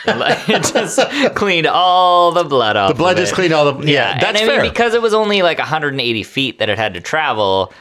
It 0.07 0.63
just 0.73 1.01
cleaned 1.35 1.67
all 1.67 2.31
the 2.31 2.45
blood 2.45 2.77
off. 2.77 2.91
The 2.91 2.95
blood 2.95 3.17
just 3.17 3.35
cleaned 3.35 3.53
all 3.53 3.73
the 3.73 3.91
yeah. 3.91 4.17
that's 4.17 4.41
and 4.41 4.49
I 4.49 4.55
fair. 4.55 4.63
mean, 4.63 4.71
because 4.71 4.95
it 4.95 5.03
was 5.03 5.13
only 5.13 5.43
like 5.43 5.59
180 5.59 6.23
feet 6.23 6.61
that 6.61 6.69
it 6.69 6.79
had 6.79 6.95
to 6.95 7.01
travel. 7.01 7.73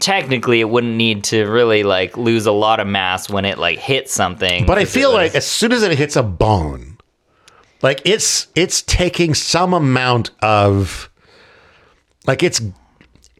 Technically, 0.00 0.58
it 0.58 0.70
wouldn't 0.70 0.96
need 0.96 1.22
to 1.24 1.44
really 1.44 1.84
like 1.84 2.16
lose 2.16 2.46
a 2.46 2.52
lot 2.52 2.80
of 2.80 2.88
mass 2.88 3.30
when 3.30 3.44
it 3.44 3.58
like 3.58 3.78
hits 3.78 4.12
something. 4.12 4.66
But 4.66 4.78
I 4.78 4.86
feel 4.86 5.10
was- 5.10 5.18
like 5.18 5.34
as 5.36 5.46
soon 5.46 5.70
as 5.70 5.84
it 5.84 5.96
hits 5.96 6.16
a 6.16 6.24
bone, 6.24 6.89
like 7.82 8.02
it's 8.04 8.46
it's 8.54 8.82
taking 8.82 9.34
some 9.34 9.72
amount 9.74 10.30
of 10.42 11.08
like 12.26 12.42
it's 12.42 12.60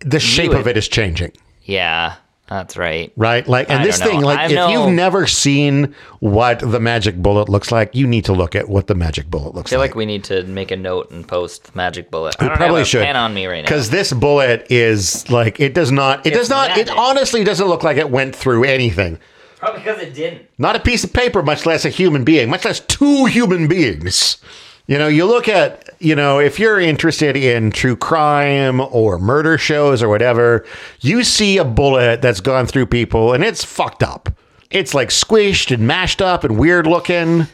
the 0.04 0.20
shape 0.20 0.52
of 0.52 0.66
it 0.66 0.76
is 0.78 0.88
changing, 0.88 1.32
yeah, 1.64 2.16
that's 2.48 2.76
right. 2.78 3.12
right? 3.16 3.46
Like 3.46 3.68
and 3.68 3.80
I 3.80 3.84
this 3.84 4.02
thing, 4.02 4.22
like 4.22 4.38
I 4.38 4.44
if 4.46 4.52
know- 4.52 4.68
you've 4.70 4.94
never 4.94 5.26
seen 5.26 5.94
what 6.20 6.60
the 6.60 6.80
magic 6.80 7.16
bullet 7.16 7.50
looks 7.50 7.70
like, 7.70 7.94
you 7.94 8.06
need 8.06 8.24
to 8.24 8.32
look 8.32 8.56
at 8.56 8.68
what 8.68 8.86
the 8.86 8.94
magic 8.94 9.30
bullet 9.30 9.54
looks 9.54 9.70
I 9.70 9.74
feel 9.74 9.80
like. 9.80 9.90
like 9.90 9.96
we 9.96 10.06
need 10.06 10.24
to 10.24 10.42
make 10.44 10.70
a 10.70 10.76
note 10.76 11.10
and 11.10 11.28
post 11.28 11.74
magic 11.76 12.10
bullet. 12.10 12.34
I 12.40 12.48
probably 12.56 12.84
should 12.84 13.04
pen 13.04 13.16
on 13.16 13.34
me 13.34 13.46
right 13.46 13.58
now. 13.58 13.62
because 13.64 13.90
this 13.90 14.10
bullet 14.12 14.66
is 14.70 15.28
like 15.30 15.60
it 15.60 15.74
does 15.74 15.92
not 15.92 16.20
it 16.26 16.30
It's 16.30 16.38
does 16.38 16.50
not 16.50 16.78
it 16.78 16.88
honestly 16.90 17.44
doesn't 17.44 17.68
look 17.68 17.82
like 17.82 17.98
it 17.98 18.08
went 18.10 18.34
through 18.34 18.64
anything. 18.64 19.18
Probably 19.60 19.80
because 19.80 20.00
it 20.00 20.14
didn't. 20.14 20.48
not 20.58 20.74
a 20.74 20.80
piece 20.80 21.04
of 21.04 21.12
paper, 21.12 21.42
much 21.42 21.66
less 21.66 21.84
a 21.84 21.90
human 21.90 22.24
being, 22.24 22.48
much 22.48 22.64
less 22.64 22.80
two 22.80 23.26
human 23.26 23.68
beings. 23.68 24.38
You 24.86 24.98
know, 24.98 25.06
you 25.06 25.26
look 25.26 25.46
at, 25.48 25.88
you 26.00 26.16
know, 26.16 26.40
if 26.40 26.58
you're 26.58 26.80
interested 26.80 27.36
in 27.36 27.70
true 27.70 27.94
crime 27.94 28.80
or 28.80 29.18
murder 29.18 29.56
shows 29.58 30.02
or 30.02 30.08
whatever, 30.08 30.64
you 31.00 31.22
see 31.22 31.58
a 31.58 31.64
bullet 31.64 32.22
that's 32.22 32.40
gone 32.40 32.66
through 32.66 32.86
people 32.86 33.32
and 33.32 33.44
it's 33.44 33.62
fucked 33.62 34.02
up. 34.02 34.30
It's 34.70 34.94
like 34.94 35.10
squished 35.10 35.72
and 35.72 35.86
mashed 35.86 36.22
up 36.22 36.42
and 36.42 36.58
weird 36.58 36.86
looking. 36.86 37.46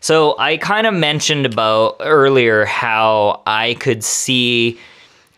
So 0.00 0.36
I 0.38 0.58
kind 0.58 0.86
of 0.86 0.92
mentioned 0.94 1.46
about 1.46 1.96
earlier 2.00 2.66
how 2.66 3.42
I 3.46 3.74
could 3.80 4.04
see 4.04 4.78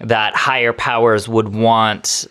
that 0.00 0.34
higher 0.34 0.72
powers 0.72 1.28
would 1.28 1.54
want 1.54 2.26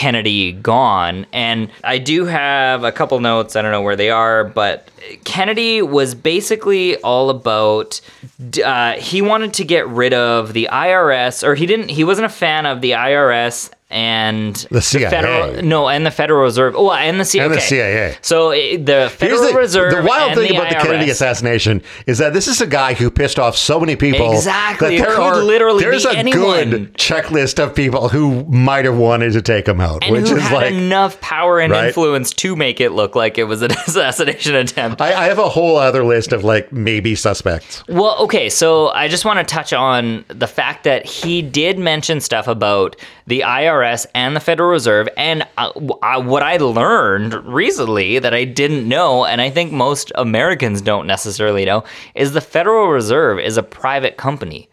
Kennedy 0.00 0.52
gone. 0.52 1.26
And 1.30 1.70
I 1.84 1.98
do 1.98 2.24
have 2.24 2.84
a 2.84 2.90
couple 2.90 3.20
notes. 3.20 3.54
I 3.54 3.60
don't 3.60 3.70
know 3.70 3.82
where 3.82 3.96
they 3.96 4.08
are, 4.08 4.44
but 4.44 4.90
Kennedy 5.24 5.82
was 5.82 6.14
basically 6.14 6.96
all 7.02 7.28
about. 7.28 8.00
Uh, 8.64 8.92
he 8.92 9.20
wanted 9.20 9.52
to 9.52 9.64
get 9.64 9.86
rid 9.88 10.14
of 10.14 10.54
the 10.54 10.70
IRS, 10.72 11.46
or 11.46 11.54
he 11.54 11.66
didn't. 11.66 11.90
He 11.90 12.02
wasn't 12.02 12.24
a 12.24 12.30
fan 12.30 12.64
of 12.64 12.80
the 12.80 12.92
IRS 12.92 13.70
and 13.90 14.54
The 14.70 14.80
CIA. 14.80 15.10
federal. 15.10 15.62
No, 15.62 15.88
and 15.88 16.06
the 16.06 16.10
Federal 16.10 16.42
Reserve. 16.42 16.74
Oh, 16.76 16.92
and 16.92 17.18
the 17.18 17.24
CIA. 17.24 17.46
And 17.46 17.54
the. 17.54 17.60
CIA. 17.60 18.16
So 18.22 18.50
eh, 18.50 18.76
the 18.76 19.10
Federal 19.14 19.42
the, 19.52 19.54
Reserve. 19.58 19.92
the 19.94 20.02
wild 20.02 20.34
thing 20.34 20.48
the 20.52 20.56
about 20.56 20.68
the 20.70 20.76
Kennedy 20.76 21.10
assassination 21.10 21.82
is 22.06 22.18
that 22.18 22.32
this 22.32 22.46
is 22.48 22.60
a 22.60 22.66
guy 22.66 22.94
who 22.94 23.10
pissed 23.10 23.38
off 23.38 23.56
so 23.56 23.80
many 23.80 23.96
people. 23.96 24.32
Exactly. 24.32 24.96
That 24.98 25.04
there 25.06 25.16
could 25.16 25.22
are, 25.22 25.42
literally 25.42 25.82
there's 25.82 26.06
a 26.06 26.16
anyone. 26.16 26.70
good 26.70 26.94
checklist 26.94 27.58
of 27.62 27.74
people 27.74 28.08
who 28.08 28.44
might 28.44 28.84
have 28.84 28.96
wanted 28.96 29.32
to 29.32 29.42
take 29.42 29.66
him 29.66 29.80
out, 29.80 30.04
and 30.04 30.12
which 30.12 30.28
who 30.28 30.36
is 30.36 30.42
had 30.42 30.54
like 30.54 30.72
enough 30.72 31.20
power 31.20 31.58
and 31.58 31.72
Right? 31.72 31.88
influence 31.88 32.32
to 32.34 32.54
make 32.56 32.80
it 32.80 32.90
look 32.92 33.16
like 33.16 33.38
it 33.38 33.44
was 33.44 33.62
an 33.62 33.70
assassination 33.86 34.54
attempt. 34.54 35.00
I, 35.00 35.08
I 35.14 35.24
have 35.26 35.38
a 35.38 35.48
whole 35.48 35.76
other 35.76 36.04
list 36.04 36.32
of 36.32 36.44
like 36.44 36.72
maybe 36.72 37.14
suspects. 37.14 37.82
Well, 37.88 38.16
okay, 38.20 38.48
so 38.48 38.88
I 38.90 39.08
just 39.08 39.24
want 39.24 39.38
to 39.38 39.44
touch 39.44 39.72
on 39.72 40.24
the 40.28 40.46
fact 40.46 40.84
that 40.84 41.06
he 41.06 41.42
did 41.42 41.78
mention 41.78 42.20
stuff 42.20 42.46
about 42.46 42.94
the 43.26 43.40
IRS 43.40 43.79
and 43.82 44.36
the 44.36 44.40
Federal 44.40 44.70
Reserve, 44.70 45.08
and 45.16 45.46
uh, 45.56 45.72
w- 45.72 45.98
uh, 46.02 46.22
what 46.22 46.42
I 46.42 46.56
learned 46.56 47.34
recently 47.46 48.18
that 48.18 48.34
I 48.34 48.44
didn't 48.44 48.88
know, 48.88 49.24
and 49.24 49.40
I 49.40 49.50
think 49.50 49.72
most 49.72 50.12
Americans 50.14 50.80
don't 50.80 51.06
necessarily 51.06 51.64
know, 51.64 51.84
is 52.14 52.32
the 52.32 52.40
Federal 52.40 52.88
Reserve 52.88 53.38
is 53.38 53.56
a 53.56 53.62
private 53.62 54.16
company. 54.16 54.68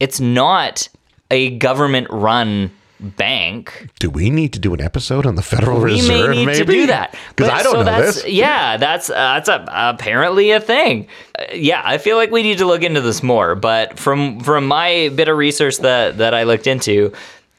It's 0.00 0.20
not 0.20 0.88
a 1.30 1.56
government-run 1.58 2.70
bank. 3.00 3.88
Do 3.98 4.08
we 4.08 4.30
need 4.30 4.52
to 4.54 4.58
do 4.58 4.72
an 4.72 4.80
episode 4.80 5.26
on 5.26 5.34
the 5.34 5.42
Federal 5.42 5.78
we 5.78 5.94
Reserve? 5.94 6.30
may 6.30 6.36
need 6.36 6.46
maybe 6.46 6.58
to 6.58 6.64
do 6.64 6.86
that 6.86 7.14
because 7.34 7.50
I 7.50 7.62
don't 7.62 7.72
so 7.72 7.78
know 7.78 7.84
that's, 7.84 8.22
this. 8.22 8.32
Yeah, 8.32 8.76
that's 8.76 9.10
uh, 9.10 9.14
that's 9.14 9.48
a, 9.48 9.64
apparently 9.68 10.52
a 10.52 10.60
thing. 10.60 11.08
Uh, 11.38 11.44
yeah, 11.52 11.82
I 11.84 11.98
feel 11.98 12.16
like 12.16 12.30
we 12.30 12.42
need 12.42 12.58
to 12.58 12.66
look 12.66 12.82
into 12.82 13.00
this 13.00 13.22
more. 13.22 13.54
But 13.56 13.98
from 13.98 14.40
from 14.40 14.66
my 14.66 15.10
bit 15.14 15.28
of 15.28 15.36
research 15.36 15.78
that 15.78 16.18
that 16.18 16.34
I 16.34 16.44
looked 16.44 16.66
into, 16.66 17.12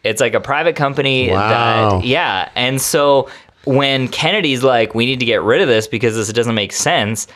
it's 0.05 0.21
like 0.21 0.33
a 0.33 0.39
private 0.39 0.75
company. 0.75 1.31
Wow. 1.31 1.99
That, 1.99 2.05
yeah, 2.05 2.49
and 2.55 2.81
so 2.81 3.29
when 3.65 4.07
Kennedy's 4.07 4.63
like, 4.63 4.95
we 4.95 5.05
need 5.05 5.19
to 5.19 5.25
get 5.25 5.41
rid 5.41 5.61
of 5.61 5.67
this 5.67 5.87
because 5.87 6.15
this 6.15 6.31
doesn't 6.31 6.55
make 6.55 6.71
sense. 6.71 7.27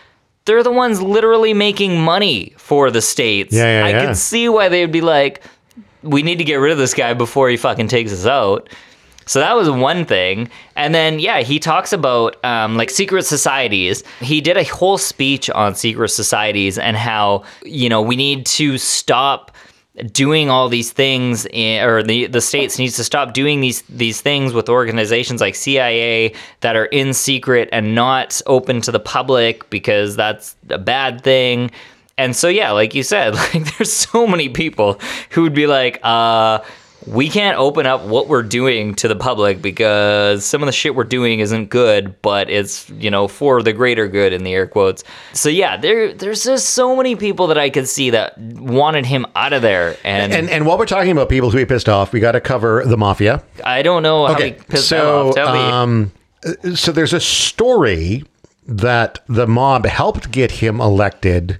They're 0.45 0.63
the 0.63 0.71
ones 0.71 1.01
literally 1.01 1.53
making 1.53 1.99
money 1.99 2.53
for 2.57 2.91
the 2.91 3.01
states. 3.01 3.53
Yeah, 3.53 3.79
yeah, 3.79 3.85
I 3.85 3.89
yeah. 3.89 4.05
could 4.05 4.17
see 4.17 4.47
why 4.47 4.69
they'd 4.69 4.91
be 4.91 5.01
like, 5.01 5.43
we 6.01 6.23
need 6.23 6.37
to 6.37 6.43
get 6.43 6.55
rid 6.55 6.71
of 6.71 6.77
this 6.77 6.93
guy 6.93 7.13
before 7.13 7.49
he 7.49 7.57
fucking 7.57 7.87
takes 7.87 8.13
us 8.13 8.25
out. 8.25 8.69
So 9.25 9.39
that 9.39 9.55
was 9.55 9.69
one 9.69 10.05
thing. 10.05 10.49
And 10.75 10.95
then, 10.95 11.19
yeah, 11.19 11.41
he 11.41 11.59
talks 11.59 11.93
about 11.93 12.43
um, 12.43 12.77
like 12.77 12.89
secret 12.89 13.25
societies. 13.25 14.03
He 14.21 14.41
did 14.41 14.57
a 14.57 14.63
whole 14.63 14.97
speech 14.97 15.51
on 15.51 15.75
secret 15.75 16.09
societies 16.09 16.79
and 16.79 16.97
how, 16.97 17.43
you 17.63 17.89
know, 17.89 18.01
we 18.01 18.15
need 18.15 18.47
to 18.47 18.79
stop 18.79 19.51
doing 20.11 20.49
all 20.49 20.69
these 20.69 20.91
things 20.91 21.45
in, 21.47 21.83
or 21.83 22.03
the 22.03 22.27
the 22.27 22.41
states 22.41 22.79
needs 22.79 22.95
to 22.95 23.03
stop 23.03 23.33
doing 23.33 23.59
these 23.61 23.81
these 23.83 24.21
things 24.21 24.53
with 24.53 24.69
organizations 24.69 25.41
like 25.41 25.55
CIA 25.55 26.33
that 26.61 26.75
are 26.75 26.85
in 26.85 27.13
secret 27.13 27.69
and 27.71 27.95
not 27.95 28.41
open 28.45 28.81
to 28.81 28.91
the 28.91 28.99
public 28.99 29.69
because 29.69 30.15
that's 30.15 30.55
a 30.69 30.77
bad 30.77 31.21
thing. 31.21 31.71
And 32.17 32.35
so 32.35 32.47
yeah, 32.47 32.71
like 32.71 32.93
you 32.93 33.03
said, 33.03 33.33
like 33.53 33.77
there's 33.77 33.91
so 33.91 34.27
many 34.27 34.49
people 34.49 34.99
who 35.31 35.41
would 35.41 35.55
be 35.55 35.67
like, 35.67 35.99
uh 36.03 36.59
we 37.07 37.29
can't 37.29 37.57
open 37.57 37.85
up 37.85 38.01
what 38.03 38.27
we're 38.27 38.43
doing 38.43 38.93
to 38.95 39.07
the 39.07 39.15
public 39.15 39.61
because 39.61 40.43
some 40.45 40.61
of 40.61 40.65
the 40.67 40.71
shit 40.71 40.95
we're 40.95 41.03
doing 41.05 41.39
isn't 41.39 41.67
good, 41.69 42.21
but 42.21 42.49
it's, 42.49 42.89
you 42.89 43.09
know, 43.09 43.27
for 43.27 43.63
the 43.63 43.73
greater 43.73 44.07
good 44.07 44.33
in 44.33 44.43
the 44.43 44.53
air 44.53 44.67
quotes. 44.67 45.03
So 45.33 45.49
yeah, 45.49 45.77
there 45.77 46.13
there's 46.13 46.43
just 46.43 46.71
so 46.71 46.95
many 46.95 47.15
people 47.15 47.47
that 47.47 47.57
I 47.57 47.69
could 47.69 47.87
see 47.87 48.09
that 48.11 48.37
wanted 48.37 49.05
him 49.05 49.25
out 49.35 49.53
of 49.53 49.61
there. 49.61 49.95
And, 50.03 50.33
And 50.33 50.49
and 50.49 50.65
while 50.65 50.77
we're 50.77 50.85
talking 50.85 51.11
about 51.11 51.29
people 51.29 51.49
who 51.51 51.57
he 51.57 51.65
pissed 51.65 51.89
off, 51.89 52.11
we 52.13 52.19
got 52.19 52.33
to 52.33 52.41
cover 52.41 52.83
the 52.85 52.97
mafia. 52.97 53.43
I 53.63 53.81
don't 53.81 54.03
know 54.03 54.27
how 54.27 54.35
he 54.35 54.51
Okay, 54.51 54.59
pissed 54.67 54.89
so 54.89 55.29
off. 55.29 55.35
Tell 55.35 55.53
me. 55.53 55.59
um, 55.59 56.11
so 56.75 56.91
there's 56.91 57.13
a 57.13 57.19
story 57.19 58.23
that 58.67 59.19
the 59.27 59.47
mob 59.47 59.85
helped 59.85 60.31
get 60.31 60.51
him 60.51 60.79
elected 60.79 61.59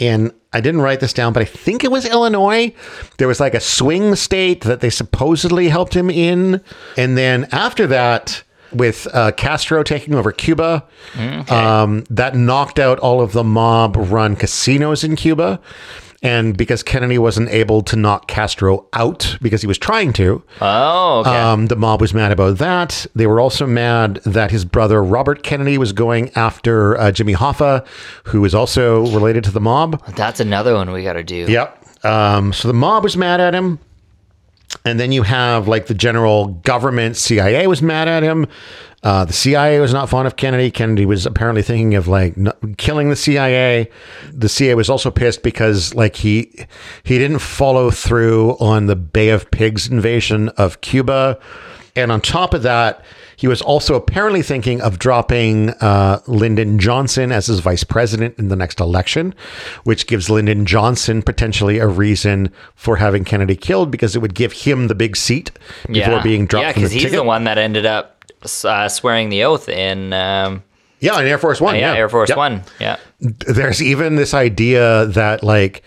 in. 0.00 0.32
I 0.52 0.60
didn't 0.60 0.80
write 0.80 1.00
this 1.00 1.12
down, 1.12 1.32
but 1.32 1.42
I 1.42 1.44
think 1.44 1.84
it 1.84 1.90
was 1.90 2.06
Illinois. 2.06 2.72
There 3.18 3.28
was 3.28 3.40
like 3.40 3.54
a 3.54 3.60
swing 3.60 4.14
state 4.14 4.62
that 4.62 4.80
they 4.80 4.90
supposedly 4.90 5.68
helped 5.68 5.94
him 5.94 6.08
in, 6.10 6.62
and 6.96 7.16
then 7.16 7.46
after 7.52 7.86
that. 7.88 8.42
With 8.70 9.08
uh, 9.14 9.32
Castro 9.32 9.82
taking 9.82 10.14
over 10.14 10.30
Cuba, 10.30 10.84
um, 11.48 12.04
that 12.10 12.36
knocked 12.36 12.78
out 12.78 12.98
all 12.98 13.22
of 13.22 13.32
the 13.32 13.42
mob 13.42 13.96
run 13.96 14.36
casinos 14.36 15.02
in 15.02 15.16
Cuba. 15.16 15.58
And 16.20 16.56
because 16.56 16.82
Kennedy 16.82 17.16
wasn't 17.16 17.48
able 17.50 17.82
to 17.82 17.94
knock 17.94 18.26
Castro 18.26 18.86
out 18.92 19.36
because 19.40 19.60
he 19.60 19.68
was 19.68 19.78
trying 19.78 20.12
to, 20.14 20.42
oh, 20.60 21.20
okay. 21.20 21.30
um, 21.30 21.66
the 21.66 21.76
mob 21.76 22.00
was 22.00 22.12
mad 22.12 22.32
about 22.32 22.58
that. 22.58 23.06
They 23.14 23.28
were 23.28 23.38
also 23.38 23.66
mad 23.66 24.16
that 24.24 24.50
his 24.50 24.64
brother 24.64 25.02
Robert 25.02 25.44
Kennedy 25.44 25.78
was 25.78 25.92
going 25.92 26.30
after 26.34 26.98
uh, 26.98 27.12
Jimmy 27.12 27.34
Hoffa, 27.34 27.86
who 28.24 28.44
is 28.44 28.54
also 28.54 29.06
related 29.12 29.44
to 29.44 29.52
the 29.52 29.60
mob. 29.60 30.04
That's 30.16 30.40
another 30.40 30.74
one 30.74 30.90
we 30.90 31.04
got 31.04 31.12
to 31.12 31.22
do. 31.22 31.46
Yep. 31.48 32.04
Um, 32.04 32.52
so 32.52 32.66
the 32.66 32.74
mob 32.74 33.04
was 33.04 33.16
mad 33.16 33.40
at 33.40 33.54
him. 33.54 33.78
And 34.84 34.98
then 34.98 35.12
you 35.12 35.22
have 35.22 35.68
like 35.68 35.86
the 35.86 35.94
general 35.94 36.46
government, 36.46 37.16
CIA 37.16 37.66
was 37.66 37.82
mad 37.82 38.08
at 38.08 38.22
him. 38.22 38.46
Uh, 39.02 39.24
the 39.24 39.32
CIA 39.32 39.78
was 39.78 39.92
not 39.92 40.08
fond 40.08 40.26
of 40.26 40.36
Kennedy. 40.36 40.70
Kennedy 40.70 41.06
was 41.06 41.24
apparently 41.24 41.62
thinking 41.62 41.94
of 41.94 42.08
like 42.08 42.36
n- 42.36 42.52
killing 42.78 43.10
the 43.10 43.16
CIA. 43.16 43.88
The 44.32 44.48
CIA 44.48 44.74
was 44.74 44.90
also 44.90 45.10
pissed 45.10 45.42
because 45.42 45.94
like 45.94 46.16
he 46.16 46.66
he 47.04 47.16
didn't 47.18 47.38
follow 47.38 47.90
through 47.90 48.56
on 48.58 48.86
the 48.86 48.96
Bay 48.96 49.28
of 49.28 49.50
Pigs 49.52 49.88
invasion 49.88 50.48
of 50.50 50.80
Cuba, 50.80 51.38
and 51.94 52.10
on 52.10 52.20
top 52.20 52.54
of 52.54 52.62
that, 52.64 53.04
he 53.38 53.46
was 53.46 53.62
also 53.62 53.94
apparently 53.94 54.42
thinking 54.42 54.80
of 54.80 54.98
dropping 54.98 55.70
uh, 55.70 56.18
Lyndon 56.26 56.80
Johnson 56.80 57.30
as 57.30 57.46
his 57.46 57.60
vice 57.60 57.84
president 57.84 58.36
in 58.36 58.48
the 58.48 58.56
next 58.56 58.80
election, 58.80 59.32
which 59.84 60.08
gives 60.08 60.28
Lyndon 60.28 60.66
Johnson 60.66 61.22
potentially 61.22 61.78
a 61.78 61.86
reason 61.86 62.52
for 62.74 62.96
having 62.96 63.24
Kennedy 63.24 63.54
killed 63.54 63.92
because 63.92 64.16
it 64.16 64.18
would 64.18 64.34
give 64.34 64.52
him 64.52 64.88
the 64.88 64.94
big 64.96 65.16
seat 65.16 65.52
before 65.86 66.20
being 66.20 66.46
dropped 66.46 66.66
Yeah, 66.66 66.72
because 66.72 66.90
he's 66.90 67.02
ticket. 67.04 67.16
the 67.18 67.22
one 67.22 67.44
that 67.44 67.58
ended 67.58 67.86
up 67.86 68.24
uh, 68.64 68.88
swearing 68.88 69.28
the 69.28 69.44
oath 69.44 69.68
in 69.68 70.12
um, 70.12 70.64
Yeah, 70.98 71.20
in 71.20 71.26
Air 71.28 71.38
Force 71.38 71.60
One. 71.60 71.76
yeah, 71.76 71.92
yeah, 71.92 71.98
Air 71.98 72.08
Force 72.08 72.30
Yep. 72.30 72.38
One. 72.38 72.62
Yeah. 72.80 72.96
There's 73.20 73.80
even 73.80 74.16
this 74.16 74.34
idea 74.34 75.06
that 75.06 75.44
like 75.44 75.84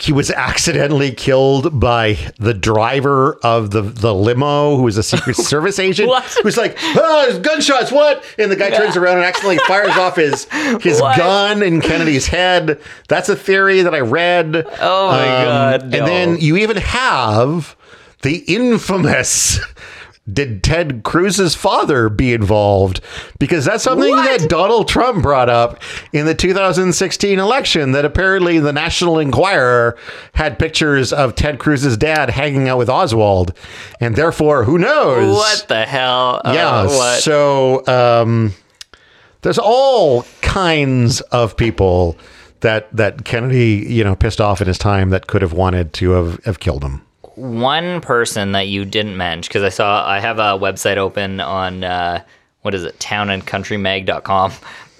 he 0.00 0.12
was 0.12 0.30
accidentally 0.30 1.10
killed 1.12 1.78
by 1.78 2.16
the 2.38 2.54
driver 2.54 3.38
of 3.42 3.70
the, 3.70 3.82
the 3.82 4.14
limo 4.14 4.76
who 4.76 4.82
was 4.84 4.96
a 4.96 5.02
Secret 5.02 5.36
Service 5.36 5.78
agent 5.78 6.08
What? 6.08 6.24
who's 6.42 6.56
like, 6.56 6.76
oh, 6.80 7.26
there's 7.28 7.38
gunshots, 7.40 7.92
what? 7.92 8.24
And 8.38 8.50
the 8.50 8.56
guy 8.56 8.70
turns 8.70 8.96
around 8.96 9.16
and 9.18 9.26
accidentally 9.26 9.58
fires 9.68 9.96
off 9.96 10.16
his 10.16 10.44
his 10.80 11.00
What? 11.00 11.16
gun 11.18 11.62
in 11.62 11.80
Kennedy's 11.80 12.26
head. 12.26 12.80
That's 13.08 13.28
a 13.28 13.36
theory 13.36 13.82
that 13.82 13.94
I 13.94 14.00
read. 14.00 14.56
Um, 14.56 14.64
Oh 14.80 15.08
my 15.08 15.24
God, 15.24 15.82
And 15.82 15.92
then 16.06 16.38
you 16.38 16.56
even 16.56 16.78
have 16.78 17.76
the 18.22 18.38
infamous 18.48 19.58
did 20.32 20.62
Ted 20.62 21.02
Cruz's 21.02 21.54
father 21.54 22.08
be 22.08 22.32
involved? 22.32 23.00
Because 23.38 23.64
that's 23.64 23.82
something 23.84 24.10
What? 24.10 24.40
that 24.40 24.48
Donald 24.48 24.88
Trump 24.88 25.22
brought 25.22 25.48
up 25.48 25.80
in 26.12 26.26
the 26.26 26.34
2016 26.34 27.38
election. 27.38 27.92
That 27.92 28.04
apparently 28.04 28.58
the 28.58 28.72
National 28.72 29.18
Enquirer 29.18 29.96
had 30.34 30.58
pictures 30.58 31.12
of 31.12 31.34
Ted 31.34 31.58
Cruz's 31.58 31.96
dad 31.96 32.30
hanging 32.30 32.68
out 32.68 32.78
with 32.78 32.88
Oswald, 32.88 33.52
and 34.00 34.16
therefore, 34.16 34.64
who 34.64 34.78
knows? 34.78 35.34
What 35.34 35.66
the 35.68 35.84
hell? 35.86 36.40
Uh, 36.44 36.52
Yeah. 36.54 36.84
what? 36.86 37.20
So 37.22 37.86
um, 37.86 38.52
there's 39.42 39.58
all 39.58 40.24
kinds 40.42 41.20
of 41.22 41.56
people 41.56 42.16
that 42.60 42.94
that 42.94 43.24
Kennedy, 43.24 43.86
you 43.88 44.04
know, 44.04 44.14
pissed 44.14 44.40
off 44.40 44.60
in 44.60 44.66
his 44.68 44.76
time 44.78 45.10
that 45.10 45.26
could 45.26 45.40
have 45.42 45.52
wanted 45.54 45.92
to 45.94 46.10
have, 46.10 46.44
have 46.44 46.60
killed 46.60 46.84
him. 46.84 47.00
One 47.40 48.00
person 48.00 48.52
that 48.52 48.68
you 48.68 48.84
didn't 48.84 49.16
mention 49.16 49.48
because 49.48 49.62
I 49.62 49.68
saw 49.70 50.06
I 50.06 50.20
have 50.20 50.38
a 50.38 50.58
website 50.58 50.96
open 50.96 51.40
on 51.40 51.84
uh, 51.84 52.22
what 52.62 52.74
is 52.74 52.84
it 52.84 52.98
townandcountrymag.com 52.98 54.52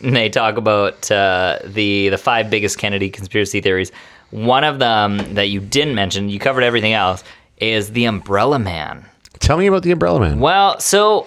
and 0.02 0.16
they 0.16 0.28
talk 0.28 0.56
about 0.56 1.10
uh, 1.10 1.58
the 1.64 2.08
the 2.08 2.18
five 2.18 2.50
biggest 2.50 2.78
Kennedy 2.78 3.10
conspiracy 3.10 3.60
theories. 3.60 3.92
One 4.30 4.64
of 4.64 4.78
them 4.78 5.18
that 5.34 5.48
you 5.48 5.60
didn't 5.60 5.94
mention, 5.94 6.28
you 6.28 6.38
covered 6.38 6.62
everything 6.62 6.92
else, 6.92 7.24
is 7.58 7.92
the 7.92 8.04
Umbrella 8.04 8.58
Man. 8.58 9.04
Tell 9.40 9.56
me 9.58 9.66
about 9.66 9.82
the 9.82 9.90
Umbrella 9.90 10.20
Man. 10.20 10.38
Well, 10.38 10.78
so 10.80 11.26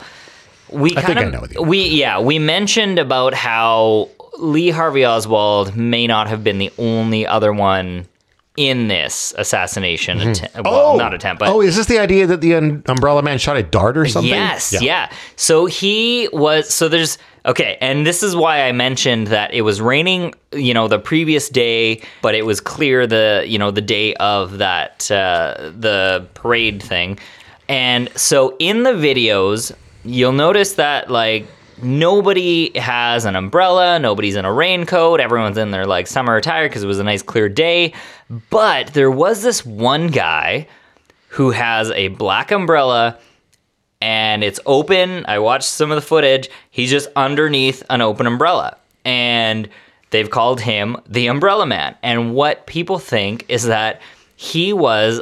we 0.69 0.91
I 0.97 1.01
kind 1.01 1.05
think 1.05 1.19
I 1.19 1.23
of 1.23 1.31
know 1.33 1.39
what 1.41 1.53
you- 1.53 1.61
we 1.63 1.87
yeah 1.89 2.19
we 2.19 2.39
mentioned 2.39 2.97
about 2.99 3.33
how 3.33 4.09
Lee 4.39 4.69
Harvey 4.71 5.05
Oswald 5.05 5.75
may 5.75 6.07
not 6.07 6.27
have 6.27 6.43
been 6.43 6.57
the 6.57 6.71
only 6.79 7.27
other 7.27 7.53
one 7.53 8.07
in 8.55 8.87
this 8.87 9.33
assassination 9.37 10.19
attempt. 10.19 10.63
Well, 10.63 10.97
not 10.97 11.13
attempt, 11.13 11.39
but 11.39 11.49
oh, 11.49 11.61
is 11.61 11.75
this 11.75 11.87
the 11.87 11.97
idea 11.99 12.27
that 12.27 12.41
the 12.41 12.55
un- 12.55 12.83
Umbrella 12.87 13.23
Man 13.23 13.37
shot 13.39 13.57
a 13.57 13.63
dart 13.63 13.97
or 13.97 14.05
something? 14.05 14.29
Yes, 14.29 14.79
yeah. 14.81 15.11
So 15.35 15.65
he 15.65 16.29
was. 16.31 16.71
So 16.71 16.87
there's 16.87 17.17
okay, 17.45 17.77
and 17.81 18.05
this 18.05 18.21
is 18.21 18.35
why 18.35 18.67
I 18.67 18.71
mentioned 18.71 19.27
that 19.27 19.53
it 19.53 19.61
was 19.61 19.81
raining. 19.81 20.35
You 20.51 20.73
know, 20.73 20.87
the 20.87 20.99
previous 20.99 21.49
day, 21.49 22.01
but 22.21 22.35
it 22.35 22.45
was 22.45 22.61
clear 22.61 23.07
the 23.07 23.43
you 23.47 23.57
know 23.57 23.71
the 23.71 23.81
day 23.81 24.13
of 24.15 24.59
that 24.59 25.09
uh, 25.09 25.71
the 25.75 26.27
parade 26.35 26.81
thing, 26.83 27.17
and 27.67 28.11
so 28.15 28.55
in 28.59 28.83
the 28.83 28.91
videos 28.91 29.75
you'll 30.05 30.31
notice 30.31 30.73
that 30.73 31.09
like. 31.09 31.47
Nobody 31.83 32.77
has 32.77 33.25
an 33.25 33.35
umbrella. 33.35 33.99
Nobody's 33.99 34.35
in 34.35 34.45
a 34.45 34.53
raincoat. 34.53 35.19
Everyone's 35.19 35.57
in 35.57 35.71
their 35.71 35.85
like 35.85 36.07
summer 36.07 36.37
attire 36.37 36.67
because 36.67 36.83
it 36.83 36.87
was 36.87 36.99
a 36.99 37.03
nice 37.03 37.21
clear 37.21 37.49
day. 37.49 37.93
But 38.49 38.93
there 38.93 39.11
was 39.11 39.43
this 39.43 39.65
one 39.65 40.07
guy 40.07 40.67
who 41.27 41.51
has 41.51 41.91
a 41.91 42.07
black 42.09 42.51
umbrella 42.51 43.17
and 44.01 44.43
it's 44.43 44.59
open. 44.65 45.25
I 45.27 45.39
watched 45.39 45.67
some 45.67 45.91
of 45.91 45.95
the 45.95 46.01
footage. 46.01 46.49
He's 46.71 46.89
just 46.89 47.09
underneath 47.15 47.83
an 47.89 48.01
open 48.01 48.27
umbrella. 48.27 48.77
And 49.05 49.69
they've 50.11 50.29
called 50.29 50.61
him 50.61 50.97
the 51.07 51.27
Umbrella 51.27 51.65
Man. 51.65 51.95
And 52.03 52.33
what 52.33 52.67
people 52.67 52.99
think 52.99 53.45
is 53.49 53.63
that 53.63 54.01
he 54.35 54.73
was 54.73 55.21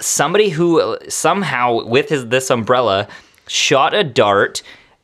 somebody 0.00 0.48
who 0.48 0.96
somehow 1.08 1.84
with 1.84 2.08
his 2.08 2.26
this 2.28 2.50
umbrella 2.50 3.08
shot 3.48 3.94
a 3.94 4.04
dart 4.04 4.62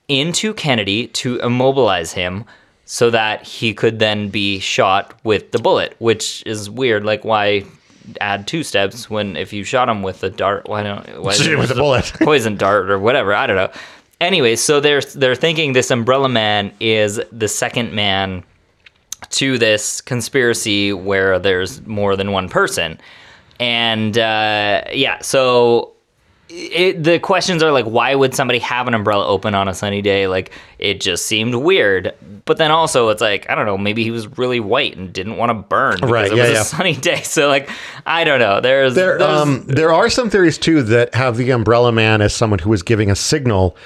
into 0.09 0.55
Kennedy 0.55 1.09
to 1.09 1.39
immobilize 1.39 2.13
him 2.13 2.45
so 2.85 3.11
that 3.11 3.47
he 3.47 3.73
could 3.73 3.99
then 3.99 4.29
be 4.29 4.59
shot 4.59 5.19
with 5.25 5.53
the 5.53 5.59
bullet, 5.59 5.95
which 5.99 6.43
is 6.47 6.69
weird. 6.69 7.05
Like 7.05 7.25
why 7.25 7.65
add 8.21 8.47
two 8.47 8.63
steps 8.63 9.09
when 9.09 9.37
if 9.37 9.53
you 9.53 9.65
shot 9.65 9.89
him 9.89 10.03
with 10.03 10.23
a 10.23 10.31
dart, 10.31 10.69
why 10.69 10.83
don't 10.83 11.23
why 11.23 11.33
Shoot 11.33 11.55
him 11.55 11.59
with 11.59 11.71
a 11.71 11.75
bullet. 11.75 12.13
poison 12.21 12.57
dart 12.57 12.91
or 12.91 12.99
whatever. 12.99 13.35
I 13.35 13.47
don't 13.47 13.57
know. 13.57 13.71
Anyway, 14.21 14.57
so 14.57 14.81
they're 14.81 15.01
they're 15.01 15.35
thinking 15.35 15.73
this 15.73 15.91
Umbrella 15.91 16.29
Man 16.29 16.73
is 16.81 17.21
the 17.33 17.49
second 17.49 17.93
man 17.93 18.45
to 19.31 19.59
this 19.59 20.01
conspiracy 20.01 20.93
where 20.93 21.39
there's 21.39 21.85
more 21.87 22.15
than 22.17 22.33
one 22.33 22.49
person, 22.49 23.01
and 23.59 24.17
uh, 24.19 24.85
yeah, 24.93 25.21
so. 25.21 25.94
It, 26.57 27.03
the 27.03 27.19
questions 27.19 27.63
are 27.65 27.73
like, 27.73 27.85
why 27.85 28.15
would 28.15 28.33
somebody 28.35 28.61
have 28.61 28.87
an 28.87 28.95
umbrella 28.95 29.27
open 29.27 29.55
on 29.57 29.67
a 29.67 29.75
sunny 29.75 30.03
day? 30.03 30.29
Like, 30.29 30.53
it 30.79 31.01
just 31.01 31.27
seemed 31.27 31.57
weird. 31.57 32.15
But 32.45 32.59
then 32.59 32.71
also, 32.71 33.09
it's 33.09 33.21
like, 33.21 33.51
I 33.51 33.57
don't 33.57 33.67
know, 33.67 33.77
maybe 33.77 34.05
he 34.05 34.13
was 34.13 34.39
really 34.39 34.61
white 34.61 34.97
and 34.97 35.13
didn't 35.13 35.37
want 35.37 35.51
to 35.51 35.55
burn 35.55 35.97
because 35.97 36.11
Right, 36.11 36.31
it 36.31 36.37
yeah, 36.37 36.43
was 36.45 36.53
yeah. 36.53 36.61
a 36.61 36.65
sunny 36.65 36.95
day. 36.95 37.21
So, 37.25 37.49
like, 37.49 37.69
I 38.07 38.23
don't 38.23 38.39
know. 38.39 38.61
There's, 38.61 38.95
There, 38.95 39.19
there's 39.19 39.31
um, 39.31 39.65
there 39.67 39.93
are 39.93 40.09
some 40.09 40.31
theories 40.31 40.57
too 40.57 40.83
that 40.85 41.15
have 41.15 41.37
the 41.37 41.51
Umbrella 41.51 41.91
Man 41.91 42.21
as 42.23 42.35
someone 42.35 42.61
who 42.61 42.71
was 42.71 42.83
giving 42.85 43.11
a 43.11 43.17
signal 43.17 43.77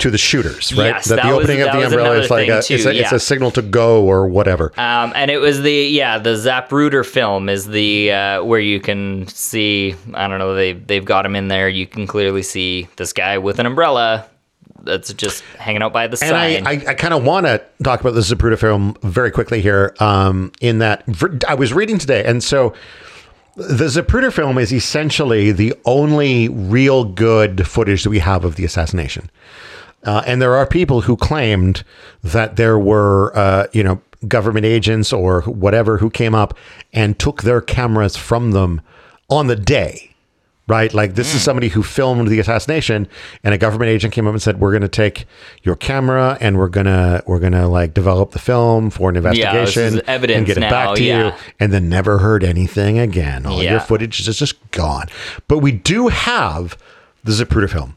to 0.00 0.10
the 0.10 0.18
shooters, 0.18 0.72
right? 0.74 0.86
Yes, 0.88 1.06
that, 1.08 1.16
that 1.16 1.28
the 1.28 1.36
was- 1.36 1.44
opening 1.44 1.62
of 1.62 1.72
the 1.72 1.86
umbrella 1.86 2.18
is 2.18 2.30
like 2.30 2.48
a, 2.48 2.58
it's, 2.58 2.68
too, 2.68 2.74
a 2.74 2.92
it's 2.92 3.12
a 3.12 3.20
signal 3.20 3.50
to 3.52 3.62
go 3.62 4.04
or 4.04 4.26
whatever. 4.26 4.72
Um, 4.78 5.12
and 5.14 5.30
it 5.30 5.38
was 5.38 5.60
the 5.62 5.72
yeah 5.72 6.18
the 6.18 6.30
Zapruder 6.34 7.06
film 7.06 7.48
is 7.48 7.66
the 7.66 8.12
uh, 8.12 8.44
where 8.44 8.60
you 8.60 8.80
can 8.80 9.26
see 9.28 9.94
I 10.14 10.28
don't 10.28 10.38
know 10.38 10.54
they 10.54 10.72
they've 10.72 11.04
got 11.04 11.24
him 11.24 11.36
in 11.36 11.48
there 11.48 11.68
you 11.68 11.86
can 11.86 12.06
clearly 12.06 12.42
see 12.42 12.88
this 12.96 13.12
guy 13.12 13.38
with 13.38 13.58
an 13.58 13.66
umbrella 13.66 14.26
that's 14.82 15.12
just 15.12 15.42
hanging 15.58 15.82
out 15.82 15.92
by 15.92 16.06
the 16.06 16.18
And 16.24 16.34
I, 16.34 16.54
sign. 16.54 16.66
I, 16.66 16.90
I 16.90 16.94
kind 16.94 17.12
of 17.12 17.22
want 17.22 17.44
to 17.46 17.62
talk 17.84 18.00
about 18.00 18.14
the 18.14 18.20
Zapruder 18.20 18.58
film 18.58 18.96
very 19.02 19.30
quickly 19.30 19.60
here. 19.60 19.94
Um, 20.00 20.52
in 20.62 20.78
that 20.78 21.04
I 21.46 21.54
was 21.54 21.74
reading 21.74 21.98
today, 21.98 22.24
and 22.24 22.42
so 22.42 22.72
The 23.56 23.88
Zapruder 23.88 24.32
film 24.32 24.56
is 24.56 24.72
essentially 24.72 25.52
the 25.52 25.74
only 25.84 26.48
real 26.48 27.04
good 27.04 27.66
footage 27.66 28.04
that 28.04 28.10
we 28.10 28.20
have 28.20 28.42
of 28.46 28.56
the 28.56 28.64
assassination. 28.64 29.28
Uh, 30.04 30.22
and 30.26 30.40
there 30.40 30.54
are 30.54 30.66
people 30.66 31.02
who 31.02 31.16
claimed 31.16 31.84
that 32.22 32.56
there 32.56 32.78
were, 32.78 33.36
uh, 33.36 33.66
you 33.72 33.82
know, 33.82 34.00
government 34.28 34.66
agents 34.66 35.12
or 35.12 35.42
whatever 35.42 35.98
who 35.98 36.10
came 36.10 36.34
up 36.34 36.56
and 36.92 37.18
took 37.18 37.42
their 37.42 37.60
cameras 37.60 38.16
from 38.16 38.52
them 38.52 38.80
on 39.28 39.46
the 39.46 39.56
day. 39.56 40.06
Right, 40.68 40.94
like 40.94 41.16
this 41.16 41.34
is 41.34 41.42
somebody 41.42 41.66
who 41.66 41.82
filmed 41.82 42.28
the 42.28 42.38
assassination, 42.38 43.08
and 43.42 43.52
a 43.52 43.58
government 43.58 43.88
agent 43.88 44.14
came 44.14 44.28
up 44.28 44.34
and 44.34 44.40
said, 44.40 44.60
"We're 44.60 44.70
going 44.70 44.82
to 44.82 44.88
take 44.88 45.24
your 45.64 45.74
camera 45.74 46.38
and 46.40 46.56
we're 46.58 46.68
gonna 46.68 47.24
we're 47.26 47.40
gonna 47.40 47.66
like 47.68 47.92
develop 47.92 48.30
the 48.30 48.38
film 48.38 48.90
for 48.90 49.10
an 49.10 49.16
investigation 49.16 50.00
evidence 50.06 50.36
and 50.38 50.46
get 50.46 50.58
it 50.58 50.70
back 50.70 50.94
to 50.94 51.02
you." 51.02 51.32
And 51.58 51.72
then 51.72 51.88
never 51.88 52.18
heard 52.18 52.44
anything 52.44 53.00
again. 53.00 53.46
All 53.46 53.60
Yeah. 53.60 53.72
your 53.72 53.80
footage 53.80 54.20
is 54.28 54.38
just 54.38 54.70
gone. 54.70 55.06
But 55.48 55.58
we 55.58 55.72
do 55.72 56.06
have 56.06 56.78
the 57.24 57.32
Zapruder 57.32 57.68
film. 57.68 57.96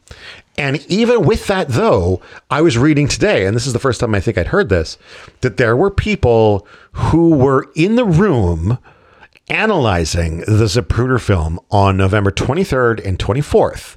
And 0.56 0.84
even 0.88 1.24
with 1.24 1.46
that, 1.48 1.68
though, 1.68 2.20
I 2.48 2.60
was 2.60 2.78
reading 2.78 3.08
today, 3.08 3.46
and 3.46 3.56
this 3.56 3.66
is 3.66 3.72
the 3.72 3.78
first 3.78 4.00
time 4.00 4.14
I 4.14 4.20
think 4.20 4.38
I'd 4.38 4.48
heard 4.48 4.68
this, 4.68 4.98
that 5.40 5.56
there 5.56 5.76
were 5.76 5.90
people 5.90 6.66
who 6.92 7.30
were 7.30 7.70
in 7.74 7.96
the 7.96 8.04
room 8.04 8.78
analyzing 9.48 10.38
the 10.38 10.66
Zapruder 10.66 11.20
film 11.20 11.58
on 11.70 11.96
November 11.96 12.30
23rd 12.30 13.04
and 13.04 13.18
24th, 13.18 13.96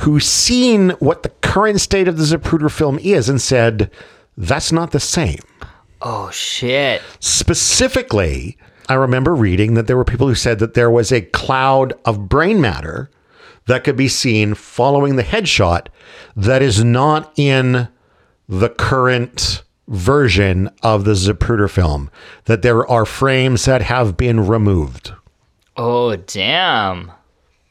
who 0.00 0.20
seen 0.20 0.90
what 1.00 1.22
the 1.22 1.28
current 1.28 1.80
state 1.80 2.06
of 2.06 2.16
the 2.16 2.24
Zapruder 2.24 2.70
film 2.70 2.98
is 3.00 3.28
and 3.28 3.40
said, 3.40 3.90
that's 4.36 4.70
not 4.70 4.92
the 4.92 5.00
same. 5.00 5.40
Oh 6.00 6.30
shit. 6.30 7.02
Specifically, 7.20 8.56
I 8.88 8.94
remember 8.94 9.34
reading 9.34 9.74
that 9.74 9.86
there 9.86 9.96
were 9.96 10.04
people 10.04 10.28
who 10.28 10.34
said 10.34 10.58
that 10.60 10.74
there 10.74 10.90
was 10.90 11.10
a 11.10 11.22
cloud 11.22 11.94
of 12.04 12.28
brain 12.28 12.60
matter 12.60 13.10
that 13.66 13.84
could 13.84 13.96
be 13.96 14.08
seen 14.08 14.54
following 14.54 15.16
the 15.16 15.22
headshot 15.22 15.88
that 16.34 16.62
is 16.62 16.82
not 16.82 17.32
in 17.36 17.88
the 18.48 18.68
current 18.68 19.62
version 19.88 20.70
of 20.82 21.04
the 21.04 21.12
Zapruder 21.12 21.70
film, 21.70 22.10
that 22.44 22.62
there 22.62 22.86
are 22.86 23.04
frames 23.04 23.64
that 23.64 23.82
have 23.82 24.16
been 24.16 24.46
removed. 24.46 25.12
Oh 25.76 26.16
damn. 26.16 27.12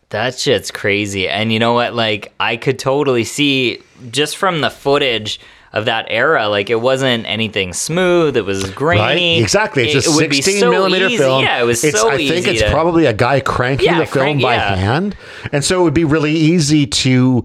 That 0.10 0.38
shit's 0.38 0.72
crazy. 0.72 1.28
And 1.28 1.52
you 1.52 1.60
know 1.60 1.74
what? 1.74 1.94
Like 1.94 2.34
I 2.40 2.58
could 2.58 2.80
totally 2.80 3.24
see 3.24 3.82
just 4.12 4.38
from 4.38 4.62
the 4.62 4.70
footage 4.70 5.40
of 5.76 5.86
that 5.86 6.08
era, 6.10 6.48
like 6.50 6.70
it 6.72 6.82
wasn't 6.82 7.26
anything 7.28 7.74
smooth. 7.74 8.36
It 8.38 8.46
was 8.46 8.70
grainy. 8.72 9.36
Right? 9.36 9.42
Exactly. 9.44 9.90
It's 9.92 10.08
It- 10.08 10.10
a 10.10 10.26
it 10.26 10.34
16 10.34 10.60
so 10.62 10.72
millimeter 10.72 11.06
easy. 11.08 11.18
film. 11.18 11.44
Yeah, 11.44 11.62
it 11.62 11.66
was 11.66 11.84
it's, 11.84 12.00
so 12.00 12.10
I 12.10 12.18
think 12.18 12.48
it's 12.48 12.62
to- 12.62 12.72
probably 12.72 13.06
a 13.06 13.14
guy 13.14 13.42
cranking 13.42 13.86
Yeah, 13.88 14.00
the 14.00 14.06
film 14.08 14.26
crank- 14.26 14.42
by 14.42 14.56
yeah. 14.56 14.76
hand. 14.76 15.16
And 15.52 15.64
so 15.64 15.82
it 15.82 15.84
would 15.84 15.94
be 15.94 16.06
really 16.06 16.32
easy 16.34 16.88
to 16.88 17.44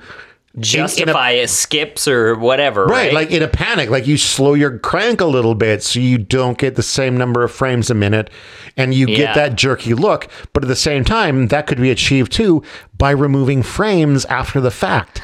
in- 0.55 0.87
in 0.99 1.09
a- 1.09 1.31
it 1.43 1.49
skips 1.51 2.09
or 2.09 2.35
whatever. 2.35 2.85
Right, 2.87 3.05
Right. 3.07 3.13
like 3.13 3.31
in 3.31 3.43
a 3.43 3.49
panic, 3.49 3.89
like 3.91 4.07
you 4.07 4.17
slow 4.17 4.55
your 4.55 4.79
crank 4.79 5.21
a 5.21 5.25
little 5.27 5.55
bit 5.55 5.83
so 5.83 6.01
you 6.01 6.19
don't 6.19 6.59
get 6.59 6.75
the 6.77 6.83
same 6.83 7.17
number 7.17 7.43
of 7.45 7.53
frames 7.53 7.89
a 7.91 7.95
minute 7.95 8.31
and 8.77 8.93
you 8.95 9.07
Yeah. 9.09 9.17
get 9.17 9.35
that 9.35 9.57
jerky 9.57 9.95
look. 9.95 10.27
But 10.53 10.65
at 10.65 10.69
the 10.69 10.77
same 10.77 11.05
time, 11.05 11.49
that 11.49 11.67
could 11.67 11.81
be 11.81 11.91
achieved 11.91 12.33
too 12.33 12.63
by 12.99 13.11
removing 13.13 13.63
frames 13.63 14.25
after 14.27 14.61
the 14.61 14.71
fact. 14.73 15.21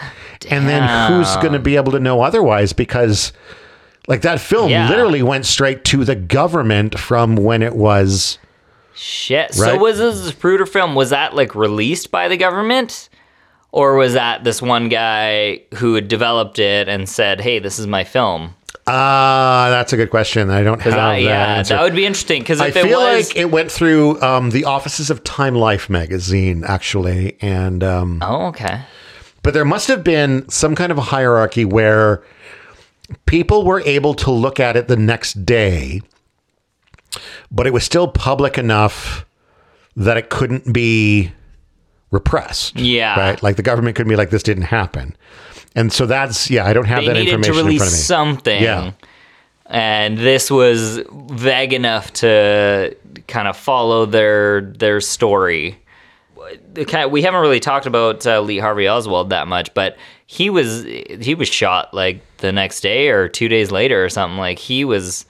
And 0.51 0.68
then 0.68 1.11
who's 1.11 1.34
going 1.37 1.53
to 1.53 1.59
be 1.59 1.76
able 1.76 1.93
to 1.93 2.01
know 2.01 2.20
otherwise? 2.22 2.72
Because, 2.72 3.32
like, 4.09 4.22
that 4.22 4.41
film 4.41 4.70
Yeah. 4.70 4.89
literally 4.89 5.22
went 5.22 5.47
straight 5.47 5.84
to 5.87 6.05
the 6.05 6.14
government 6.14 6.99
from 6.99 7.37
when 7.37 7.62
it 7.62 7.74
was. 7.76 8.39
Shit. 8.95 9.55
So 9.55 9.62
Right. 9.72 9.80
was 9.80 9.99
this 9.99 10.30
Zapruder 10.30 10.68
film? 10.68 10.95
Was 10.95 11.11
that 11.11 11.34
like 11.37 11.55
released 11.55 12.11
by 12.11 12.28
the 12.28 12.37
government, 12.39 13.09
or 13.70 13.95
was 13.97 14.14
that 14.14 14.43
this 14.45 14.62
one 14.62 14.89
guy 14.89 15.61
who 15.74 15.95
had 15.95 16.09
developed 16.09 16.59
it 16.59 16.89
and 16.89 17.07
said, 17.07 17.43
"Hey, 17.43 17.59
this 17.59 17.78
is 17.78 17.87
my 17.87 18.05
film"? 18.05 18.55
Ah, 18.87 19.66
that's 19.68 19.93
a 19.93 19.97
good 19.99 20.11
question. 20.11 20.49
I 20.49 20.62
don't 20.62 20.80
have 20.80 20.93
That, 20.95 21.12
that. 21.16 21.20
yeah, 21.22 21.45
answer. 21.57 21.74
that 21.74 21.82
would 21.82 21.95
be 21.95 22.07
interesting 22.07 22.41
because 22.41 22.61
I 22.61 22.70
feel 22.70 23.01
was, 23.01 23.28
like 23.28 23.37
it 23.37 23.51
went 23.51 23.70
through 23.70 24.22
um, 24.22 24.51
the 24.51 24.64
offices 24.64 25.11
of 25.11 25.22
Time 25.24 25.57
Life 25.57 25.91
magazine, 25.91 26.62
actually, 26.66 27.37
and 27.43 27.82
um, 27.84 28.20
oh, 28.22 28.47
okay, 28.47 28.80
but 29.47 29.55
there 29.55 29.64
must 29.64 29.86
have 29.86 30.03
been 30.03 30.49
some 30.49 30.74
kind 30.74 30.90
of 30.90 30.99
a 30.99 31.03
hierarchy 31.03 31.64
where 31.64 32.20
people 33.26 33.64
were 33.64 33.80
able 33.82 34.12
to 34.12 34.32
look 34.32 34.59
at 34.59 34.76
it 34.76 34.88
the 34.88 34.97
next 34.97 35.47
day, 35.47 36.03
but 37.49 37.64
it 37.64 37.72
was 37.72 37.84
still 37.84 38.09
public 38.09 38.59
enough 38.59 39.24
that 39.94 40.16
it 40.16 40.30
couldn't 40.30 40.72
be 40.72 41.30
repressed. 42.11 42.74
Yeah. 42.74 43.16
right. 43.16 43.40
Like 43.40 43.55
the 43.55 43.62
government 43.62 43.94
couldn't 43.94 44.11
be 44.11 44.16
like, 44.16 44.30
"This 44.30 44.42
didn't 44.42 44.64
happen," 44.64 45.14
and 45.76 45.92
so 45.92 46.07
that's 46.07 46.51
yeah. 46.51 46.66
I 46.66 46.72
don't 46.72 46.86
have 46.86 47.03
they 47.03 47.07
that 47.07 47.14
needed 47.14 47.30
to 47.30 47.36
information 47.36 47.70
in 47.70 47.76
front 47.78 47.92
of 47.92 47.97
me. 47.97 48.03
something. 48.03 48.62
Yeah. 48.64 48.92
And 49.66 50.18
this 50.18 50.51
was 50.51 50.99
vague 51.30 51.72
enough 51.72 52.12
to 52.14 52.97
kind 53.28 53.47
of 53.47 53.57
follow 53.57 54.07
their 54.07 54.62
their 54.62 55.01
story. 55.01 55.78
We 56.74 57.22
haven't 57.22 57.40
really 57.40 57.61
talked 57.61 57.86
about 57.86 58.26
uh, 58.26 58.40
Lee 58.40 58.59
Harvey 58.59 58.88
Oswald 58.88 59.30
that 59.30 59.49
much, 59.49 59.72
but 59.74 59.97
he 60.26 60.51
was 60.51 60.84
he 60.84 61.34
was 61.34 61.49
shot 61.49 61.92
like 61.94 62.20
the 62.38 62.53
next 62.53 62.80
day 62.80 63.09
or 63.09 63.28
two 63.28 63.49
days 63.49 63.70
later 63.70 64.05
or 64.05 64.09
something. 64.09 64.38
Like 64.38 64.59
he 64.59 64.84
was 64.84 65.26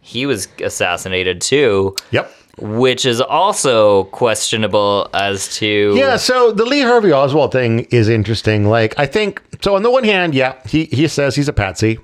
he 0.00 0.26
was 0.26 0.48
assassinated 0.62 1.40
too. 1.40 1.94
Yep. 2.10 2.34
Which 2.58 3.06
is 3.06 3.20
also 3.20 4.04
questionable 4.04 5.08
as 5.14 5.56
to 5.56 5.94
Yeah, 5.96 6.16
so 6.16 6.52
the 6.52 6.64
Lee 6.64 6.80
Harvey 6.80 7.12
Oswald 7.12 7.52
thing 7.52 7.80
is 7.90 8.08
interesting. 8.08 8.68
Like, 8.68 8.98
I 8.98 9.06
think 9.06 9.42
so. 9.62 9.76
On 9.76 9.82
the 9.82 9.90
one 9.90 10.04
hand, 10.04 10.34
yeah, 10.34 10.60
he 10.66 10.84
he 10.86 11.08
says 11.08 11.34
he's 11.36 11.48
a 11.48 11.52
patsy. 11.52 11.98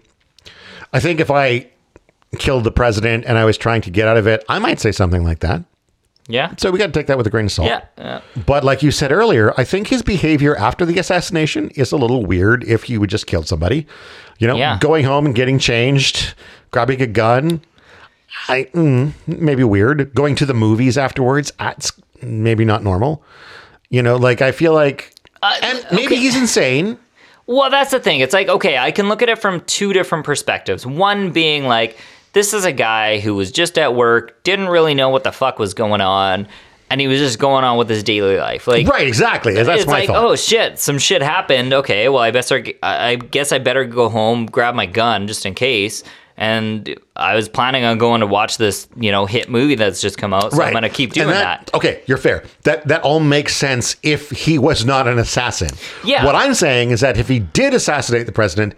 I 0.92 1.00
think 1.00 1.20
if 1.20 1.30
I 1.30 1.68
killed 2.38 2.64
the 2.64 2.70
president 2.70 3.24
and 3.26 3.36
I 3.36 3.44
was 3.44 3.58
trying 3.58 3.82
to 3.82 3.90
get 3.90 4.08
out 4.08 4.16
of 4.16 4.26
it, 4.26 4.44
I 4.48 4.58
might 4.58 4.80
say 4.80 4.92
something 4.92 5.24
like 5.24 5.40
that. 5.40 5.64
Yeah 6.28 6.54
So 6.58 6.70
we 6.70 6.78
got 6.78 6.86
to 6.86 6.92
take 6.92 7.06
that 7.06 7.16
with 7.16 7.26
a 7.26 7.30
grain 7.30 7.46
of 7.46 7.52
salt. 7.52 7.68
yeah 7.68 7.82
yeah. 7.98 8.20
But 8.46 8.64
like 8.64 8.82
you 8.82 8.90
said 8.90 9.12
earlier, 9.12 9.52
I 9.56 9.64
think 9.64 9.88
his 9.88 10.02
behavior 10.02 10.56
after 10.56 10.84
the 10.84 10.98
assassination 10.98 11.70
is 11.70 11.92
a 11.92 11.96
little 11.96 12.24
weird. 12.26 12.64
If 12.64 12.84
he 12.84 12.98
would 12.98 13.10
just 13.10 13.26
killed 13.26 13.46
somebody, 13.48 13.86
you 14.38 14.46
know, 14.48 14.56
Yeah. 14.56 14.78
going 14.80 15.04
home 15.04 15.26
and 15.26 15.34
getting 15.34 15.58
changed, 15.58 16.34
grabbing 16.70 17.00
a 17.02 17.06
gun, 17.06 17.60
I 18.48 18.64
mm, 18.74 19.12
maybe 19.26 19.64
weird. 19.64 20.12
Going 20.14 20.34
to 20.36 20.46
the 20.46 20.54
movies 20.54 20.98
afterwards, 20.98 21.52
that's 21.58 21.92
maybe 22.22 22.64
not 22.64 22.82
normal. 22.82 23.22
You 23.88 24.02
know, 24.02 24.16
like 24.16 24.42
I 24.42 24.52
feel 24.52 24.74
like, 24.74 25.12
and 25.42 25.86
maybe 25.92 26.02
Uh, 26.02 26.06
okay. 26.06 26.16
he's 26.16 26.36
insane. 26.36 26.98
Well, 27.46 27.70
that's 27.70 27.92
the 27.92 28.00
thing. 28.00 28.18
It's 28.20 28.34
like, 28.34 28.48
okay, 28.48 28.76
I 28.76 28.90
can 28.90 29.08
look 29.08 29.22
at 29.22 29.28
it 29.28 29.38
from 29.38 29.60
two 29.60 29.92
different 29.92 30.24
perspectives. 30.24 30.84
One 30.84 31.30
being 31.30 31.66
like, 31.66 31.96
this 32.36 32.52
is 32.52 32.66
a 32.66 32.72
guy 32.72 33.18
who 33.18 33.34
was 33.34 33.50
just 33.50 33.78
at 33.78 33.94
work, 33.94 34.42
didn't 34.44 34.68
really 34.68 34.92
know 34.92 35.08
what 35.08 35.24
the 35.24 35.32
fuck 35.32 35.58
was 35.58 35.72
going 35.72 36.02
on, 36.02 36.46
and 36.90 37.00
he 37.00 37.06
was 37.06 37.18
just 37.18 37.38
going 37.38 37.64
on 37.64 37.78
with 37.78 37.88
his 37.88 38.02
daily 38.02 38.36
life. 38.36 38.66
Like, 38.66 38.86
Right, 38.86 39.06
exactly. 39.06 39.54
That's 39.54 39.80
it's 39.80 39.86
my 39.86 40.00
like, 40.00 40.08
thought. 40.08 40.22
oh 40.22 40.36
shit, 40.36 40.78
some 40.78 40.98
shit 40.98 41.22
happened. 41.22 41.72
Okay, 41.72 42.10
well, 42.10 42.20
I 42.20 42.32
better, 42.32 42.62
I 42.82 43.08
I 43.12 43.16
guess 43.16 43.52
I 43.52 43.58
better 43.58 43.86
go 43.86 44.10
home, 44.10 44.44
grab 44.44 44.74
my 44.74 44.84
gun 44.84 45.26
just 45.26 45.46
in 45.46 45.54
case. 45.54 46.02
And 46.36 46.94
I 47.16 47.34
was 47.34 47.48
planning 47.48 47.84
on 47.86 47.96
going 47.96 48.20
to 48.20 48.26
watch 48.26 48.58
this, 48.58 48.86
you 48.96 49.10
know, 49.10 49.24
hit 49.24 49.48
movie 49.48 49.74
that's 49.74 50.02
just 50.02 50.18
come 50.18 50.34
out, 50.34 50.52
so 50.52 50.62
I'm 50.62 50.74
gonna 50.74 50.90
keep 50.90 51.14
doing 51.14 51.30
And 51.30 51.36
that. 51.38 51.70
Okay, 51.72 52.02
you're 52.04 52.18
fair. 52.18 52.44
That 52.64 52.86
that 52.88 53.00
all 53.00 53.20
makes 53.20 53.56
sense 53.56 53.96
if 54.02 54.28
he 54.30 54.58
was 54.58 54.84
not 54.84 55.08
an 55.08 55.18
assassin. 55.18 55.70
Yeah. 56.04 56.26
What 56.26 56.34
I'm 56.34 56.52
saying 56.52 56.90
is 56.90 57.00
that 57.00 57.16
if 57.16 57.28
he 57.28 57.38
did 57.38 57.72
assassinate 57.72 58.26
the 58.26 58.32
president, 58.32 58.74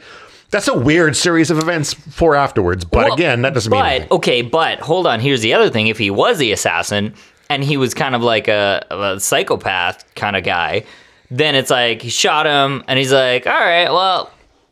that's 0.51 0.69
a 0.69 0.77
weird 0.79 1.17
series 1.17 1.51
of 1.51 1.59
events 1.59 1.93
for 1.95 2.35
afterwards. 2.35 2.85
But 2.85 3.05
Well, 3.07 3.15
again, 3.15 3.43
that 3.43 3.55
doesn't 3.55 3.71
mean 3.71 3.81
But 3.81 3.87
anything. 3.91 4.13
okay, 4.13 4.43
but 4.43 4.81
hold 4.81 5.07
on. 5.07 5.21
Here's 5.21 5.43
the 5.43 5.55
other 5.55 5.71
thing: 5.71 5.89
if 5.89 5.99
he 5.99 6.11
was 6.11 6.39
the 6.39 6.53
assassin 6.53 7.15
and 7.51 7.63
he 7.65 7.77
was 7.77 7.95
kind 7.95 8.15
of 8.15 8.23
like 8.23 8.49
a, 8.49 8.85
a 8.91 9.21
psychopath 9.21 10.05
kind 10.15 10.37
of 10.37 10.45
guy, 10.45 10.85
then 11.31 11.55
it's 11.55 11.71
like 11.71 12.03
he 12.03 12.11
shot 12.11 12.47
him, 12.47 12.85
and 12.89 12.99
he's 12.99 13.13
like, 13.13 13.47
"All 13.47 13.53
right, 13.53 13.91
well, 13.91 14.31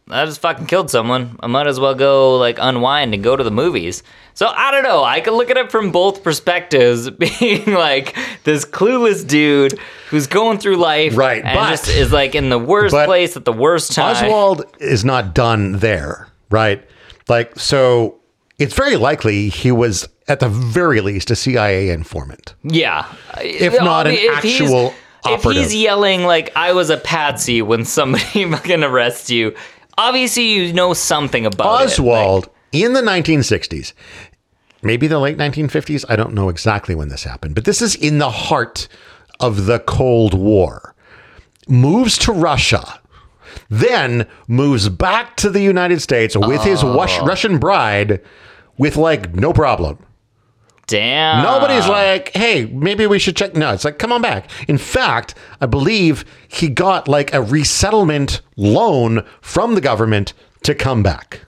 I 0.08 0.24
just 0.24 0.40
fucking 0.40 0.66
killed 0.66 0.90
someone. 0.90 1.36
I 1.40 1.46
might 1.48 1.66
as 1.66 1.80
well 1.80 1.94
go 1.94 2.36
like 2.38 2.58
unwind 2.60 3.12
and 3.14 3.22
go 3.24 3.36
to 3.36 3.42
the 3.44 3.50
movies." 3.50 4.02
So 4.34 4.46
I 4.46 4.70
don't 4.70 4.82
know. 4.82 5.02
I 5.02 5.20
could 5.20 5.32
look 5.32 5.50
at 5.50 5.56
it 5.56 5.72
from 5.72 5.90
both 5.92 6.22
perspectives, 6.22 7.08
being 7.40 7.64
like 7.66 8.16
this 8.44 8.64
clueless 8.64 9.26
dude 9.26 9.78
who's 10.10 10.26
going 10.26 10.58
through 10.58 10.76
life, 10.76 11.16
Right, 11.16 11.42
and 11.44 11.54
but- 11.58 11.70
just 11.70 11.88
is 11.88 12.12
like 12.12 12.34
in 12.34 12.50
the 12.50 12.58
worst 12.58 12.94
place 12.94 13.36
at 13.36 13.44
the 13.44 13.52
worst 13.52 13.92
time. 13.92 14.14
Oswald 14.26 14.64
is 14.78 15.04
not 15.04 15.34
done 15.34 15.78
there, 15.78 16.28
right? 16.50 16.86
Like, 17.28 17.58
so 17.58 18.20
it's 18.58 18.74
very 18.74 18.96
likely 18.96 19.48
he 19.48 19.72
was 19.72 20.08
at 20.28 20.40
the 20.40 20.48
very 20.48 21.00
least 21.00 21.30
a 21.30 21.36
CIA 21.36 21.88
informant. 21.90 22.54
Yeah. 22.62 23.06
If 23.40 23.80
I 23.80 23.84
not 23.84 24.06
an 24.06 24.14
if 24.14 24.36
actual 24.36 24.94
If 25.24 25.42
he's 25.42 25.74
yelling 25.74 26.24
like 26.24 26.52
I 26.56 26.72
was 26.72 26.90
a 26.90 26.96
patsy 26.96 27.62
when 27.62 27.84
somebody 27.84 28.44
fucking 28.50 28.84
arrests 28.84 29.30
you, 29.30 29.54
obviously 29.98 30.44
you 30.44 30.72
know 30.72 30.94
something 30.94 31.46
about 31.46 31.82
it. 31.82 31.84
Oswald 31.86 32.50
in 32.72 32.92
the 32.92 33.00
1960s, 33.00 33.92
maybe 34.82 35.06
the 35.06 35.18
late 35.18 35.36
1950s. 35.36 36.04
I 36.08 36.16
don't 36.16 36.34
know 36.34 36.48
exactly 36.48 36.94
when 36.94 37.08
this 37.08 37.24
happened, 37.24 37.54
but 37.54 37.64
this 37.64 37.82
is 37.82 37.94
in 37.94 38.18
the 38.18 38.30
heart 38.30 38.88
of 39.40 39.66
the 39.66 39.78
Cold 39.80 40.34
War. 40.34 40.94
Moves 41.68 42.16
to 42.18 42.32
Russia, 42.32 43.00
then 43.68 44.28
moves 44.46 44.88
back 44.88 45.36
to 45.36 45.50
the 45.50 45.60
United 45.60 46.00
States 46.00 46.36
with 46.36 46.62
his 46.62 46.84
oh. 46.84 46.96
Russian 46.96 47.58
bride 47.58 48.20
with 48.78 48.96
like 48.96 49.34
no 49.34 49.52
problem. 49.52 50.05
Damn. 50.86 51.42
Nobody's 51.42 51.88
like, 51.88 52.30
hey, 52.34 52.66
maybe 52.66 53.06
we 53.06 53.18
should 53.18 53.36
check. 53.36 53.56
No, 53.56 53.72
it's 53.72 53.84
like, 53.84 53.98
come 53.98 54.12
on 54.12 54.22
back. 54.22 54.48
In 54.68 54.78
fact, 54.78 55.34
I 55.60 55.66
believe 55.66 56.24
he 56.46 56.68
got 56.68 57.08
like 57.08 57.34
a 57.34 57.42
resettlement 57.42 58.40
loan 58.56 59.24
from 59.40 59.74
the 59.74 59.80
government 59.80 60.32
to 60.62 60.74
come 60.74 61.02
back. 61.02 61.40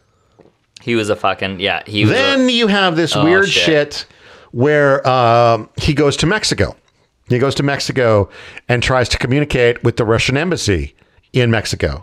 He 0.80 0.95
was 0.95 1.09
a 1.09 1.16
fucking 1.16 1.61
yeah. 1.61 1.82
He 1.86 2.05
was. 2.05 2.14
Then 2.14 2.49
a, 2.49 2.53
you 2.53 2.66
have 2.66 2.97
this 2.97 3.14
weird 3.14 3.49
shit. 3.49 3.64
shit, 3.64 4.07
where 4.53 5.07
um, 5.07 5.68
he 5.76 5.95
goes 5.95 6.16
to 6.18 6.26
Mexico. 6.26 6.76
He 7.28 7.39
goes 7.39 7.55
to 7.57 7.62
Mexico 7.62 8.30
and 8.68 8.82
tries 8.82 9.09
to 9.11 9.18
communicate 9.18 9.84
with 9.84 9.97
the 9.97 10.05
Russian 10.05 10.36
embassy 10.36 10.95
in 11.32 11.51
Mexico. 11.51 12.03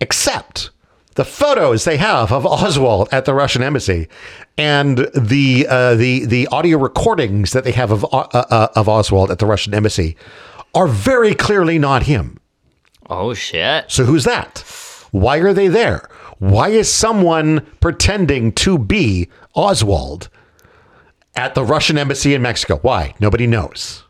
Except 0.00 0.70
the 1.16 1.24
photos 1.24 1.84
they 1.84 1.96
have 1.96 2.32
of 2.32 2.46
Oswald 2.46 3.08
at 3.10 3.24
the 3.24 3.34
Russian 3.34 3.62
embassy 3.62 4.08
and 4.56 4.98
the 5.14 5.66
uh, 5.68 5.94
the 5.94 6.24
the 6.24 6.46
audio 6.48 6.78
recordings 6.78 7.52
that 7.52 7.64
they 7.64 7.72
have 7.72 7.90
of 7.90 8.04
uh, 8.12 8.28
uh, 8.32 8.68
of 8.76 8.88
Oswald 8.88 9.30
at 9.30 9.38
the 9.38 9.46
Russian 9.46 9.74
embassy 9.74 10.16
are 10.74 10.86
very 10.86 11.34
clearly 11.34 11.78
not 11.78 12.04
him. 12.04 12.38
oh 13.10 13.34
shit. 13.34 13.90
So 13.90 14.04
who's 14.04 14.24
that? 14.24 14.58
Why 15.10 15.38
are 15.38 15.52
they 15.52 15.68
there? 15.68 16.08
Why 16.38 16.68
is 16.68 16.90
someone 16.90 17.66
pretending 17.80 18.52
to 18.52 18.78
be 18.78 19.28
Oswald 19.54 20.28
at 21.34 21.54
the 21.54 21.64
Russian 21.64 21.96
embassy 21.96 22.34
in 22.34 22.42
Mexico? 22.42 22.76
Why? 22.82 23.14
Nobody 23.20 23.46
knows. 23.46 24.04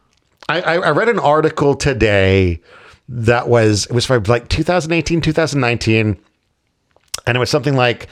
I, 0.49 0.61
I, 0.61 0.75
I 0.77 0.91
read 0.91 1.09
an 1.09 1.19
article 1.21 1.77
today 1.77 2.61
that 3.09 3.49
was 3.49 3.87
it 3.87 3.93
was 3.93 4.07
from 4.07 4.25
like 4.25 4.49
2018, 4.49 5.21
2019, 5.21 6.19
and 7.27 7.37
it 7.37 7.41
was 7.41 7.51
something 7.51 7.75
like 7.75 8.09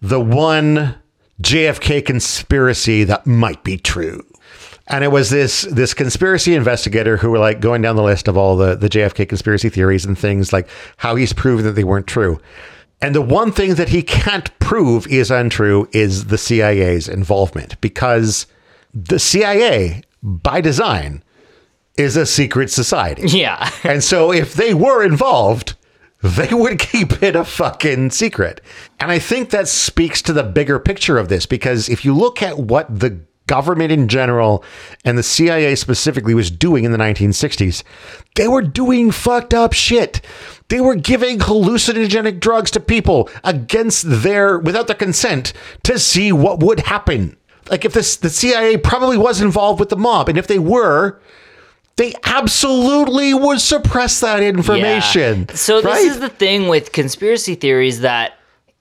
the 0.00 0.20
one 0.20 0.94
JFK 1.42 2.04
conspiracy 2.04 3.04
that 3.04 3.26
might 3.26 3.62
be 3.64 3.76
true. 3.76 4.24
And 4.88 5.02
it 5.02 5.08
was 5.08 5.30
this 5.30 5.62
this 5.62 5.94
conspiracy 5.94 6.54
investigator 6.54 7.16
who 7.16 7.30
were 7.30 7.38
like 7.38 7.60
going 7.60 7.82
down 7.82 7.96
the 7.96 8.02
list 8.02 8.28
of 8.28 8.36
all 8.36 8.56
the, 8.56 8.76
the 8.76 8.88
JFK 8.88 9.28
conspiracy 9.28 9.68
theories 9.68 10.04
and 10.04 10.16
things 10.16 10.52
like 10.52 10.68
how 10.98 11.16
he's 11.16 11.32
proven 11.32 11.64
that 11.64 11.72
they 11.72 11.84
weren't 11.84 12.06
true. 12.06 12.40
And 13.02 13.14
the 13.14 13.22
one 13.22 13.52
thing 13.52 13.74
that 13.74 13.88
he 13.88 14.02
can't 14.02 14.56
prove 14.58 15.06
is 15.08 15.30
untrue 15.30 15.88
is 15.92 16.26
the 16.26 16.38
CIA's 16.38 17.08
involvement 17.08 17.78
because 17.80 18.46
the 18.94 19.18
CIA, 19.18 20.02
by 20.22 20.60
design, 20.60 21.22
is 21.98 22.16
a 22.16 22.24
secret 22.24 22.70
society. 22.70 23.28
Yeah. 23.28 23.70
And 23.84 24.02
so 24.02 24.32
if 24.32 24.54
they 24.54 24.72
were 24.72 25.04
involved, 25.04 25.74
they 26.22 26.52
would 26.52 26.78
keep 26.78 27.22
it 27.22 27.36
a 27.36 27.44
fucking 27.44 28.10
secret. 28.10 28.60
And 29.00 29.10
I 29.10 29.18
think 29.18 29.50
that 29.50 29.68
speaks 29.68 30.22
to 30.22 30.32
the 30.32 30.42
bigger 30.42 30.78
picture 30.78 31.18
of 31.18 31.28
this 31.28 31.46
because 31.46 31.88
if 31.88 32.04
you 32.04 32.14
look 32.14 32.42
at 32.42 32.58
what 32.58 33.00
the 33.00 33.20
government 33.46 33.92
in 33.92 34.08
general 34.08 34.64
and 35.04 35.16
the 35.16 35.22
CIA 35.22 35.74
specifically 35.76 36.34
was 36.34 36.50
doing 36.50 36.84
in 36.84 36.92
the 36.92 36.98
1960s, 36.98 37.82
they 38.34 38.48
were 38.48 38.62
doing 38.62 39.10
fucked 39.10 39.54
up 39.54 39.72
shit. 39.72 40.20
They 40.68 40.80
were 40.80 40.96
giving 40.96 41.38
hallucinogenic 41.38 42.40
drugs 42.40 42.70
to 42.72 42.80
people 42.80 43.30
against 43.44 44.04
their 44.22 44.58
without 44.58 44.88
their 44.88 44.96
consent 44.96 45.52
to 45.84 45.98
see 45.98 46.32
what 46.32 46.60
would 46.60 46.80
happen. 46.80 47.36
Like 47.70 47.84
if 47.84 47.92
this 47.92 48.16
the 48.16 48.30
CIA 48.30 48.76
probably 48.76 49.18
was 49.18 49.40
involved 49.40 49.80
with 49.80 49.90
the 49.90 49.96
mob 49.96 50.28
and 50.28 50.38
if 50.38 50.46
they 50.46 50.58
were 50.58 51.20
they 51.96 52.14
absolutely 52.24 53.32
would 53.32 53.60
suppress 53.60 54.20
that 54.20 54.42
information. 54.42 55.46
Yeah. 55.48 55.54
So 55.54 55.76
right? 55.76 55.94
this 55.94 56.12
is 56.12 56.20
the 56.20 56.28
thing 56.28 56.68
with 56.68 56.92
conspiracy 56.92 57.54
theories 57.54 58.00
that 58.00 58.35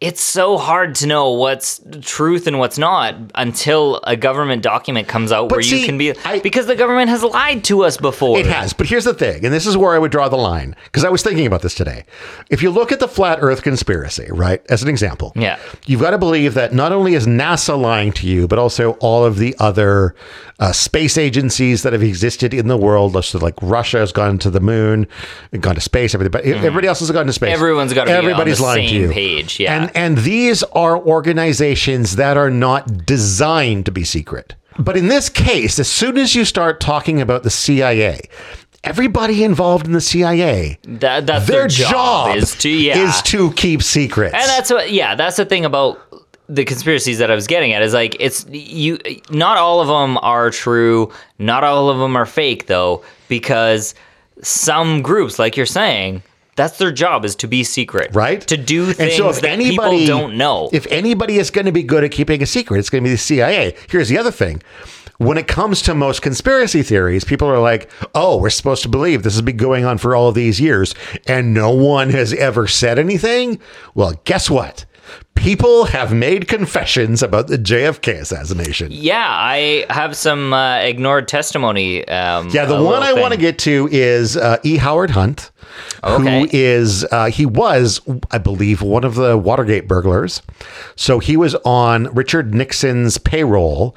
it's 0.06 0.22
so 0.22 0.58
hard 0.60 0.93
to 0.93 1.08
know 1.08 1.32
what's 1.32 1.82
truth 2.01 2.45
and 2.45 2.60
what's 2.60 2.78
not 2.78 3.16
until 3.34 3.99
a 4.03 4.16
government 4.16 4.62
document 4.62 5.08
comes 5.08 5.32
out 5.32 5.51
where 5.51 5.64
see, 5.64 5.80
you 5.80 5.86
can 5.88 5.97
be 5.97 6.14
I- 6.24 6.39
because 6.39 6.68
the 6.68 6.76
government 6.76 7.10
has 7.10 7.24
lied 7.24 7.64
to 7.66 7.84
us 7.84 7.97
before. 7.97 8.38
It 8.38 8.45
has, 8.45 8.72
but 8.72 8.86
here's 8.86 9.06
the 9.06 9.16
thing, 9.16 9.43
and 9.43 9.51
this 9.51 9.66
is 9.66 9.76
where 9.76 9.95
I 9.95 9.97
would 9.97 10.12
draw 10.12 10.30
the 10.30 10.36
line 10.38 10.76
because 10.86 11.03
I 11.03 11.10
was 11.10 11.24
thinking 11.24 11.47
about 11.47 11.64
this 11.64 11.74
today. 11.74 12.06
If 12.51 12.62
you 12.62 12.70
look 12.70 12.91
at 12.91 12.99
the 12.99 13.08
flat 13.08 13.39
Earth 13.41 13.64
conspiracy, 13.64 14.28
right, 14.30 14.62
as 14.70 14.84
an 14.84 14.89
example, 14.89 15.34
Yeah. 15.36 15.58
you've 15.88 16.01
got 16.01 16.12
to 16.12 16.20
believe 16.20 16.53
that 16.53 16.72
not 16.72 16.91
only 16.91 17.16
is 17.16 17.26
NASA 17.26 17.76
lying 17.80 18.12
to 18.14 18.28
you, 18.28 18.47
but 18.47 18.60
also 18.60 18.91
all 18.99 19.26
of 19.26 19.39
the 19.39 19.56
other 19.60 20.14
uh, 20.60 20.72
space 20.72 21.18
agencies 21.18 21.84
that 21.84 21.91
have 21.93 22.03
existed 22.03 22.53
in 22.53 22.68
the 22.68 22.78
world. 22.78 23.22
So, 23.26 23.39
like 23.39 23.56
Russia 23.62 23.97
has 23.99 24.12
gone 24.12 24.38
to 24.39 24.49
the 24.49 24.62
moon, 24.62 25.08
and 25.51 25.62
gone 25.62 25.76
to 25.76 25.82
space, 25.82 26.14
everything, 26.14 26.32
but 26.32 26.45
everybody 26.45 26.88
else 26.88 26.99
has 26.99 27.12
gone 27.12 27.26
to 27.26 27.34
space. 27.34 27.53
Everyone's 27.53 27.91
on 27.97 28.06
the 28.06 28.12
everybody's 28.14 28.62
lying 28.62 28.88
to 28.88 28.95
you. 28.95 29.10
page, 29.12 29.60
yeah. 29.60 29.84
and 29.84 29.95
and 29.96 30.18
these 30.20 30.62
are 30.64 30.98
organizations 30.98 32.18
that 32.18 32.38
are 32.38 32.52
not 32.52 33.06
designed 33.06 33.86
to 33.86 33.91
be 33.91 34.04
secret. 34.04 34.56
But 34.78 34.98
in 34.98 35.08
this 35.08 35.30
case, 35.30 35.80
as 35.80 35.88
soon 35.88 36.18
as 36.18 36.36
you 36.36 36.43
start 36.43 36.82
talking 36.82 37.22
about 37.22 37.43
the 37.43 37.50
CIA, 37.50 38.20
everybody 38.84 39.43
involved 39.43 39.88
in 39.88 39.93
the 39.93 40.02
CIA, 40.02 40.78
That, 40.84 41.26
that's 41.26 41.48
their, 41.48 41.60
their, 41.62 41.68
job, 41.70 42.36
is 42.36 42.56
to 42.58 42.70
yeah. 42.70 43.08
is 43.08 43.22
to 43.24 43.52
keep 43.54 43.82
secrets. 43.82 44.34
and 44.34 44.43
that's 44.43 44.70
what 44.70 44.91
yeah, 44.91 45.16
that's 45.16 45.38
the 45.38 45.46
thing 45.46 45.66
about 45.66 46.00
the 46.48 46.66
conspiracies 46.66 47.18
that 47.18 47.32
I 47.32 47.36
was 47.36 47.48
getting 47.48 47.74
at 47.74 47.82
is 47.82 47.93
like 47.93 48.16
it's 48.20 48.46
you 48.50 49.00
not 49.32 49.58
all 49.58 49.82
of 49.82 49.88
them 49.88 50.20
are 50.22 50.52
true, 50.52 51.12
not 51.39 51.64
all 51.64 51.89
of 51.89 51.98
them 51.98 52.16
are 52.16 52.26
fake 52.26 52.68
though 52.68 53.04
because 53.30 53.96
some 54.41 55.02
groups 55.02 55.39
like 55.39 55.56
you're 55.58 55.66
saying 55.66 56.22
that's 56.56 56.78
their 56.78 56.91
job 56.91 57.26
is 57.26 57.36
to 57.38 57.47
be 57.47 57.64
secret, 57.64 58.14
right? 58.16 58.41
To 58.47 58.58
do 58.58 58.88
And 58.88 58.95
things 58.95 59.18
so 59.18 59.30
if 59.30 59.41
that 59.41 59.49
anybody, 59.49 59.99
people 59.99 60.20
don't 60.20 60.38
know. 60.38 60.70
If 60.72 60.88
anybody 60.88 61.38
is 61.38 61.51
going 61.51 61.66
to 61.66 61.72
be 61.72 61.84
good 61.84 62.03
at 62.03 62.12
keeping 62.12 62.41
a 62.41 62.45
secret, 62.45 62.80
it's 62.80 62.89
going 62.89 63.03
to 63.03 63.08
be 63.08 63.12
the 63.12 63.18
CIA. 63.18 63.76
Here's 63.89 64.10
the 64.10 64.18
other 64.18 64.32
thing. 64.32 64.62
When 65.18 65.38
it 65.38 65.47
comes 65.47 65.82
to 65.84 65.95
most 65.95 66.22
conspiracy 66.22 66.84
theories, 66.84 67.24
people 67.24 67.47
are 67.47 67.60
like, 67.60 67.89
oh, 68.14 68.38
we're 68.38 68.49
supposed 68.49 68.84
to 68.84 68.89
believe 68.89 69.24
this 69.24 69.34
has 69.34 69.41
been 69.41 69.56
going 69.56 69.86
on 69.86 69.97
for 69.97 70.14
all 70.16 70.28
of 70.28 70.36
these 70.36 70.60
years 70.60 70.93
and 71.26 71.53
no 71.53 71.72
one 71.72 72.10
has 72.10 72.34
ever 72.34 72.68
said 72.68 72.99
anything. 72.99 73.60
Well, 73.93 74.20
guess 74.26 74.49
what? 74.49 74.86
People 75.36 75.86
have 75.86 76.12
made 76.14 76.47
confessions 76.47 77.22
about 77.22 77.47
the 77.47 77.58
JFK 77.58 78.20
assassination. 78.22 78.91
yeah, 78.91 79.28
I 79.30 79.86
have 79.89 80.16
some 80.16 80.53
uh, 80.53 80.78
ignored 80.78 81.28
testimony. 81.28 82.08
Um, 82.08 82.49
Yeah, 82.49 82.66
the 82.66 82.82
one 82.82 83.03
I 83.03 83.14
want 83.14 83.34
to 83.34 83.39
get 83.39 83.60
to 83.60 83.88
is 83.91 84.38
uh, 84.38 84.58
E. 84.64 84.78
Howard 84.78 85.12
Hunt, 85.12 85.51
Okay. 86.03 86.39
who 86.41 86.47
is 86.51 87.06
uh, 87.12 87.26
he 87.26 87.45
was, 87.45 88.01
I 88.32 88.38
believe, 88.39 88.82
one 88.82 89.03
of 89.03 89.16
the 89.16 89.38
Watergate 89.38 89.88
burglars. 89.88 90.41
So 90.95 91.20
he 91.20 91.38
was 91.38 91.53
on 91.66 92.06
Richard 92.16 92.56
Nixon's 92.56 93.18
payroll, 93.20 93.95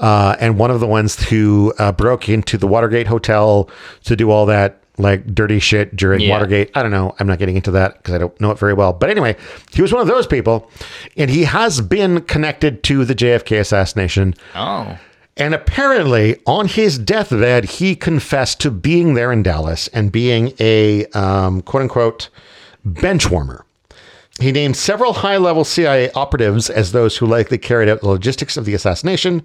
uh, 0.00 0.36
and 0.40 0.58
one 0.58 0.70
of 0.70 0.80
the 0.80 0.86
ones 0.86 1.22
who 1.28 1.72
uh, 1.78 1.92
broke 1.92 2.28
into 2.28 2.56
the 2.58 2.66
Watergate 2.66 3.06
hotel 3.08 3.70
to 4.04 4.16
do 4.16 4.30
all 4.30 4.46
that 4.46 4.80
like 4.98 5.34
dirty 5.34 5.58
shit 5.58 5.94
during 5.96 6.20
Yeah. 6.20 6.30
Watergate. 6.30 6.70
I 6.74 6.82
don't 6.82 6.90
know. 6.90 7.14
I'm 7.18 7.26
not 7.26 7.38
getting 7.38 7.56
into 7.56 7.70
that 7.72 7.96
because 7.98 8.14
I 8.14 8.18
don't 8.18 8.38
know 8.40 8.50
it 8.50 8.58
very 8.58 8.74
well. 8.74 8.92
But 8.92 9.10
anyway, 9.10 9.36
he 9.72 9.82
was 9.82 9.92
one 9.92 10.02
of 10.02 10.08
those 10.08 10.26
people, 10.26 10.70
and 11.16 11.30
he 11.30 11.44
has 11.44 11.80
been 11.80 12.20
connected 12.22 12.82
to 12.84 13.04
the 13.04 13.14
JFK 13.14 13.60
assassination. 13.60 14.34
Oh, 14.54 14.98
And 15.36 15.54
apparently, 15.54 16.36
on 16.46 16.66
his 16.66 16.98
deathbed, 16.98 17.64
he 17.64 17.94
confessed 17.94 18.60
to 18.62 18.70
being 18.72 19.14
there 19.14 19.30
in 19.30 19.44
Dallas 19.44 19.86
and 19.88 20.10
being 20.10 20.52
a 20.58 21.06
um, 21.14 21.62
quote 21.62 21.82
unquote 21.82 22.28
bench 22.84 23.30
warmer. 23.30 23.64
He 24.40 24.52
named 24.52 24.76
several 24.76 25.12
high 25.14 25.36
level 25.36 25.64
CIA 25.64 26.10
operatives 26.12 26.70
as 26.70 26.92
those 26.92 27.16
who 27.16 27.26
likely 27.26 27.58
carried 27.58 27.88
out 27.88 28.00
the 28.00 28.08
logistics 28.08 28.56
of 28.56 28.64
the 28.64 28.74
assassination. 28.74 29.42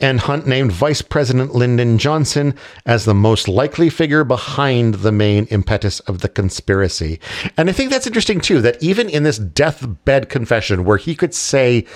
And 0.00 0.20
Hunt 0.20 0.46
named 0.46 0.72
Vice 0.72 1.02
President 1.02 1.54
Lyndon 1.54 1.98
Johnson 1.98 2.54
as 2.86 3.04
the 3.04 3.14
most 3.14 3.48
likely 3.48 3.90
figure 3.90 4.24
behind 4.24 4.94
the 4.94 5.12
main 5.12 5.44
impetus 5.46 6.00
of 6.00 6.20
the 6.20 6.28
conspiracy. 6.28 7.20
And 7.56 7.68
I 7.68 7.72
think 7.72 7.90
that's 7.90 8.06
interesting 8.06 8.40
too, 8.40 8.62
that 8.62 8.82
even 8.82 9.08
in 9.08 9.24
this 9.24 9.38
deathbed 9.38 10.28
confession 10.28 10.84
where 10.84 10.96
he 10.96 11.14
could 11.14 11.34
say 11.34 11.86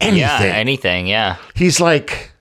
anything, 0.00 0.20
yeah, 0.20 0.40
anything, 0.42 1.06
yeah, 1.06 1.36
he's 1.54 1.80
like, 1.80 2.32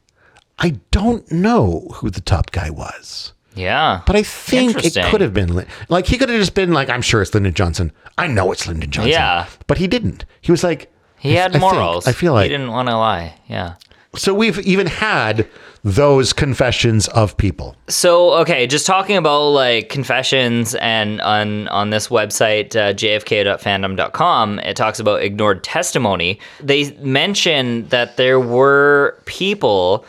I 0.60 0.80
don't 0.92 1.30
know 1.32 1.88
who 1.96 2.10
the 2.10 2.22
top 2.22 2.52
guy 2.52 2.70
was, 2.70 3.34
yeah. 3.56 4.02
but 4.06 4.16
I 4.16 4.24
think 4.24 4.84
it 4.86 4.94
could 5.10 5.22
have 5.22 5.34
been 5.34 5.56
Lin- 5.56 5.68
like 5.90 6.06
he 6.08 6.18
could 6.18 6.30
have 6.30 6.40
just 6.40 6.54
been 6.56 6.74
like, 6.74 6.90
I'm 6.90 7.02
sure 7.02 7.22
it's 7.22 7.34
Lyndon 7.34 7.54
Johnson. 7.54 7.92
I 8.18 8.28
know 8.28 8.52
it's 8.52 8.68
Lyndon 8.68 8.92
Johnson. 8.92 9.12
Yeah. 9.12 9.48
but 9.68 9.78
he 9.78 9.88
didn't. 9.88 10.26
He 10.42 10.52
was 10.52 10.64
like, 10.64 10.92
he 11.20 11.38
I- 11.38 11.42
had 11.42 11.52
I 11.56 11.60
think- 11.60 11.62
morals. 11.74 12.08
I 12.08 12.12
feel 12.12 12.34
like 12.34 12.44
he 12.44 12.50
didn't 12.50 12.72
want 12.72 12.88
to 12.90 12.98
lie. 12.98 13.34
Yeah, 13.48 13.76
So 14.16 14.34
we've 14.34 14.60
even 14.60 14.88
had 14.88 15.48
those 15.84 16.34
confessions 16.34 17.08
of 17.10 17.38
people. 17.38 17.76
So 17.88 18.34
okay, 18.42 18.66
just 18.66 18.88
talking 18.88 19.18
about 19.18 19.50
like 19.50 19.90
confessions 19.90 20.74
and 20.76 21.22
on 21.22 21.68
on 21.68 21.92
this 21.92 22.08
website 22.08 22.76
uh, 22.76 22.94
jfk.fandom.com, 22.94 24.60
it 24.60 24.76
talks 24.76 25.00
about 25.00 25.22
ignored 25.22 25.64
testimony. 25.64 26.40
They 26.60 26.92
mention 27.02 27.88
that 27.90 28.18
there 28.18 28.40
were 28.40 29.22
people 29.26 30.06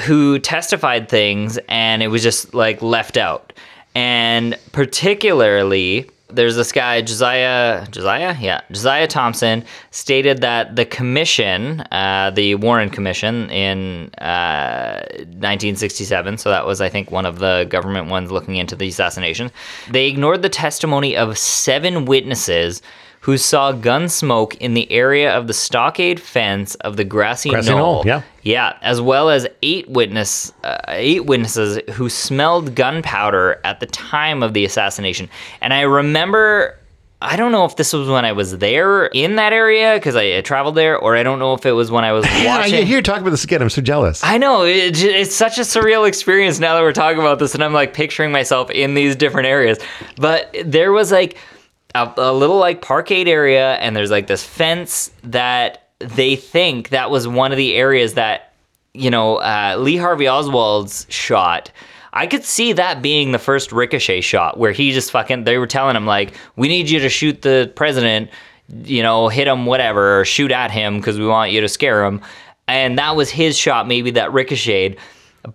who 0.00 0.38
testified 0.38 1.08
things 1.08 1.58
and 1.68 2.02
it 2.02 2.08
was 2.08 2.22
just 2.22 2.54
like 2.54 2.82
left 2.82 3.16
out. 3.16 3.52
And 3.94 4.58
particularly 4.72 6.10
there's 6.30 6.56
this 6.56 6.72
guy 6.72 7.00
Josiah 7.00 7.86
Josiah 7.88 8.36
yeah 8.40 8.60
Josiah 8.70 9.06
Thompson 9.06 9.64
stated 9.90 10.40
that 10.40 10.74
the 10.76 10.84
commission 10.84 11.80
uh, 11.92 12.32
the 12.34 12.56
Warren 12.56 12.90
Commission 12.90 13.50
in 13.50 14.10
uh, 14.18 15.04
1967 15.10 16.38
so 16.38 16.50
that 16.50 16.66
was 16.66 16.80
I 16.80 16.88
think 16.88 17.10
one 17.10 17.26
of 17.26 17.38
the 17.38 17.66
government 17.70 18.08
ones 18.08 18.30
looking 18.30 18.56
into 18.56 18.74
the 18.74 18.88
assassination 18.88 19.50
they 19.90 20.08
ignored 20.08 20.42
the 20.42 20.48
testimony 20.48 21.16
of 21.16 21.38
seven 21.38 22.04
witnesses 22.04 22.82
who 23.24 23.38
saw 23.38 23.72
gun 23.72 24.06
smoke 24.06 24.54
in 24.56 24.74
the 24.74 24.90
area 24.92 25.34
of 25.34 25.46
the 25.46 25.54
stockade 25.54 26.20
fence 26.20 26.74
of 26.76 26.98
the 26.98 27.04
grassy, 27.04 27.48
Grassy 27.48 27.70
knoll. 27.70 27.78
knoll, 27.78 28.06
yeah. 28.06 28.20
Yeah, 28.42 28.76
as 28.82 29.00
well 29.00 29.30
as 29.30 29.46
eight 29.62 29.88
witness 29.88 30.52
uh, 30.62 30.76
eight 30.88 31.24
witnesses 31.24 31.80
who 31.94 32.10
smelled 32.10 32.74
gunpowder 32.74 33.62
at 33.64 33.80
the 33.80 33.86
time 33.86 34.42
of 34.42 34.52
the 34.52 34.66
assassination. 34.66 35.30
And 35.62 35.72
I 35.72 35.82
remember 35.82 36.78
I 37.22 37.36
don't 37.36 37.52
know 37.52 37.64
if 37.64 37.76
this 37.76 37.94
was 37.94 38.06
when 38.06 38.26
I 38.26 38.32
was 38.32 38.58
there 38.58 39.06
in 39.06 39.36
that 39.36 39.54
area 39.54 39.94
because 39.94 40.14
I, 40.16 40.36
I 40.36 40.40
traveled 40.42 40.74
there, 40.74 40.98
or 40.98 41.16
I 41.16 41.22
don't 41.22 41.38
know 41.38 41.54
if 41.54 41.64
it 41.64 41.72
was 41.72 41.90
when 41.90 42.04
I 42.04 42.12
was 42.12 42.26
Yeah, 42.42 42.56
I 42.56 42.58
watching. 42.58 42.84
hear 42.86 42.96
you 42.96 43.02
talk 43.02 43.22
about 43.22 43.30
this 43.30 43.44
again. 43.44 43.62
I'm 43.62 43.70
so 43.70 43.80
jealous. 43.80 44.22
I 44.22 44.36
know 44.36 44.64
it, 44.66 45.02
it's 45.02 45.34
such 45.34 45.56
a 45.56 45.62
surreal 45.62 46.06
experience 46.06 46.58
now 46.60 46.74
that 46.74 46.82
we're 46.82 46.92
talking 46.92 47.20
about 47.20 47.38
this, 47.38 47.54
and 47.54 47.64
I'm 47.64 47.72
like 47.72 47.94
picturing 47.94 48.30
myself 48.30 48.70
in 48.70 48.92
these 48.92 49.16
different 49.16 49.46
areas. 49.46 49.78
But 50.16 50.54
there 50.66 50.92
was 50.92 51.10
like 51.10 51.38
a, 51.94 52.12
a 52.16 52.32
little 52.32 52.58
like 52.58 52.82
parkade 52.82 53.28
area, 53.28 53.74
and 53.74 53.94
there's 53.94 54.10
like 54.10 54.26
this 54.26 54.42
fence 54.42 55.10
that 55.22 55.88
they 55.98 56.36
think 56.36 56.90
that 56.90 57.10
was 57.10 57.26
one 57.26 57.52
of 57.52 57.58
the 57.58 57.74
areas 57.74 58.14
that 58.14 58.52
you 58.92 59.10
know 59.10 59.36
uh, 59.36 59.76
Lee 59.78 59.96
Harvey 59.96 60.28
Oswald's 60.28 61.06
shot. 61.08 61.70
I 62.12 62.28
could 62.28 62.44
see 62.44 62.72
that 62.74 63.02
being 63.02 63.32
the 63.32 63.40
first 63.40 63.72
ricochet 63.72 64.20
shot 64.20 64.56
where 64.56 64.70
he 64.70 64.92
just 64.92 65.10
fucking 65.10 65.44
they 65.44 65.58
were 65.58 65.66
telling 65.66 65.96
him 65.96 66.06
like 66.06 66.34
we 66.56 66.68
need 66.68 66.88
you 66.88 67.00
to 67.00 67.08
shoot 67.08 67.42
the 67.42 67.72
president 67.74 68.30
you 68.84 69.02
know 69.02 69.28
hit 69.28 69.48
him 69.48 69.66
whatever 69.66 70.20
or 70.20 70.24
shoot 70.24 70.52
at 70.52 70.70
him 70.70 70.98
because 70.98 71.18
we 71.18 71.26
want 71.26 71.50
you 71.50 71.60
to 71.60 71.68
scare 71.68 72.04
him 72.04 72.20
and 72.68 72.98
that 72.98 73.16
was 73.16 73.30
his 73.30 73.58
shot 73.58 73.88
maybe 73.88 74.12
that 74.12 74.32
ricocheted 74.32 74.96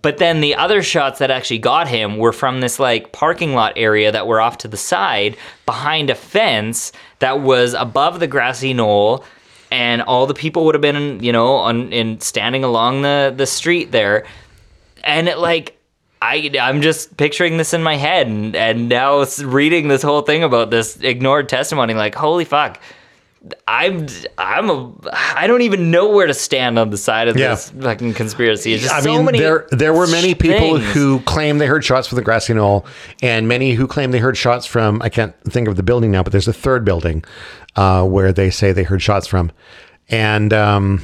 but 0.02 0.18
then 0.18 0.40
the 0.40 0.54
other 0.54 0.82
shots 0.82 1.18
that 1.18 1.30
actually 1.30 1.58
got 1.58 1.88
him 1.88 2.16
were 2.16 2.32
from 2.32 2.60
this 2.60 2.78
like 2.78 3.12
parking 3.12 3.54
lot 3.54 3.72
area 3.76 4.12
that 4.12 4.26
were 4.26 4.40
off 4.40 4.58
to 4.58 4.68
the 4.68 4.76
side 4.76 5.36
behind 5.66 6.10
a 6.10 6.14
fence 6.14 6.92
that 7.18 7.40
was 7.40 7.74
above 7.74 8.20
the 8.20 8.28
grassy 8.28 8.72
knoll 8.72 9.24
and 9.70 10.02
all 10.02 10.26
the 10.26 10.34
people 10.34 10.64
would 10.64 10.74
have 10.74 10.82
been 10.82 11.22
you 11.22 11.32
know 11.32 11.54
on 11.54 11.92
in 11.92 12.20
standing 12.20 12.62
along 12.62 13.02
the 13.02 13.34
the 13.36 13.46
street 13.46 13.90
there. 13.90 14.26
And 15.02 15.28
it 15.28 15.38
like 15.38 15.76
I, 16.22 16.50
I'm 16.60 16.82
just 16.82 17.16
picturing 17.16 17.56
this 17.56 17.72
in 17.72 17.82
my 17.82 17.96
head 17.96 18.26
and, 18.26 18.54
and 18.54 18.88
now 18.90 19.24
reading 19.42 19.88
this 19.88 20.02
whole 20.02 20.22
thing 20.22 20.42
about 20.42 20.70
this 20.70 20.98
ignored 21.00 21.48
testimony 21.48 21.94
like 21.94 22.14
holy 22.14 22.44
fuck 22.44 22.78
I'm 23.66 24.06
I'm 24.36 24.68
a 24.68 24.92
I 25.12 25.46
don't 25.46 25.62
even 25.62 25.90
know 25.90 26.10
where 26.10 26.26
to 26.26 26.34
stand 26.34 26.78
on 26.78 26.90
the 26.90 26.98
side 26.98 27.28
of 27.28 27.36
Yeah. 27.36 27.50
this 27.50 27.70
fucking 27.70 28.12
conspiracy. 28.14 28.74
It's 28.74 28.82
just 28.82 28.94
I 28.94 29.00
so 29.00 29.14
mean, 29.16 29.24
many 29.24 29.38
there 29.38 29.66
there 29.70 29.94
were 29.94 30.06
many 30.06 30.34
people 30.34 30.78
things. 30.78 30.92
who 30.92 31.20
claimed 31.20 31.60
they 31.60 31.66
heard 31.66 31.84
shots 31.84 32.06
from 32.06 32.16
the 32.16 32.22
grassy 32.22 32.52
knoll, 32.52 32.84
and 33.22 33.48
many 33.48 33.72
who 33.72 33.86
claimed 33.86 34.12
they 34.12 34.18
heard 34.18 34.36
shots 34.36 34.66
from. 34.66 35.00
I 35.02 35.08
can't 35.08 35.34
think 35.50 35.68
of 35.68 35.76
the 35.76 35.82
building 35.82 36.10
now, 36.10 36.22
but 36.22 36.32
there's 36.32 36.48
a 36.48 36.52
third 36.52 36.84
building 36.84 37.24
uh, 37.76 38.04
where 38.04 38.32
they 38.32 38.50
say 38.50 38.72
they 38.72 38.82
heard 38.82 39.00
shots 39.00 39.26
from, 39.26 39.50
and 40.10 40.52
um, 40.52 41.02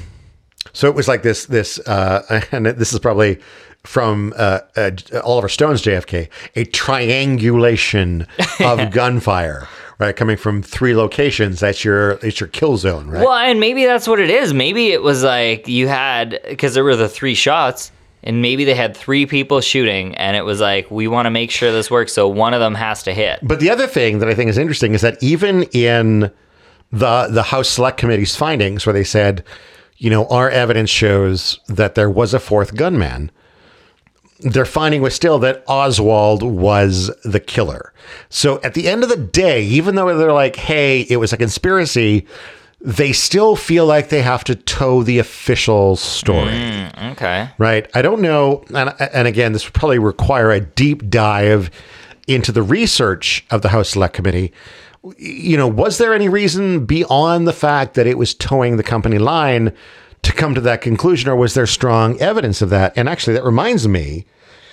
so 0.74 0.88
it 0.88 0.94
was 0.94 1.08
like 1.08 1.22
this 1.22 1.46
this 1.46 1.78
uh, 1.88 2.42
and 2.52 2.66
this 2.66 2.92
is 2.92 2.98
probably 2.98 3.38
from 3.86 4.34
uh, 4.36 4.60
uh, 4.76 4.90
Oliver 5.24 5.48
Stone's 5.48 5.82
JFK, 5.82 6.28
a 6.54 6.64
triangulation 6.64 8.26
of 8.60 8.90
gunfire. 8.90 9.68
Right, 9.98 10.14
coming 10.14 10.36
from 10.36 10.60
three 10.60 10.94
locations. 10.94 11.60
That's 11.60 11.82
your 11.82 12.16
that's 12.16 12.38
your 12.38 12.50
kill 12.50 12.76
zone, 12.76 13.08
right? 13.08 13.24
Well, 13.24 13.32
and 13.32 13.58
maybe 13.58 13.86
that's 13.86 14.06
what 14.06 14.20
it 14.20 14.28
is. 14.28 14.52
Maybe 14.52 14.88
it 14.88 15.02
was 15.02 15.22
like 15.22 15.68
you 15.68 15.88
had 15.88 16.38
because 16.46 16.74
there 16.74 16.84
were 16.84 16.96
the 16.96 17.08
three 17.08 17.34
shots, 17.34 17.92
and 18.22 18.42
maybe 18.42 18.66
they 18.66 18.74
had 18.74 18.94
three 18.94 19.24
people 19.24 19.62
shooting, 19.62 20.14
and 20.16 20.36
it 20.36 20.42
was 20.42 20.60
like 20.60 20.90
we 20.90 21.08
want 21.08 21.24
to 21.24 21.30
make 21.30 21.50
sure 21.50 21.72
this 21.72 21.90
works, 21.90 22.12
so 22.12 22.28
one 22.28 22.52
of 22.52 22.60
them 22.60 22.74
has 22.74 23.04
to 23.04 23.14
hit. 23.14 23.38
But 23.42 23.60
the 23.60 23.70
other 23.70 23.86
thing 23.86 24.18
that 24.18 24.28
I 24.28 24.34
think 24.34 24.50
is 24.50 24.58
interesting 24.58 24.92
is 24.92 25.00
that 25.00 25.22
even 25.22 25.62
in 25.72 26.30
the 26.92 27.28
the 27.30 27.44
House 27.44 27.70
Select 27.70 27.96
Committee's 27.96 28.36
findings, 28.36 28.84
where 28.84 28.92
they 28.92 29.04
said, 29.04 29.44
you 29.96 30.10
know, 30.10 30.26
our 30.26 30.50
evidence 30.50 30.90
shows 30.90 31.58
that 31.68 31.94
there 31.94 32.10
was 32.10 32.34
a 32.34 32.40
fourth 32.40 32.74
gunman, 32.74 33.30
their 34.40 34.64
finding 34.64 35.02
was 35.02 35.14
still 35.14 35.38
that 35.40 35.64
Oswald 35.66 36.42
was 36.42 37.10
the 37.24 37.40
killer. 37.40 37.92
So 38.28 38.60
at 38.62 38.74
the 38.74 38.88
end 38.88 39.02
of 39.02 39.08
the 39.08 39.16
day, 39.16 39.64
even 39.64 39.94
though 39.94 40.16
they're 40.16 40.32
like, 40.32 40.56
hey, 40.56 41.02
it 41.08 41.16
was 41.16 41.32
a 41.32 41.36
conspiracy, 41.36 42.26
they 42.80 43.12
still 43.12 43.56
feel 43.56 43.86
like 43.86 44.10
they 44.10 44.22
have 44.22 44.44
to 44.44 44.54
toe 44.54 45.02
the 45.02 45.18
official 45.18 45.96
story 45.96 46.52
mm, 46.52 47.12
Okay. 47.12 47.48
right? 47.58 47.90
I 47.94 48.02
don't 48.02 48.20
know, 48.20 48.64
and, 48.74 48.94
and 49.00 49.26
again, 49.26 49.52
this 49.52 49.64
would 49.64 49.74
probably 49.74 49.98
require 49.98 50.50
a 50.50 50.60
deep 50.60 51.08
dive 51.08 51.70
into 52.28 52.52
the 52.52 52.62
research 52.62 53.44
of 53.50 53.62
the 53.62 53.70
House 53.70 53.90
Select 53.90 54.14
Committee. 54.14 54.52
You 55.16 55.56
know, 55.56 55.68
was 55.68 55.98
there 55.98 56.12
any 56.12 56.28
reason 56.28 56.84
beyond 56.84 57.48
the 57.48 57.52
fact 57.52 57.94
that 57.94 58.06
it 58.06 58.18
was 58.18 58.34
toeing 58.34 58.76
the 58.76 58.82
company 58.82 59.18
line 59.18 59.72
to 60.26 60.32
come 60.32 60.54
to 60.54 60.60
that 60.60 60.80
conclusion, 60.80 61.30
or 61.30 61.36
was 61.36 61.54
there 61.54 61.66
strong 61.66 62.20
evidence 62.20 62.60
of 62.60 62.68
that? 62.70 62.92
And 62.96 63.08
actually, 63.08 63.34
that 63.34 63.44
reminds 63.44 63.86
me. 63.86 64.26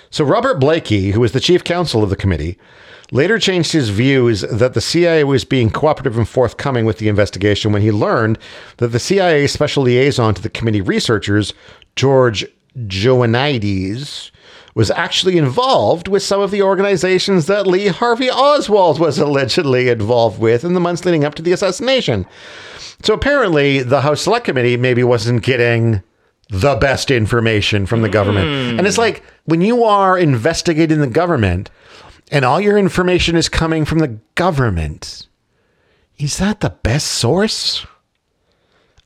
So, 0.10 0.26
Robert 0.26 0.60
Blakey, 0.60 1.12
who 1.12 1.22
was 1.22 1.32
the 1.32 1.40
chief 1.40 1.64
counsel 1.64 2.04
of 2.04 2.10
the 2.10 2.16
committee, 2.16 2.58
later 3.12 3.38
changed 3.38 3.72
his 3.72 3.90
views 3.90 4.42
that 4.42 4.74
the 4.74 4.82
CIA 4.82 5.24
was 5.24 5.46
being 5.46 5.70
cooperative 5.70 6.18
and 6.18 6.28
forthcoming 6.28 6.86
with 6.86 6.98
the 6.98 7.08
investigation 7.08 7.72
when 7.72 7.84
he 7.84 7.92
learned 7.92 8.40
that 8.78 8.88
the 8.88 9.00
CIA 9.00 9.46
special 9.46 9.84
liaison 9.84 10.34
to 10.34 10.42
the 10.42 10.50
committee 10.50 10.82
researchers, 10.82 11.54
George 11.96 12.46
Joanides, 12.76 14.32
was 14.74 14.90
actually 14.90 15.38
involved 15.38 16.08
with 16.08 16.24
some 16.24 16.42
of 16.42 16.50
the 16.50 16.64
organizations 16.64 17.46
that 17.46 17.68
Lee 17.68 17.88
Harvey 17.88 18.32
Oswald 18.32 19.00
was 19.00 19.20
allegedly 19.20 19.90
involved 19.90 20.40
with 20.40 20.64
in 20.64 20.74
the 20.74 20.80
months 20.80 21.06
leading 21.06 21.24
up 21.24 21.36
to 21.36 21.44
the 21.44 21.52
assassination. 21.52 22.26
So 23.04 23.14
apparently, 23.14 23.84
the 23.84 24.02
House 24.02 24.22
Select 24.22 24.46
Committee 24.46 24.78
maybe 24.78 25.04
wasn't 25.04 25.44
getting 25.44 26.02
the 26.50 26.76
best 26.76 27.12
information 27.12 27.86
from 27.86 28.02
the 28.02 28.10
government. 28.10 28.46
Hmm. 28.46 28.80
And 28.80 28.88
it's 28.88 28.98
like 28.98 29.24
when 29.46 29.62
you 29.62 29.84
are 29.84 30.18
investigating 30.18 31.00
the 31.00 31.08
government 31.08 31.70
and 32.32 32.46
all 32.46 32.62
your 32.62 32.78
information 32.78 33.36
is 33.36 33.50
coming 33.50 33.86
from 33.86 34.00
the 34.00 34.20
government, 34.36 35.28
is 36.18 36.38
that 36.38 36.62
the 36.62 36.70
best 36.70 37.08
source? 37.08 37.86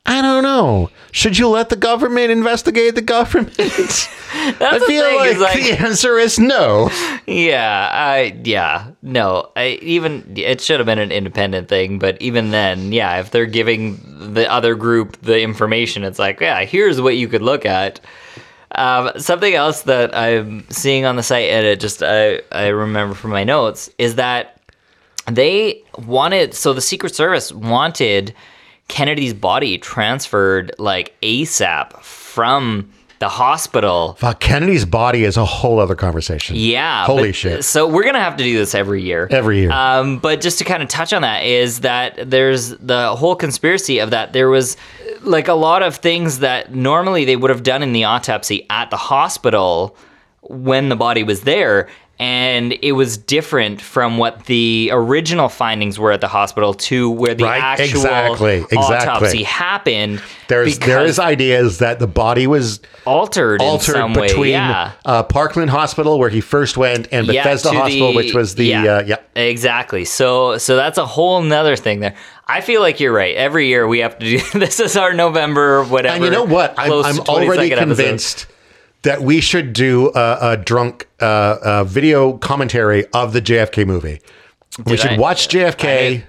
I 0.10 0.22
don't 0.22 0.42
know. 0.44 0.90
Should 1.12 1.38
you 1.38 1.50
let 1.50 1.68
the 1.68 1.76
government 1.76 2.32
investigate 2.32 2.96
the 2.96 3.02
government? 3.02 3.58
I 3.60 4.80
feel 4.88 5.04
like, 5.04 5.38
like- 5.38 5.64
the 5.64 5.86
answer 5.86 6.18
is 6.18 6.40
no. 6.40 6.90
Yeah, 7.28 7.90
I 7.92 8.40
yeah 8.44 8.92
no. 9.02 9.52
I 9.58 9.80
even 9.82 10.34
it 10.38 10.62
should 10.62 10.80
have 10.80 10.86
been 10.86 10.98
an 11.00 11.12
independent 11.12 11.68
thing, 11.68 12.00
but 12.00 12.22
even 12.22 12.52
then, 12.52 12.94
yeah, 12.94 13.20
if 13.20 13.32
they're 13.32 13.46
giving 13.46 14.34
the 14.34 14.50
other 14.50 14.76
group 14.76 15.20
the 15.22 15.42
information, 15.42 16.04
it's 16.04 16.20
like 16.20 16.40
yeah, 16.40 16.64
here's 16.64 17.02
what 17.02 17.18
you 17.18 17.28
could 17.28 17.42
look 17.42 17.66
at. 17.66 18.00
Um, 18.76 19.12
something 19.18 19.54
else 19.54 19.84
that 19.84 20.16
I'm 20.16 20.70
seeing 20.70 21.04
on 21.04 21.18
the 21.18 21.24
site, 21.24 21.50
and 21.50 21.66
it 21.66 21.82
just 21.82 22.02
I 22.02 22.42
I 22.54 22.68
remember 22.68 23.14
from 23.14 23.32
my 23.32 23.44
notes 23.44 23.90
is 23.98 24.16
that 24.16 24.62
they 25.30 25.84
wanted 26.06 26.54
so 26.54 26.72
the 26.72 26.82
Secret 26.82 27.14
Service 27.14 27.52
wanted 27.52 28.34
Kennedy's 28.88 29.34
body 29.34 29.78
transferred 29.78 30.74
like 30.78 31.14
ASAP 31.22 32.00
from 32.02 32.90
the 33.20 33.30
hospital 33.30 34.14
Fuck, 34.20 34.40
Kennedy's 34.40 34.86
body 34.86 35.24
is 35.24 35.38
a 35.38 35.46
whole 35.46 35.80
other 35.80 35.96
conversation. 35.96 36.56
yeah. 36.56 37.04
Holy 37.06 37.30
but- 37.30 37.36
shit. 37.36 37.66
So 37.66 37.88
we're 37.88 38.04
gonna 38.04 38.20
have 38.20 38.38
to 38.38 38.44
do 38.44 38.56
this 38.58 38.76
every 38.76 39.02
year. 39.02 39.28
Every 39.32 39.60
year. 39.62 39.72
Um, 39.72 40.20
but 40.20 40.40
just 40.40 40.60
to 40.60 40.64
kind 40.64 40.84
of 40.84 40.90
touch 40.90 41.14
on 41.14 41.24
that 41.24 41.44
is 41.44 41.80
that 41.80 42.30
there's 42.30 42.70
the 42.78 43.16
whole 43.16 43.36
conspiracy 43.36 43.98
of 44.00 44.12
that 44.12 44.34
there 44.34 44.50
was 44.50 44.78
like 45.22 45.48
a 45.48 45.54
lot 45.54 45.82
of 45.82 45.96
things 45.96 46.40
that 46.40 46.76
normally 46.76 47.26
they 47.26 47.36
would 47.36 47.50
have 47.50 47.64
done 47.64 47.82
in 47.82 47.92
the 47.92 48.04
autopsy 48.04 48.68
at 48.70 48.92
the 48.92 48.98
hospital 48.98 49.98
when 50.42 50.90
the 50.90 50.96
body 50.96 51.24
was 51.24 51.42
there. 51.42 51.90
And 52.20 52.74
it 52.82 52.94
was 52.94 53.16
different 53.18 53.80
from 53.80 54.18
what 54.18 54.46
the 54.46 54.90
original 54.92 55.50
findings 55.50 56.00
were 56.00 56.12
at 56.12 56.20
the 56.22 56.28
hospital 56.28 56.74
to 56.74 57.12
where 57.12 57.36
the 57.36 57.44
Right, 57.44 57.62
actual 57.62 58.00
exactly, 58.02 58.56
exactly. 58.58 58.96
autopsy 58.96 59.44
happened. 59.44 60.22
There's 60.48 60.80
there 60.80 61.06
is 61.06 61.20
ideas 61.20 61.78
that 61.80 62.00
the 62.00 62.08
body 62.08 62.48
was 62.48 62.80
altered, 63.06 63.62
in 63.62 63.68
altered 63.68 63.94
some 63.94 64.14
between 64.14 64.42
way. 64.42 64.50
Yeah. 64.52 64.94
uh, 65.06 65.24
Parkland 65.24 65.70
Hospital 65.70 66.18
where 66.18 66.30
he 66.30 66.42
first 66.42 66.76
went 66.76 67.08
and 67.12 67.28
Bethesda 67.28 67.70
to 67.70 67.78
Hospital, 67.78 68.16
which 68.16 68.34
was 68.34 68.56
the 68.56 68.66
yeah, 68.66 68.84
uh, 68.84 69.04
yeah. 69.06 69.18
exactly. 69.36 70.04
So 70.04 70.58
so 70.58 70.76
that's 70.76 70.98
a 70.98 71.06
whole 71.06 71.42
nother 71.44 71.76
thing 71.76 72.00
there. 72.00 72.16
I 72.48 72.62
feel 72.62 72.82
like 72.82 73.00
you're 73.00 73.14
right. 73.14 73.36
Every 73.36 73.68
year 73.68 73.88
we 73.88 74.00
have 74.00 74.18
to 74.18 74.26
do 74.26 74.40
this. 74.60 74.80
Is 74.80 74.98
our 74.98 75.14
November 75.14 75.84
whatever. 75.84 76.16
And 76.16 76.24
you 76.24 76.32
know 76.32 76.46
what? 76.46 76.74
I'm, 76.78 76.92
I'm 76.92 77.16
to 77.16 77.22
22nd 77.22 77.28
already 77.30 77.74
episode. 77.74 78.46
That 79.04 79.22
we 79.22 79.40
should 79.42 79.74
do 79.74 80.12
a, 80.16 80.38
a 80.54 80.58
drunk 80.58 81.08
uh, 81.22 81.58
uh, 81.62 81.84
video 81.84 82.38
commentary 82.38 83.06
of 83.14 83.34
the 83.34 83.42
JFK 83.42 83.86
movie. 83.86 84.22
we 84.86 84.98
should 84.98 85.12
I- 85.12 85.18
watch 85.18 85.48
JFK. 85.50 86.24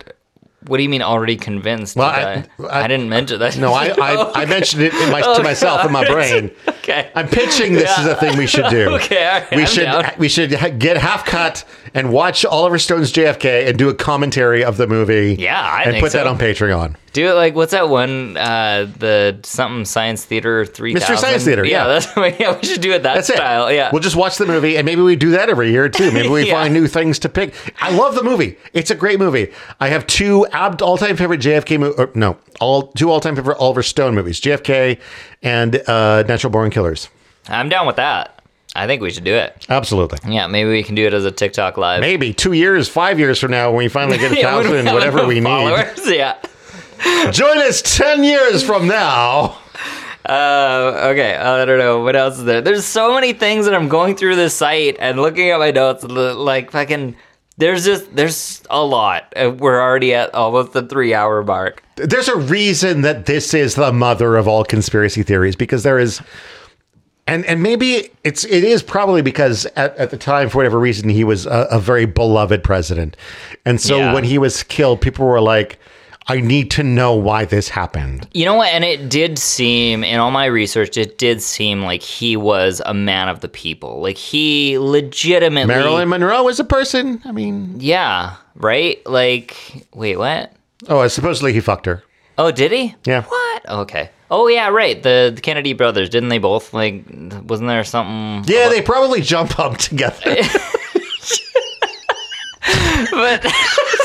What 0.67 0.77
do 0.79 0.83
you 0.83 0.89
mean 0.89 1.03
already 1.03 1.37
convinced? 1.37 1.97
Well, 1.97 2.09
I- 2.09 2.45
I, 2.69 2.85
I- 2.85 2.89
didn't 2.89 3.09
mention 3.09 3.39
that. 3.39 3.57
no, 3.57 3.73
I, 3.73 3.87
I, 3.99 4.33
I 4.43 4.45
mentioned 4.45 4.83
it 4.83 4.93
in 4.93 5.11
my, 5.11 5.23
to 5.23 5.43
myself 5.43 5.85
in 5.87 5.93
my 5.93 6.05
brain. 6.13 6.51
okay. 6.69 7.11
I'm 7.15 7.29
pitching 7.29 7.73
this 7.73 7.89
as 7.99 8.07
a 8.07 8.17
thing 8.17 8.37
we 8.37 8.47
should 8.47 8.67
do. 8.71 8.91
Okay, 8.97 9.25
right, 9.25 9.51
we 9.53 9.63
I'm 9.63 9.69
should 9.69 9.85
down. 9.85 10.05
we 10.19 10.29
should 10.29 10.51
get 10.79 10.97
half 10.99 11.25
cut 11.25 11.65
and 11.95 12.13
watch 12.13 12.45
Oliver 12.45 12.79
Stone's 12.79 13.13
JFK 13.13 13.69
and 13.69 13.79
do 13.79 13.89
a 13.89 13.95
commentary 13.95 14.65
of 14.65 14.77
the 14.77 14.87
movie. 14.87 15.37
Yeah, 15.39 15.61
I 15.61 15.85
and 15.85 15.97
put 16.01 16.13
that 16.13 16.27
on 16.27 16.39
Patreon. 16.39 16.97
Do 17.15 17.29
it 17.31 17.33
like 17.35 17.55
what's 17.55 17.73
that 17.73 17.89
one? 17.89 18.37
Uh, 18.37 18.89
the 18.99 19.39
something 19.43 19.85
Science 19.85 20.25
Theater 20.25 20.65
three 20.67 20.95
thousand. 20.95 21.17
Science 21.19 21.45
Theater, 21.45 21.65
yeah. 21.65 21.87
that's 21.99 22.39
yeah. 22.39 22.57
We 22.57 22.67
should 22.69 22.81
do 22.81 22.93
it 22.93 23.03
that 23.03 23.15
That's 23.15 23.33
style. 23.33 23.69
it. 23.69 23.75
Yeah. 23.75 23.91
We'll 23.93 24.03
just 24.03 24.15
watch 24.17 24.37
the 24.37 24.47
movie 24.47 24.77
and 24.77 24.85
maybe 24.85 25.01
we 25.03 25.17
do 25.17 25.31
that 25.31 25.49
every 25.49 25.71
year 25.71 25.89
too. 25.89 26.13
Maybe 26.13 26.29
we 26.29 26.47
Yeah. 26.49 26.55
find 26.55 26.75
new 26.75 26.87
things 26.87 27.19
to 27.21 27.29
pick. 27.29 27.55
I 27.81 27.91
love 27.97 28.15
the 28.15 28.23
movie. 28.23 28.57
It's 28.73 28.91
a 28.91 28.95
great 28.95 29.19
movie. 29.19 29.53
I 29.81 29.89
have 29.89 30.07
two 30.07 30.47
ab- 30.49 30.81
all-time 30.83 31.17
favorite 31.17 31.41
JFK 31.41 31.81
mo- 31.81 31.95
or, 31.99 32.11
no, 32.15 32.37
all 32.61 32.89
two 32.93 33.11
all-time 33.11 33.35
favorite 33.37 33.59
Oliver 33.59 33.83
Stone 33.83 34.15
movies, 34.15 34.41
JFK 34.41 35.01
and 35.43 35.77
uh, 35.89 36.23
Natural 36.25 36.51
Born 36.51 36.71
Killers. 36.71 37.09
I'm 37.49 37.69
down 37.71 37.87
with 37.87 37.97
that. 37.97 38.38
I 38.79 38.87
think 38.87 39.03
we 39.03 39.11
should 39.11 39.25
do 39.25 39.35
it. 39.35 39.67
Absolutely. 39.69 40.19
Yeah, 40.33 40.47
maybe 40.47 40.71
we 40.71 40.83
can 40.83 40.95
do 40.95 41.07
it 41.07 41.15
as 41.15 41.25
a 41.25 41.31
TikTok 41.31 41.77
live. 41.77 42.01
Maybe 42.01 42.33
two 42.33 42.53
years, 42.53 42.89
five 42.89 43.19
years 43.19 43.39
from 43.41 43.51
now, 43.51 43.71
when 43.71 43.79
we 43.79 43.89
finally 43.89 44.19
get 44.19 44.33
a 44.33 44.37
Yeah, 44.41 44.57
when 44.57 44.65
we 44.71 44.77
thousand, 44.79 44.95
whatever 44.95 45.27
we 45.27 45.35
need. 45.41 45.45
followers, 45.45 46.01
Yeah. 46.07 46.37
Join 47.31 47.59
us 47.59 47.81
10 47.83 48.25
years 48.25 48.63
from 48.63 48.89
now. 48.89 49.59
Uh, 50.29 51.11
okay, 51.13 51.37
I 51.37 51.65
don't 51.65 51.79
know 51.79 52.01
what 52.01 52.15
else 52.17 52.39
is 52.39 52.45
there. 52.45 52.61
There's 52.61 52.85
so 52.85 53.15
many 53.15 53.33
things 53.33 53.65
that 53.65 53.75
I'm 53.75 53.89
going 53.89 54.15
through 54.17 54.37
this 54.37 54.55
site 54.55 54.97
and 55.01 55.21
looking 55.21 55.49
at 55.51 55.59
my 55.59 55.71
notes, 55.71 56.05
li- 56.05 56.33
like 56.33 56.71
fucking. 56.71 57.17
There's 57.57 57.85
just 57.85 58.15
there's 58.15 58.63
a 58.71 58.85
lot. 58.85 59.33
Uh, 59.35 59.51
We're 59.51 59.81
already 59.81 60.15
at 60.15 60.33
almost 60.35 60.73
the 60.75 60.83
three 60.87 61.15
hour 61.15 61.43
mark. 61.43 61.83
There's 61.97 62.29
a 62.29 62.37
reason 62.37 63.01
that 63.03 63.27
this 63.27 63.55
is 63.55 63.75
the 63.75 63.93
mother 63.93 64.37
of 64.37 64.47
all 64.47 64.65
conspiracy 64.65 65.23
theories 65.23 65.57
because 65.57 65.83
there 65.83 65.99
is. 65.99 66.21
And, 67.29 67.45
and 67.47 67.63
maybe 67.63 68.11
it's 68.25 68.45
it 68.45 68.65
is 68.65 68.83
probably 68.83 69.23
because 69.23 69.67
at, 69.77 69.97
at 69.97 70.11
the 70.11 70.17
time 70.17 70.49
for 70.49 70.57
whatever 70.59 70.79
reason 70.79 71.09
he 71.09 71.23
was 71.25 71.47
a, 71.47 71.69
a 71.71 71.79
very 71.79 72.07
beloved 72.07 72.65
president, 72.65 73.17
and 73.65 73.81
so 73.81 73.99
Yeah. 73.99 74.15
when 74.15 74.25
he 74.25 74.39
was 74.39 74.63
killed, 74.63 75.01
people 75.01 75.27
were 75.27 75.41
like, 75.41 75.79
"I 76.27 76.41
need 76.41 76.71
to 76.73 76.83
know 76.83 77.15
why 77.15 77.45
this 77.45 77.69
happened." 77.69 78.27
You 78.33 78.45
know 78.47 78.55
what? 78.55 78.69
And 78.73 78.83
it 78.85 79.09
did 79.11 79.39
seem, 79.39 80.03
in 80.05 80.19
all 80.19 80.31
my 80.31 80.47
research, 80.47 80.97
it 80.97 81.19
did 81.19 81.43
seem 81.43 81.83
like 81.83 82.03
he 82.03 82.37
was 82.37 82.81
a 82.87 82.95
man 82.95 83.29
of 83.29 83.41
the 83.41 83.49
people. 83.49 84.01
Like 84.01 84.17
he 84.17 84.79
legitimately. 84.79 85.67
Marilyn 85.75 86.09
Monroe 86.09 86.43
was 86.45 86.59
a 86.59 86.65
person. 86.65 87.21
I 87.25 87.33
mean, 87.33 87.77
Yeah. 87.79 88.37
Right. 88.55 89.07
Like, 89.07 89.87
wait, 89.95 90.17
what? 90.17 90.53
oh, 90.89 90.99
I 91.01 91.09
supposedly 91.09 91.53
he 91.53 91.61
fucked 91.61 91.87
her. 91.87 92.03
Oh, 92.39 92.51
did 92.51 92.73
he? 92.73 92.95
Yeah. 93.05 93.23
What? 93.25 93.69
Okay. 93.69 94.11
Oh 94.31 94.47
yeah, 94.49 94.69
right. 94.69 95.03
The, 95.03 95.33
the 95.35 95.41
Kennedy 95.41 95.73
brothers 95.73 96.09
didn't 96.11 96.29
they 96.29 96.39
both 96.39 96.75
like? 96.75 97.05
Wasn't 97.09 97.69
there 97.69 97.85
something? 97.85 98.45
Yeah, 98.53 98.69
they 98.69 98.83
probably 98.83 99.23
jump 99.23 99.59
up 99.59 99.77
together. 99.79 100.37
But 103.11 103.45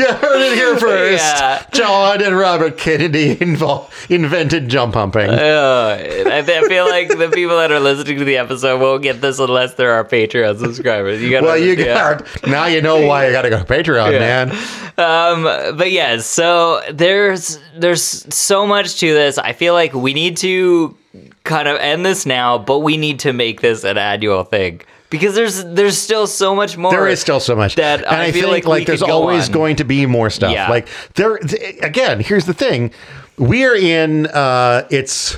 You 0.00 0.12
heard 0.12 0.40
it 0.42 0.54
here 0.56 0.76
first. 0.78 1.22
Yeah. 1.22 1.64
John 1.72 2.22
and 2.22 2.36
Robert 2.36 2.78
Kennedy 2.78 3.36
invol- 3.36 3.90
invented 4.10 4.68
jump 4.68 4.94
humping. 4.94 5.28
uh, 5.30 5.98
I, 6.26 6.38
I 6.38 6.42
feel 6.68 6.86
like 6.88 7.08
the 7.08 7.28
people 7.32 7.56
that 7.58 7.70
are 7.70 7.80
listening 7.80 8.18
to 8.18 8.24
the 8.24 8.36
episode 8.38 8.80
won't 8.80 9.02
get 9.02 9.20
this 9.20 9.38
unless 9.38 9.74
they're 9.74 9.92
our 9.92 10.04
Patreon 10.04 10.58
subscribers. 10.58 11.20
You 11.22 11.30
gotta. 11.30 11.46
well, 11.46 11.58
you 11.58 11.74
yeah. 11.74 12.18
got 12.18 12.46
now. 12.46 12.66
You 12.66 12.80
know 12.82 13.04
why 13.06 13.26
you 13.26 13.32
got 13.32 13.42
to 13.42 13.50
go 13.50 13.58
to 13.62 13.64
Patreon, 13.64 14.12
Yeah. 14.12 14.18
man. 14.46 14.50
Um, 14.96 15.76
but 15.76 15.90
yeah, 15.90 16.18
so 16.18 16.80
there's 16.92 17.58
there's 17.76 18.02
so 18.34 18.66
much 18.66 18.98
to 19.00 19.12
this. 19.12 19.38
I 19.38 19.52
feel 19.52 19.74
like 19.74 19.92
we 19.94 20.14
need 20.14 20.36
to 20.38 20.96
kind 21.44 21.68
of 21.68 21.76
end 21.78 22.04
this 22.06 22.26
now, 22.26 22.58
but 22.58 22.80
we 22.80 22.96
need 22.96 23.18
to 23.20 23.32
make 23.32 23.60
this 23.60 23.84
an 23.84 23.98
annual 23.98 24.44
thing 24.44 24.80
because 25.10 25.34
there's 25.34 25.64
there's 25.64 25.98
still 25.98 26.26
so 26.26 26.54
much 26.54 26.76
more. 26.76 26.92
There 26.92 27.08
is 27.08 27.20
still 27.20 27.40
so 27.40 27.54
much, 27.54 27.74
that 27.74 27.98
and 28.00 28.08
I 28.08 28.26
I, 28.26 28.32
feel 28.32 28.48
like 28.48 28.64
like, 28.64 28.86
there's 28.86 29.02
go 29.02 29.10
always 29.12 29.48
going 29.48 29.76
to 29.76 29.84
be 29.84 30.06
more 30.06 30.30
stuff. 30.30 30.52
Yeah. 30.52 30.70
Like 30.70 30.88
there 31.14 31.36
th- 31.38 31.78
again. 31.82 32.20
Here's 32.20 32.46
the 32.46 32.54
thing: 32.54 32.92
we 33.36 33.64
are 33.64 33.74
in. 33.74 34.26
Uh, 34.28 34.86
it's 34.90 35.36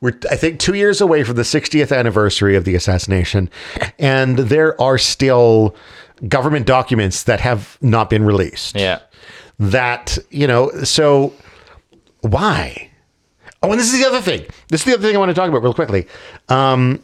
we're 0.00 0.18
I 0.30 0.36
think 0.36 0.58
two 0.60 0.74
years 0.74 1.00
away 1.00 1.24
from 1.24 1.36
the 1.36 1.42
60th 1.42 1.96
anniversary 1.96 2.56
of 2.56 2.64
the 2.64 2.74
assassination, 2.74 3.48
and 3.98 4.36
there 4.38 4.78
are 4.80 4.98
still 4.98 5.74
government 6.28 6.66
documents 6.66 7.22
that 7.24 7.40
have 7.40 7.78
not 7.80 8.10
been 8.10 8.24
released. 8.24 8.76
Yeah. 8.76 9.00
that 9.58 10.18
you 10.30 10.46
know 10.48 10.70
so 10.82 11.32
why 12.22 12.90
oh 13.62 13.70
and 13.70 13.78
this 13.80 13.92
is 13.92 14.00
the 14.00 14.06
other 14.06 14.20
thing 14.20 14.44
this 14.68 14.80
is 14.80 14.84
the 14.84 14.94
other 14.94 15.02
thing 15.06 15.14
i 15.14 15.18
want 15.18 15.28
to 15.30 15.34
talk 15.34 15.48
about 15.48 15.62
real 15.62 15.72
quickly 15.74 16.06
um, 16.48 17.00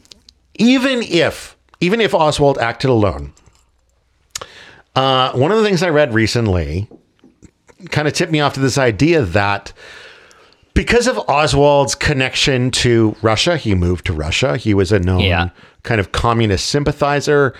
even 0.54 1.00
if 1.02 1.56
even 1.80 2.00
if 2.00 2.14
oswald 2.14 2.58
acted 2.58 2.90
alone 2.90 3.32
uh, 4.96 5.32
one 5.32 5.50
of 5.52 5.58
the 5.58 5.64
things 5.64 5.82
i 5.82 5.88
read 5.88 6.12
recently 6.14 6.88
kind 7.90 8.06
of 8.08 8.14
tipped 8.14 8.32
me 8.32 8.40
off 8.40 8.54
to 8.54 8.60
this 8.60 8.78
idea 8.78 9.22
that 9.22 9.72
because 10.74 11.06
of 11.06 11.18
oswald's 11.28 11.94
connection 11.94 12.70
to 12.70 13.14
russia 13.22 13.56
he 13.56 13.74
moved 13.74 14.06
to 14.06 14.12
russia 14.12 14.56
he 14.56 14.74
was 14.74 14.92
a 14.92 14.98
known 14.98 15.20
Yeah. 15.20 15.50
kind 15.82 16.00
of 16.00 16.12
communist 16.12 16.66
sympathizer 16.66 17.54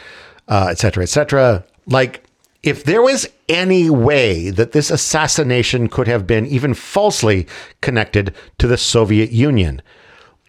uh, 0.49 0.67
et 0.69 0.79
cetera, 0.79 1.05
et 1.05 1.09
cetera. 1.09 1.65
Like, 1.87 2.25
if 2.65 2.83
there 2.83 3.03
was 3.03 3.29
any 3.49 3.89
way 3.89 4.51
that 4.51 4.73
this 4.73 4.91
assassination 4.91 5.89
could 5.89 6.09
have 6.09 6.27
been 6.27 6.45
even 6.45 6.75
falsely 6.75 7.47
connected 7.83 8.35
to 8.59 8.67
the 8.67 8.77
Soviet 8.77 9.31
Union, 9.31 9.81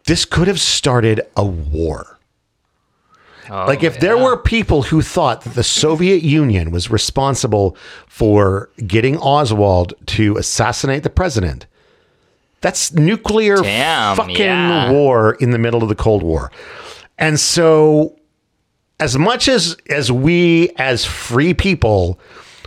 this 0.07 0.25
could 0.25 0.47
have 0.47 0.59
started 0.59 1.21
a 1.37 1.45
war. 1.45 2.17
Oh, 3.53 3.65
like, 3.65 3.83
if 3.83 3.99
there 3.99 4.17
were 4.17 4.37
people 4.37 4.83
who 4.83 5.01
thought 5.01 5.41
that 5.41 5.55
the 5.55 5.63
Soviet 5.63 6.23
Union 6.23 6.71
was 6.71 6.89
responsible 6.89 7.75
for 8.07 8.69
getting 8.87 9.17
Oswald 9.17 9.93
to 10.05 10.37
assassinate 10.37 11.03
the 11.03 11.09
president, 11.09 11.65
that's 12.61 12.93
nuclear 12.93 13.57
Damn, 13.57 14.15
fucking 14.15 14.37
yeah. 14.37 14.89
war 14.89 15.33
in 15.41 15.51
the 15.51 15.57
middle 15.57 15.83
of 15.83 15.89
the 15.89 15.95
Cold 15.95 16.23
War. 16.23 16.49
And 17.17 17.37
so 17.37 18.17
as 19.01 19.17
much 19.17 19.49
as 19.49 19.75
as 19.89 20.13
we 20.13 20.69
as 20.77 21.03
free 21.03 21.53
people 21.53 22.17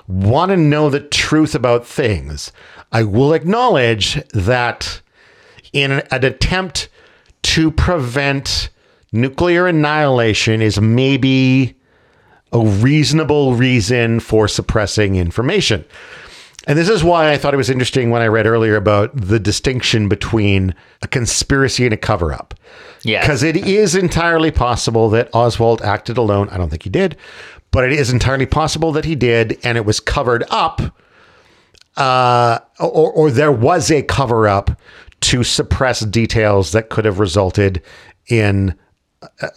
want 0.07 0.51
to 0.51 0.57
know 0.59 0.91
the 0.91 1.01
truth 1.01 1.55
about 1.55 1.87
things, 1.87 2.53
I 2.93 3.05
will 3.05 3.33
acknowledge 3.33 4.23
that 4.35 5.01
in 5.73 5.93
an, 5.93 6.03
an 6.11 6.25
attempt 6.27 6.91
to 7.43 7.71
prevent 7.71 8.69
nuclear 9.15 9.67
annihilation 9.67 10.61
is 10.61 10.81
maybe 10.81 11.77
a 12.53 12.61
reasonable 12.61 13.55
reason 13.55 14.21
for 14.21 14.49
suppressing 14.49 15.17
information. 15.17 15.85
And 16.67 16.79
this 16.79 16.89
is 16.89 17.05
why 17.05 17.31
I 17.31 17.37
thought 17.37 17.55
it 17.55 17.59
was 17.59 17.71
interesting 17.71 18.11
when 18.11 18.23
I 18.23 18.27
read 18.27 18.47
earlier 18.47 18.77
about 18.77 19.15
the 19.15 19.39
distinction 19.39 20.09
between 20.09 20.75
a 21.03 21.09
conspiracy 21.09 21.85
and 21.85 21.93
a 21.93 21.97
cover 21.97 22.33
up. 22.33 22.55
Yeah. 23.03 23.21
Because 23.21 23.43
it 23.43 23.57
is 23.57 23.95
entirely 23.95 24.51
possible 24.51 25.11
that 25.11 25.29
Oswald 25.35 25.83
acted 25.83 26.17
alone. 26.17 26.49
I 26.49 26.57
don't 26.57 26.71
think 26.71 26.85
he 26.85 26.91
did, 26.91 27.17
but 27.71 27.85
it 27.85 27.93
is 27.93 28.11
entirely 28.11 28.47
possible 28.47 28.93
that 28.93 29.05
he 29.05 29.15
did, 29.15 29.59
and 29.63 29.77
it 29.77 29.85
was 29.85 30.01
covered 30.01 30.45
up, 30.49 30.81
uh, 31.97 32.61
or, 32.81 33.13
or 33.13 33.31
there 33.31 33.53
was 33.53 33.91
a 33.91 34.03
cover 34.03 34.49
up 34.49 34.71
to 35.21 35.45
suppress 35.45 36.01
details 36.01 36.73
that 36.73 36.89
could 36.89 37.05
have 37.05 37.19
resulted 37.19 37.83
in 38.29 38.75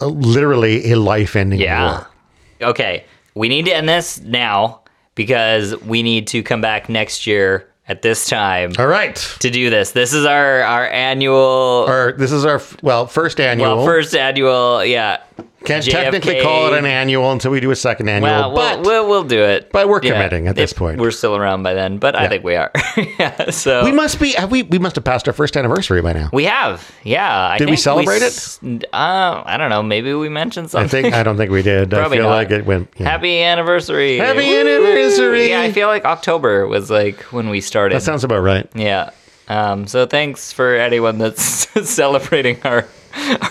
uh, 0.00 0.06
literally 0.06 0.90
a 0.92 0.96
life 0.98 1.36
ending 1.36 1.60
Yeah. 1.60 1.90
war. 1.90 2.70
Okay. 2.70 3.04
We 3.34 3.48
need 3.48 3.66
to 3.66 3.74
end 3.74 3.88
this 3.88 4.20
now 4.20 4.80
because 5.14 5.76
we 5.82 6.02
need 6.02 6.26
to 6.28 6.42
come 6.42 6.60
back 6.60 6.88
next 6.88 7.26
year 7.26 7.68
at 7.88 8.02
this 8.02 8.26
time 8.26 8.72
All 8.78 8.86
right. 8.86 9.16
to 9.40 9.50
do 9.50 9.70
this. 9.70 9.92
This 9.92 10.12
is 10.12 10.24
our 10.26 10.62
our 10.62 10.88
annual 10.88 11.86
Or 11.88 12.12
this 12.18 12.32
is 12.32 12.44
our, 12.44 12.60
well, 12.82 13.06
first 13.06 13.40
annual. 13.40 13.76
well 13.76 13.84
first 13.86 14.14
annual 14.14 14.84
yeah 14.84 15.18
Can't 15.64 15.84
JFK. 15.84 15.90
technically 15.90 16.40
call 16.40 16.72
it 16.72 16.78
an 16.78 16.86
annual 16.86 17.32
until 17.32 17.50
we 17.50 17.58
do 17.58 17.70
a 17.72 17.76
second 17.76 18.08
annual, 18.08 18.30
Well, 18.30 18.54
but 18.54 18.80
we'll, 18.80 18.84
we'll, 18.84 19.08
we'll 19.08 19.24
do 19.24 19.42
it. 19.42 19.72
but 19.72 19.88
we're 19.88 19.98
committing 20.00 20.46
at 20.46 20.54
this 20.54 20.72
point. 20.72 21.00
We're 21.00 21.10
still 21.10 21.34
around 21.36 21.64
by 21.64 21.74
then, 21.74 21.98
but 21.98 22.14
I 22.14 22.28
think 22.28 22.44
we 22.44 22.54
are. 22.54 22.70
yeah. 23.18 23.50
So 23.50 23.84
we 23.84 23.90
must 23.92 24.20
be. 24.20 24.32
Have 24.32 24.50
we? 24.52 24.62
We 24.62 24.78
must 24.78 24.94
have 24.94 25.04
passed 25.04 25.26
our 25.26 25.34
first 25.34 25.56
anniversary 25.56 26.00
by 26.00 26.12
now. 26.12 26.30
We 26.32 26.44
have, 26.44 26.88
yeah. 27.02 27.48
I 27.48 27.58
Did 27.58 27.70
we 27.70 27.76
celebrate 27.76 28.22
it? 28.22 28.84
Uh, 28.92 29.42
I 29.44 29.56
don't 29.56 29.70
know. 29.70 29.82
Maybe 29.82 30.14
we 30.14 30.28
mentioned 30.28 30.70
something. 30.70 30.84
I 30.86 31.02
think. 31.02 31.14
I 31.14 31.22
don't 31.24 31.36
think 31.36 31.50
we 31.50 31.62
did. 31.62 31.92
I 31.92 32.08
feel 32.08 32.22
not. 32.24 32.30
like 32.30 32.50
it 32.50 32.64
went. 32.64 32.88
yeah. 32.96 33.08
Happy 33.10 33.42
anniversary! 33.42 34.18
Happy 34.18 34.46
Woo! 34.48 34.60
anniversary! 34.60 35.50
Yeah, 35.50 35.62
I 35.62 35.72
feel 35.72 35.88
like 35.88 36.04
October 36.04 36.66
was 36.68 36.88
like 36.90 37.20
when 37.32 37.48
we 37.50 37.60
started. 37.60 37.96
That 37.96 38.02
sounds 38.02 38.22
about 38.24 38.40
right. 38.42 38.68
yeah. 38.74 39.10
Um, 39.48 39.86
so 39.86 40.06
thanks 40.06 40.52
for 40.52 40.76
anyone 40.76 41.18
that's 41.18 41.68
celebrating 41.90 42.58
our 42.64 42.86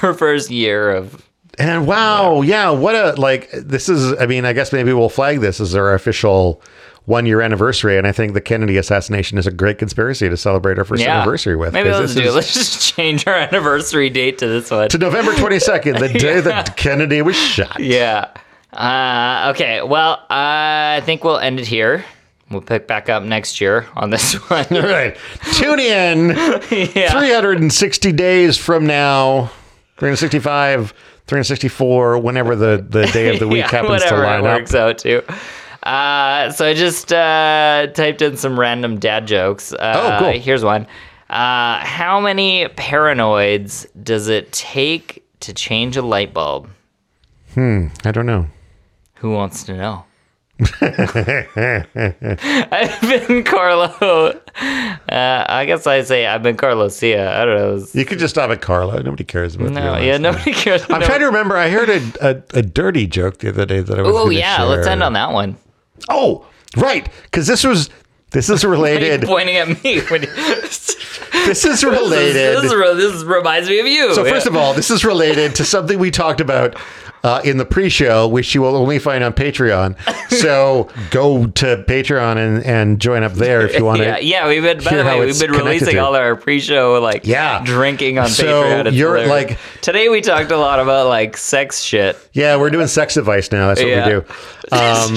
our 0.01 0.13
first 0.13 0.49
year 0.49 0.91
of. 0.91 1.26
And 1.59 1.87
wow, 1.87 2.41
yeah, 2.41 2.69
what 2.69 2.93
a 2.95 3.19
like. 3.19 3.49
This 3.51 3.89
is. 3.89 4.13
I 4.19 4.25
mean, 4.27 4.45
I 4.45 4.53
guess 4.53 4.71
maybe 4.71 4.93
we'll 4.93 5.09
flag 5.09 5.39
this 5.41 5.59
as 5.59 5.75
our 5.75 5.93
official 5.95 6.61
one 7.05 7.25
year 7.25 7.41
anniversary. 7.41 7.97
And 7.97 8.05
I 8.05 8.11
think 8.11 8.33
the 8.33 8.41
Kennedy 8.41 8.77
assassination 8.77 9.37
is 9.37 9.47
a 9.47 9.51
great 9.51 9.77
conspiracy 9.79 10.27
to 10.29 10.35
celebrate 10.37 10.77
our 10.77 10.83
first 10.83 11.01
Yeah. 11.01 11.17
anniversary 11.21 11.55
with. 11.55 11.73
Maybe 11.73 11.89
let's 11.89 12.13
this 12.13 12.21
do. 12.23 12.29
is- 12.29 12.35
Let's 12.35 12.53
just 12.53 12.93
change 12.95 13.25
our 13.25 13.33
anniversary 13.33 14.09
date 14.09 14.37
to 14.39 14.47
this 14.47 14.69
one. 14.69 14.89
to 14.89 14.97
November 14.97 15.31
22nd, 15.35 15.99
the 15.99 16.09
day 16.19 16.41
that 16.41 16.75
Kennedy 16.77 17.21
was 17.21 17.35
shot. 17.37 17.79
Yeah. 17.79 18.29
Uh, 18.73 19.51
okay. 19.55 19.81
Well, 19.81 20.21
I 20.29 21.01
think 21.05 21.23
we'll 21.23 21.39
end 21.39 21.59
it 21.61 21.65
here. 21.67 22.03
We'll 22.51 22.61
pick 22.61 22.87
back 22.87 23.09
up 23.09 23.23
next 23.23 23.59
year 23.61 23.87
on 23.95 24.09
this 24.09 24.33
one. 24.49 24.65
All 24.71 24.81
right. 24.81 25.17
Tune 25.53 25.79
in 25.79 26.29
yeah. 26.69 27.09
360 27.11 28.11
days 28.11 28.57
from 28.57 28.85
now, 28.85 29.49
365, 29.97 30.93
364, 31.27 32.17
whenever 32.19 32.55
the, 32.55 32.85
the 32.87 33.05
day 33.07 33.29
of 33.33 33.39
the 33.39 33.47
week 33.49 33.59
yeah, 33.59 33.67
happens 33.81 34.03
to 34.05 34.15
line 34.15 34.43
it 34.43 34.47
up. 34.47 34.59
works 34.59 34.73
out 34.75 34.97
to. 34.99 35.23
Uh, 35.83 36.49
so 36.51 36.65
I 36.65 36.73
just 36.73 37.13
uh, 37.13 37.87
typed 37.93 38.21
in 38.21 38.35
some 38.37 38.59
random 38.59 38.99
dad 38.99 39.27
jokes. 39.27 39.73
Uh, 39.73 40.17
Oh, 40.19 40.23
cool. 40.23 40.39
Here's 40.39 40.63
one. 40.63 40.87
Uh, 41.29 41.79
how 41.79 42.19
many 42.21 42.67
paranoids 42.69 43.85
does 44.03 44.27
it 44.29 44.51
take 44.53 45.23
to 45.41 45.53
change 45.53 45.97
a 45.97 46.01
light 46.01 46.33
bulb? 46.33 46.69
Hmm, 47.53 47.87
I 48.05 48.11
don't 48.11 48.25
know. 48.25 48.47
Who 49.15 49.31
wants 49.31 49.63
to 49.65 49.75
know? 49.75 50.05
I've 52.71 53.01
been 53.01 53.43
Carlo. 53.43 53.85
Uh, 53.85 55.45
I 55.47 55.65
guess 55.67 55.85
I 55.85 56.01
say 56.01 56.25
I've 56.25 56.41
been 56.43 56.57
Carlos 56.57 56.95
Sia. 56.95 57.41
I 57.41 57.45
don't 57.45 57.55
know. 57.79 57.85
You 57.93 58.05
could 58.05 58.19
just 58.19 58.33
stop 58.35 58.49
at 58.49 58.61
Carlo. 58.61 58.99
Nobody 59.01 59.23
cares 59.23 59.55
about 59.55 59.71
No, 59.71 59.97
yeah, 59.97 60.13
name. 60.13 60.23
nobody 60.23 60.53
cares. 60.53 60.81
I'm 60.89 61.01
trying 61.01 61.19
to 61.19 61.25
remember. 61.27 61.57
I 61.57 61.69
heard 61.69 61.89
a, 61.89 62.01
a, 62.21 62.43
a 62.59 62.61
dirty 62.63 63.05
joke 63.07 63.37
the 63.39 63.49
other 63.49 63.65
day 63.65 63.81
that 63.81 63.99
I 63.99 64.01
was. 64.01 64.11
Oh 64.15 64.29
yeah, 64.29 64.63
let's 64.63 64.87
end 64.87 65.03
on 65.03 65.13
that 65.13 65.31
one. 65.31 65.57
Oh, 66.09 66.45
right, 66.75 67.07
because 67.23 67.47
this 67.47 67.63
was 67.63 67.89
this 68.31 68.49
is 68.49 68.63
related. 68.65 69.23
pointing 69.23 69.55
at 69.55 69.83
me. 69.83 69.99
When 70.01 70.21
this 71.45 71.65
is 71.65 71.83
related. 71.83 72.57
This, 72.57 72.63
is, 72.65 72.75
re- 72.75 72.93
this 72.95 73.23
reminds 73.23 73.69
me 73.69 73.79
of 73.79 73.85
you. 73.87 74.13
So 74.13 74.23
Yeah. 74.25 74.31
first 74.31 74.47
of 74.47 74.55
all, 74.55 74.73
this 74.73 74.91
is 74.91 75.05
related 75.05 75.55
to 75.55 75.65
something 75.65 75.97
we 75.97 76.11
talked 76.11 76.41
about 76.41 76.75
uh, 77.23 77.41
in 77.43 77.57
the 77.57 77.65
pre-show, 77.65 78.27
which 78.27 78.53
you 78.53 78.61
will 78.61 78.75
only 78.75 78.99
find 78.99 79.23
on 79.23 79.33
Patreon. 79.33 79.95
So 80.37 80.89
go 81.09 81.47
to 81.47 81.83
Patreon 81.87 82.35
and, 82.37 82.63
and 82.63 82.99
join 82.99 83.23
up 83.23 83.31
there 83.33 83.61
if 83.65 83.75
you 83.77 83.85
want 83.85 83.99
to. 84.01 84.19
yeah, 84.23 84.47
we've 84.47 84.61
been. 84.61 84.83
By 84.83 84.97
the 84.97 85.03
way, 85.05 85.25
we've 85.25 85.39
been 85.39 85.51
releasing 85.51 85.93
to. 85.95 85.97
all 85.99 86.15
our 86.15 86.35
pre-show 86.35 86.99
like 87.01 87.25
Yeah. 87.25 87.63
drinking 87.65 88.19
on 88.19 88.27
So 88.27 88.43
Patreon. 88.45 88.85
It's 88.87 88.95
you're, 88.95 89.15
hilarious. 89.17 89.49
like- 89.49 89.81
today 89.81 90.09
we 90.09 90.19
talked 90.21 90.51
a 90.51 90.57
lot 90.57 90.79
about 90.81 91.07
like 91.07 91.37
sex 91.37 91.81
shit. 91.81 92.17
Yeah, 92.33 92.57
we're 92.57 92.69
doing 92.69 92.87
sex 92.87 93.15
advice 93.17 93.51
now. 93.53 93.67
That's 93.69 93.79
what 93.79 93.87
Yeah. 93.89 94.05
we 94.05 94.11
do. 94.11 94.25
Um, 94.75 95.15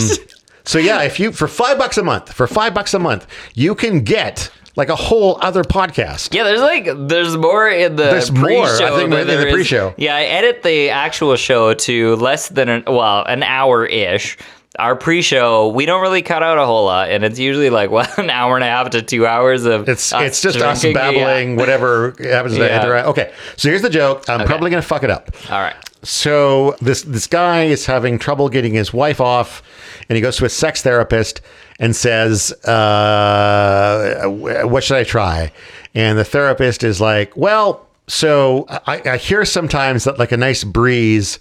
so 0.70 0.78
yeah, 0.78 1.02
if 1.02 1.18
you 1.18 1.32
for 1.32 1.48
five 1.48 1.78
bucks 1.78 1.98
a 1.98 2.04
month, 2.04 2.32
for 2.32 2.46
five 2.46 2.74
bucks 2.74 2.94
a 2.94 2.98
month, 3.00 3.26
you 3.54 3.74
can 3.74 4.04
get 4.04 4.50
like 4.76 4.88
a 4.88 4.94
whole 4.94 5.36
other 5.42 5.64
podcast. 5.64 6.32
Yeah, 6.32 6.44
there's 6.44 6.60
like 6.60 6.88
there's 7.08 7.36
more 7.36 7.68
in 7.68 7.96
the 7.96 8.04
There's 8.04 8.30
more, 8.30 8.44
I 8.44 8.66
pre-show 8.68 8.96
think, 8.96 9.10
than 9.10 9.28
in 9.28 9.40
the 9.40 9.50
pre-show. 9.52 9.94
Yeah, 9.98 10.14
I 10.14 10.22
edit 10.22 10.62
the 10.62 10.90
actual 10.90 11.34
show 11.34 11.74
to 11.74 12.14
less 12.16 12.48
than 12.50 12.68
an 12.68 12.84
well 12.86 13.24
an 13.24 13.42
hour 13.42 13.84
ish. 13.84 14.38
Our 14.78 14.94
pre-show, 14.94 15.68
we 15.68 15.84
don't 15.84 16.00
really 16.00 16.22
cut 16.22 16.44
out 16.44 16.56
a 16.58 16.64
whole 16.64 16.84
lot, 16.84 17.10
and 17.10 17.24
it's 17.24 17.38
usually 17.40 17.70
like 17.70 17.90
what 17.96 18.16
an 18.18 18.30
hour 18.30 18.54
and 18.54 18.62
a 18.62 18.68
half 18.68 18.90
to 18.90 19.02
two 19.02 19.26
hours 19.26 19.64
of 19.64 19.88
It's 19.88 20.12
it's 20.14 20.40
just 20.40 20.58
us 20.58 20.80
drinking. 20.82 21.00
Yeah. 21.02 21.10
babbling, 21.10 21.56
whatever 21.56 22.14
happens 22.20 22.54
to 22.56 22.60
Yeah. 22.66 22.80
interact. 22.82 23.08
Okay, 23.08 23.32
so 23.56 23.68
here's 23.68 23.82
the 23.82 23.90
joke. 23.90 24.28
I'm 24.28 24.46
probably 24.46 24.70
gonna 24.70 24.82
fuck 24.82 25.02
it 25.02 25.10
up. 25.10 25.30
All 25.50 25.60
right. 25.60 25.74
So 26.02 26.76
this 26.80 27.02
this 27.02 27.26
guy 27.26 27.64
is 27.64 27.84
having 27.84 28.18
trouble 28.18 28.48
getting 28.48 28.72
his 28.72 28.92
wife 28.92 29.20
off, 29.20 29.62
and 30.08 30.14
he 30.16 30.22
goes 30.22 30.36
to 30.36 30.44
a 30.44 30.48
sex 30.48 30.82
therapist 30.82 31.40
and 31.80 31.94
says, 31.94 32.52
uh, 32.64 34.22
"What 34.28 34.84
should 34.84 34.96
I 34.96 35.04
try?" 35.04 35.52
And 35.94 36.16
the 36.16 36.24
therapist 36.24 36.84
is 36.84 37.00
like, 37.00 37.36
"Well, 37.36 37.86
so 38.06 38.66
I, 38.86 39.02
I 39.04 39.16
hear 39.16 39.44
sometimes 39.44 40.04
that 40.04 40.18
like 40.18 40.32
a 40.32 40.36
nice 40.36 40.64
breeze 40.64 41.38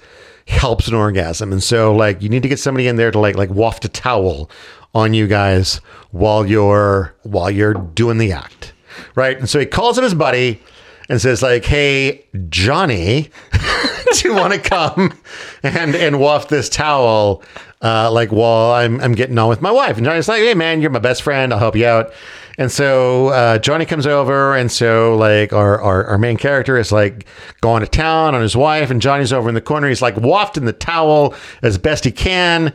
helps 0.50 0.88
an 0.88 0.93
orgasm, 0.93 1.52
and 1.52 1.64
so 1.64 1.95
like 1.95 2.22
you 2.22 2.30
need 2.30 2.43
to 2.43 2.50
get 2.50 2.60
somebody 2.60 2.88
in 2.88 2.95
there 2.95 3.12
to 3.12 3.20
like 3.20 3.36
like 3.36 3.50
waft 3.50 3.86
a 3.86 3.89
towel 3.89 4.50
on 4.93 5.14
you 5.14 5.28
guys 5.28 5.82
while 6.12 6.45
you're 6.45 7.16
while 7.24 7.50
you're 7.52 7.74
doing 7.74 8.18
the 8.18 8.32
act, 8.32 8.74
right?" 9.16 9.38
And 9.38 9.50
so 9.50 9.60
he 9.60 9.66
calls 9.66 9.97
up 9.97 10.04
his 10.04 10.14
buddy 10.14 10.62
and 11.10 11.22
says 11.22 11.41
like, 11.41 11.66
"Hey, 11.66 12.26
Johnny." 12.50 13.30
do 14.14 14.28
you 14.28 14.36
want 14.36 14.54
to 14.54 14.60
come 14.60 15.14
and 15.64 15.95
and 15.95 16.20
waft 16.20 16.50
this 16.50 16.70
towel 16.70 17.43
uh, 17.82 18.11
like 18.11 18.32
while 18.32 18.71
I'm 18.71 18.99
I'm 19.01 19.13
getting 19.13 19.38
on 19.38 19.49
with 19.49 19.61
my 19.61 19.71
wife? 19.71 19.97
And 19.97 20.05
Johnny's 20.05 20.27
like, 20.27 20.41
hey 20.41 20.53
man, 20.53 20.82
you're 20.82 20.91
my 20.91 20.99
best 20.99 21.21
friend. 21.21 21.53
I'll 21.53 21.59
help 21.59 21.75
you 21.75 21.86
out. 21.86 22.13
And 22.57 22.69
so 22.69 23.30
uh, 23.30 23.57
Johnny 23.57 23.86
comes 23.86 24.05
over, 24.05 24.53
and 24.53 24.69
so 24.69 25.15
like 25.15 25.53
our, 25.53 25.82
our 25.82 26.03
our 26.05 26.17
main 26.17 26.36
character 26.36 26.77
is 26.77 26.91
like 26.91 27.25
going 27.61 27.82
to 27.82 27.88
town 27.88 28.36
on 28.36 28.41
his 28.41 28.55
wife, 28.55 28.91
and 28.91 29.01
Johnny's 29.01 29.32
over 29.32 29.47
in 29.47 29.55
the 29.55 29.61
corner. 29.61 29.88
He's 29.88 30.01
like 30.01 30.17
wafting 30.17 30.65
the 30.65 30.73
towel 30.73 31.34
as 31.61 31.77
best 31.77 32.03
he 32.03 32.11
can. 32.11 32.73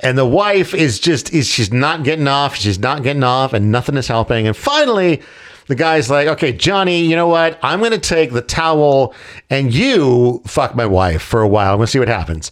And 0.00 0.18
the 0.18 0.26
wife 0.26 0.74
is 0.74 0.98
just 0.98 1.32
is 1.32 1.46
she's 1.46 1.72
not 1.72 2.02
getting 2.02 2.26
off, 2.26 2.56
she's 2.56 2.80
not 2.80 3.04
getting 3.04 3.22
off, 3.22 3.52
and 3.52 3.70
nothing 3.70 3.96
is 3.96 4.08
helping. 4.08 4.48
And 4.48 4.56
finally, 4.56 5.22
the 5.68 5.76
guy's 5.76 6.10
like, 6.10 6.26
okay, 6.26 6.52
Johnny, 6.52 7.04
you 7.04 7.14
know 7.14 7.28
what? 7.28 7.60
I'm 7.62 7.80
gonna 7.80 7.98
take 7.98 8.32
the 8.32 8.42
towel 8.42 9.14
and 9.48 9.72
you 9.72 10.42
fuck 10.44 10.74
my 10.74 10.86
wife 10.86 11.22
for 11.22 11.40
a 11.40 11.48
while. 11.48 11.74
I'm 11.74 11.78
gonna 11.78 11.86
see 11.86 12.00
what 12.00 12.08
happens. 12.08 12.50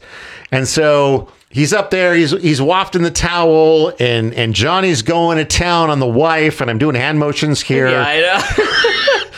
And 0.52 0.68
so 0.68 1.32
he's 1.50 1.72
up 1.72 1.90
there, 1.90 2.14
he's 2.14 2.30
he's 2.30 2.62
wafting 2.62 3.02
the 3.02 3.10
towel, 3.10 3.92
and 4.00 4.32
and 4.32 4.54
Johnny's 4.54 5.02
going 5.02 5.36
to 5.36 5.44
town 5.44 5.90
on 5.90 6.00
the 6.00 6.06
wife, 6.06 6.60
and 6.60 6.70
I'm 6.70 6.78
doing 6.78 6.94
hand 6.94 7.18
motions 7.18 7.60
here 7.60 7.90
Yeah, 7.90 8.04
I 8.06 8.20
know. 8.20 8.40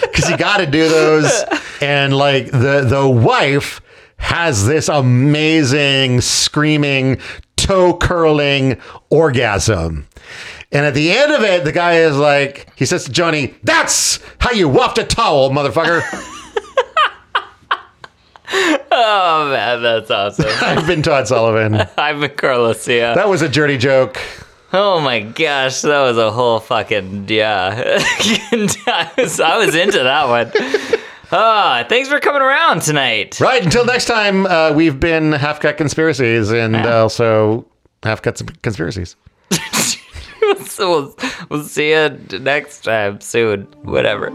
because 0.12 0.28
you 0.30 0.36
got 0.36 0.58
to 0.58 0.66
do 0.66 0.88
those. 0.88 1.30
And 1.80 2.16
like 2.16 2.46
the 2.50 2.84
the 2.86 3.08
wife 3.08 3.80
has 4.18 4.66
this 4.66 4.88
amazing 4.88 6.20
screaming 6.20 7.18
toe 7.56 7.96
curling 7.96 8.80
orgasm. 9.10 10.06
And 10.70 10.86
at 10.86 10.94
the 10.94 11.12
end 11.12 11.32
of 11.32 11.42
it, 11.42 11.64
the 11.64 11.72
guy 11.72 11.96
is 11.98 12.16
like, 12.16 12.72
he 12.76 12.86
says 12.86 13.04
to 13.04 13.12
Johnny, 13.12 13.54
"That's 13.62 14.20
how 14.38 14.52
you 14.52 14.68
waft 14.68 14.98
a 14.98 15.04
towel, 15.04 15.50
motherfucker." 15.50 16.02
oh 18.94 19.48
man, 19.50 19.82
that's 19.82 20.10
awesome. 20.10 20.44
I've 20.60 20.86
been 20.86 21.00
Todd 21.00 21.26
Sullivan. 21.26 21.74
I've 21.96 22.20
been 22.20 22.36
Carlos. 22.36 22.86
Yeah. 22.86 23.14
That 23.14 23.26
was 23.28 23.40
a 23.40 23.48
dirty 23.48 23.78
joke. 23.78 24.20
Oh 24.74 25.00
my 25.00 25.20
gosh, 25.20 25.80
that 25.80 26.02
was 26.02 26.18
a 26.18 26.30
whole 26.30 26.60
fucking 26.60 27.26
yeah. 27.28 27.98
I 27.98 29.10
was 29.16 29.40
I 29.40 29.56
was 29.56 29.74
into 29.74 30.02
that 30.02 30.28
one. 30.28 30.52
Ah, 31.32 31.86
thanks 31.88 32.10
for 32.10 32.20
coming 32.20 32.42
around 32.42 32.82
tonight. 32.82 33.40
Right. 33.40 33.64
Until 33.64 33.86
next 33.86 34.04
time, 34.04 34.44
uh, 34.44 34.74
we've 34.74 35.00
been 35.00 35.32
half 35.32 35.60
cut 35.60 35.78
conspiracies 35.78 36.52
and 36.52 36.76
also 36.76 37.64
half 38.02 38.20
cut 38.20 38.42
conspiracies. 38.62 39.16
so 40.66 40.90
we'll, 40.90 41.16
we'll 41.48 41.64
see 41.64 41.90
you 41.92 42.18
next 42.40 42.84
time 42.84 43.22
soon. 43.22 43.62
Whatever. 43.82 44.30